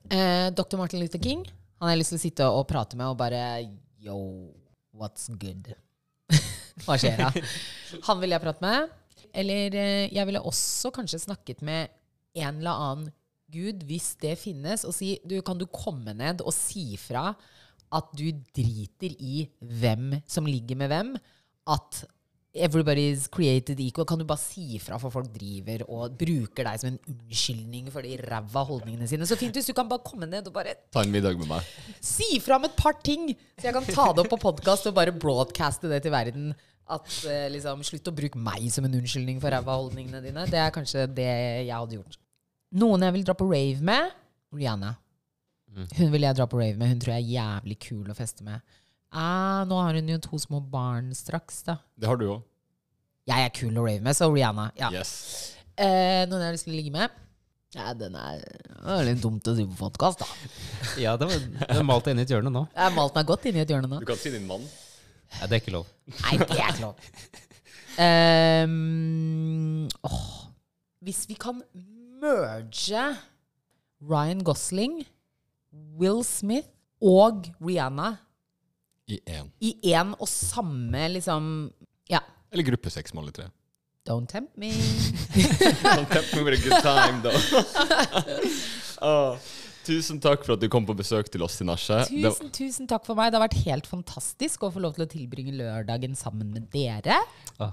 eh, 0.10 0.50
Dr. 0.52 0.78
Martin 0.78 1.00
Luther 1.02 1.20
King, 1.22 1.46
han 1.80 1.88
har 1.90 1.96
jeg 1.96 2.02
lyst 2.04 2.14
til 2.14 2.20
å 2.22 2.26
sitte 2.26 2.46
og 2.50 2.68
prate 2.70 2.96
med 2.98 3.08
og 3.08 3.18
bare 3.18 3.42
Yo, 4.02 4.54
what's 4.96 5.30
good? 5.40 5.72
Hva 6.86 6.98
skjer 7.00 7.20
da? 7.20 7.32
Han 8.08 8.22
vil 8.22 8.36
jeg 8.36 8.44
prate 8.44 8.64
med. 8.66 8.92
Eller 9.32 9.76
eh, 9.78 10.12
jeg 10.12 10.28
ville 10.28 10.44
også 10.44 10.92
kanskje 10.96 11.24
snakket 11.26 11.64
med 11.66 11.92
en 12.40 12.62
eller 12.62 12.86
annen 12.86 13.10
gud, 13.52 13.84
hvis 13.88 14.14
det 14.22 14.38
finnes, 14.40 14.86
og 14.88 14.96
si 14.96 15.18
du, 15.28 15.42
Kan 15.44 15.60
du 15.60 15.68
komme 15.68 16.14
ned 16.16 16.44
og 16.46 16.54
si 16.56 16.96
fra 17.00 17.34
at 17.92 18.14
du 18.16 18.30
driter 18.56 19.12
i 19.20 19.44
hvem 19.60 20.16
som 20.24 20.48
ligger 20.48 20.80
med 20.80 20.92
hvem? 20.92 21.10
At 21.68 22.06
everybody's 22.54 23.28
created 23.32 23.80
equal. 23.80 24.06
Kan 24.06 24.20
du 24.20 24.26
bare 24.28 24.42
si 24.42 24.80
fra 24.84 24.98
for 25.00 25.14
folk 25.14 25.30
driver 25.34 25.84
og 25.88 26.18
bruker 26.20 26.68
deg 26.68 26.82
som 26.82 26.90
en 26.92 27.00
unnskyldning 27.14 27.88
for 27.94 28.04
de 28.06 28.18
ræva 28.20 28.64
holdningene 28.68 29.08
sine? 29.08 29.28
Så 29.30 29.38
fint 29.40 29.56
hvis 29.56 29.70
du 29.70 29.76
kan 29.78 29.88
bare 29.90 30.04
komme 30.06 30.28
ned 30.30 30.50
og 30.50 30.56
bare 30.56 30.76
Ta 30.92 31.04
en 31.06 31.14
middag 31.14 31.40
med 31.40 31.48
meg. 31.52 31.70
si 32.04 32.40
fra 32.44 32.58
om 32.60 32.68
et 32.68 32.76
par 32.76 32.98
ting, 33.04 33.32
så 33.58 33.70
jeg 33.70 33.78
kan 33.78 33.88
ta 33.88 34.10
det 34.12 34.26
opp 34.26 34.34
på 34.36 34.42
podkast 34.50 34.90
og 34.92 34.98
bare 34.98 35.16
broadcaste 35.16 35.88
det 35.92 36.02
til 36.04 36.12
verden. 36.16 36.52
At 36.92 37.08
eh, 37.30 37.46
liksom, 37.54 37.86
Slutt 37.88 38.10
å 38.12 38.16
bruke 38.16 38.40
meg 38.42 38.66
som 38.74 38.84
en 38.88 38.98
unnskyldning 39.00 39.40
for 39.40 39.54
ræva 39.54 39.78
holdningene 39.80 40.20
dine. 40.26 40.44
Det 40.52 40.60
er 40.60 40.74
kanskje 40.76 41.06
det 41.08 41.30
jeg 41.30 41.72
hadde 41.72 42.02
gjort. 42.02 42.20
Noen 42.76 43.04
jeg 43.08 43.16
vil 43.16 43.24
dra 43.28 43.36
på 43.38 43.48
rave 43.48 43.80
med? 43.86 44.12
Rihanna. 44.52 44.98
Hun 45.72 46.12
vil 46.12 46.26
jeg 46.26 46.36
dra 46.36 46.46
på 46.52 46.60
rave 46.60 46.76
med. 46.76 46.90
Hun 46.92 47.00
tror 47.00 47.14
jeg 47.16 47.24
er 47.24 47.34
jævlig 47.38 47.78
kul 47.80 48.12
å 48.12 48.16
feste 48.18 48.44
med. 48.44 48.60
Ah, 49.12 49.64
nå 49.68 49.76
har 49.84 49.98
hun 50.00 50.08
jo 50.08 50.18
to 50.24 50.40
små 50.40 50.62
barn 50.72 51.12
straks, 51.16 51.62
da. 51.68 51.78
Det 52.00 52.08
har 52.08 52.20
du 52.20 52.30
òg. 52.38 52.46
Jeg 53.28 53.46
er 53.46 53.52
kul 53.54 53.76
å 53.78 53.84
rave 53.86 54.02
med, 54.04 54.16
så 54.18 54.30
Rihanna. 54.32 54.70
Ja. 54.80 54.90
Yes. 54.96 55.12
Eh, 55.76 56.24
noen 56.30 56.40
jeg 56.40 56.48
har 56.48 56.56
lyst 56.56 56.68
til 56.68 56.74
å 56.74 56.78
ligge 56.80 56.94
med? 56.96 57.18
Ja, 57.76 57.94
den 57.96 58.16
er, 58.20 58.42
det 58.44 58.96
er 58.98 59.06
litt 59.08 59.22
dumt 59.24 59.46
å 59.48 59.54
si 59.56 59.64
på 59.68 59.78
podkast, 59.80 60.24
da. 60.24 60.28
Ja, 61.04 61.14
det 61.20 61.28
var, 61.30 61.44
det 61.60 61.78
var 61.78 61.86
malt 61.88 62.08
inn 62.12 62.20
i 62.20 62.26
et 62.26 62.32
hjørne 62.34 62.52
nå. 62.52 62.66
Jeg 62.74 62.84
har 62.84 62.96
malt 62.96 63.16
meg 63.20 63.30
godt 63.30 63.48
inn 63.52 63.60
i 63.60 63.64
et 63.64 63.72
hjørne 63.72 63.92
nå. 63.92 64.02
Du 64.04 64.08
kan 64.10 64.20
si 64.20 64.32
din 64.34 64.48
mann. 64.50 64.66
Ja, 65.38 65.48
det 65.48 65.56
er 65.56 65.62
ikke 65.64 65.76
lov. 65.78 65.92
Nei, 66.18 66.34
det 66.42 66.58
er 66.58 66.74
ikke 66.74 66.84
lov. 66.84 67.06
um, 68.08 69.88
åh, 70.08 70.26
hvis 71.08 71.24
vi 71.30 71.38
kan 71.40 71.62
merge 72.22 73.06
Ryan 74.04 74.44
Gosling, 74.44 75.02
Will 76.00 76.24
Smith 76.28 76.68
og 77.00 77.48
Rihanna 77.64 78.16
I 79.12 79.20
én. 79.28 79.50
i 79.62 79.72
én 79.94 80.14
og 80.18 80.28
samme 80.32 81.08
liksom 81.18 81.72
Ja. 82.12 82.22
Eller 82.52 82.64
gruppe 82.72 82.92
seks 82.94 83.14
med 83.14 83.24
alle 83.26 83.36
tre. 83.36 83.50
Don't 84.08 84.28
tempt 84.32 84.56
me. 84.58 84.72
Don't 85.86 86.10
tempt 86.10 86.32
me 86.36 86.42
with 86.44 86.58
a 86.58 86.62
good 86.64 86.82
time, 86.82 87.22
da. 87.22 87.32
oh. 89.06 89.38
tusen 89.86 90.20
takk 90.22 90.44
for 90.46 90.56
at 90.56 90.62
du 90.62 90.68
kom 90.72 90.86
på 90.88 90.94
besøk 90.98 91.30
til 91.34 91.42
oss, 91.46 91.58
Tinashe. 91.60 92.00
Det- 92.10 92.32
Tusen, 92.32 92.50
tusen 92.54 92.88
takk 92.90 93.06
for 93.06 93.18
meg. 93.18 93.32
Det 93.32 93.40
har 93.40 93.48
vært 93.48 93.60
helt 93.66 93.88
fantastisk 93.90 94.64
å 94.68 94.72
få 94.74 94.82
lov 94.84 94.96
til 94.98 95.06
å 95.06 95.10
tilbringe 95.12 95.54
lørdagen 95.58 96.16
sammen 96.18 96.52
med 96.54 96.68
dere. 96.74 97.20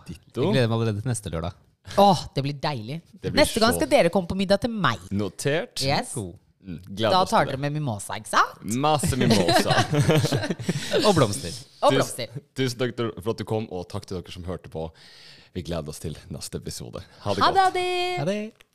Ditto. 0.06 0.42
jeg 0.44 0.52
gleder 0.52 0.68
meg 0.68 0.76
allerede 0.78 1.02
til 1.04 1.10
neste 1.12 1.32
lørdag. 1.32 1.56
Åh, 1.96 2.26
det 2.36 2.42
blir 2.44 2.58
deilig. 2.60 2.98
Det 3.14 3.30
blir 3.32 3.40
Neste 3.40 3.60
gang 3.62 3.72
skal 3.76 3.88
dere 3.88 4.10
komme 4.12 4.28
på 4.28 4.36
middag 4.36 4.60
til 4.60 4.70
meg. 4.70 5.00
Notert. 5.10 5.80
Yes. 5.84 6.12
God. 6.14 6.34
Mm, 6.68 6.80
gleder 6.84 7.14
Da 7.14 7.22
tar 7.24 7.46
dere 7.48 7.56
med 7.62 7.72
mimosa, 7.72 8.18
ikke 8.20 8.28
sant? 8.28 8.58
Masse 8.76 9.16
mimosa. 9.16 9.72
Og 11.08 11.14
blomster. 11.16 11.54
Og 11.82 11.94
Tusen- 11.94 11.96
blomster. 11.96 12.34
Tusen 12.60 12.82
takk 12.82 12.92
for 13.24 13.32
at 13.32 13.40
du 13.40 13.46
kom, 13.48 13.64
og 13.72 13.86
takk 13.88 14.04
til 14.04 14.18
dere 14.18 14.34
som 14.34 14.44
hørte 14.44 14.68
på. 14.72 14.88
Vi 15.56 15.62
gleder 15.64 15.88
oss 15.88 16.02
til 16.02 16.12
neste 16.28 16.60
episode. 16.60 17.00
Ha 17.24 17.32
det 17.34 17.42
Ha 17.42 17.50
godt. 17.56 17.78
Ha 18.20 18.24
det. 18.28 18.66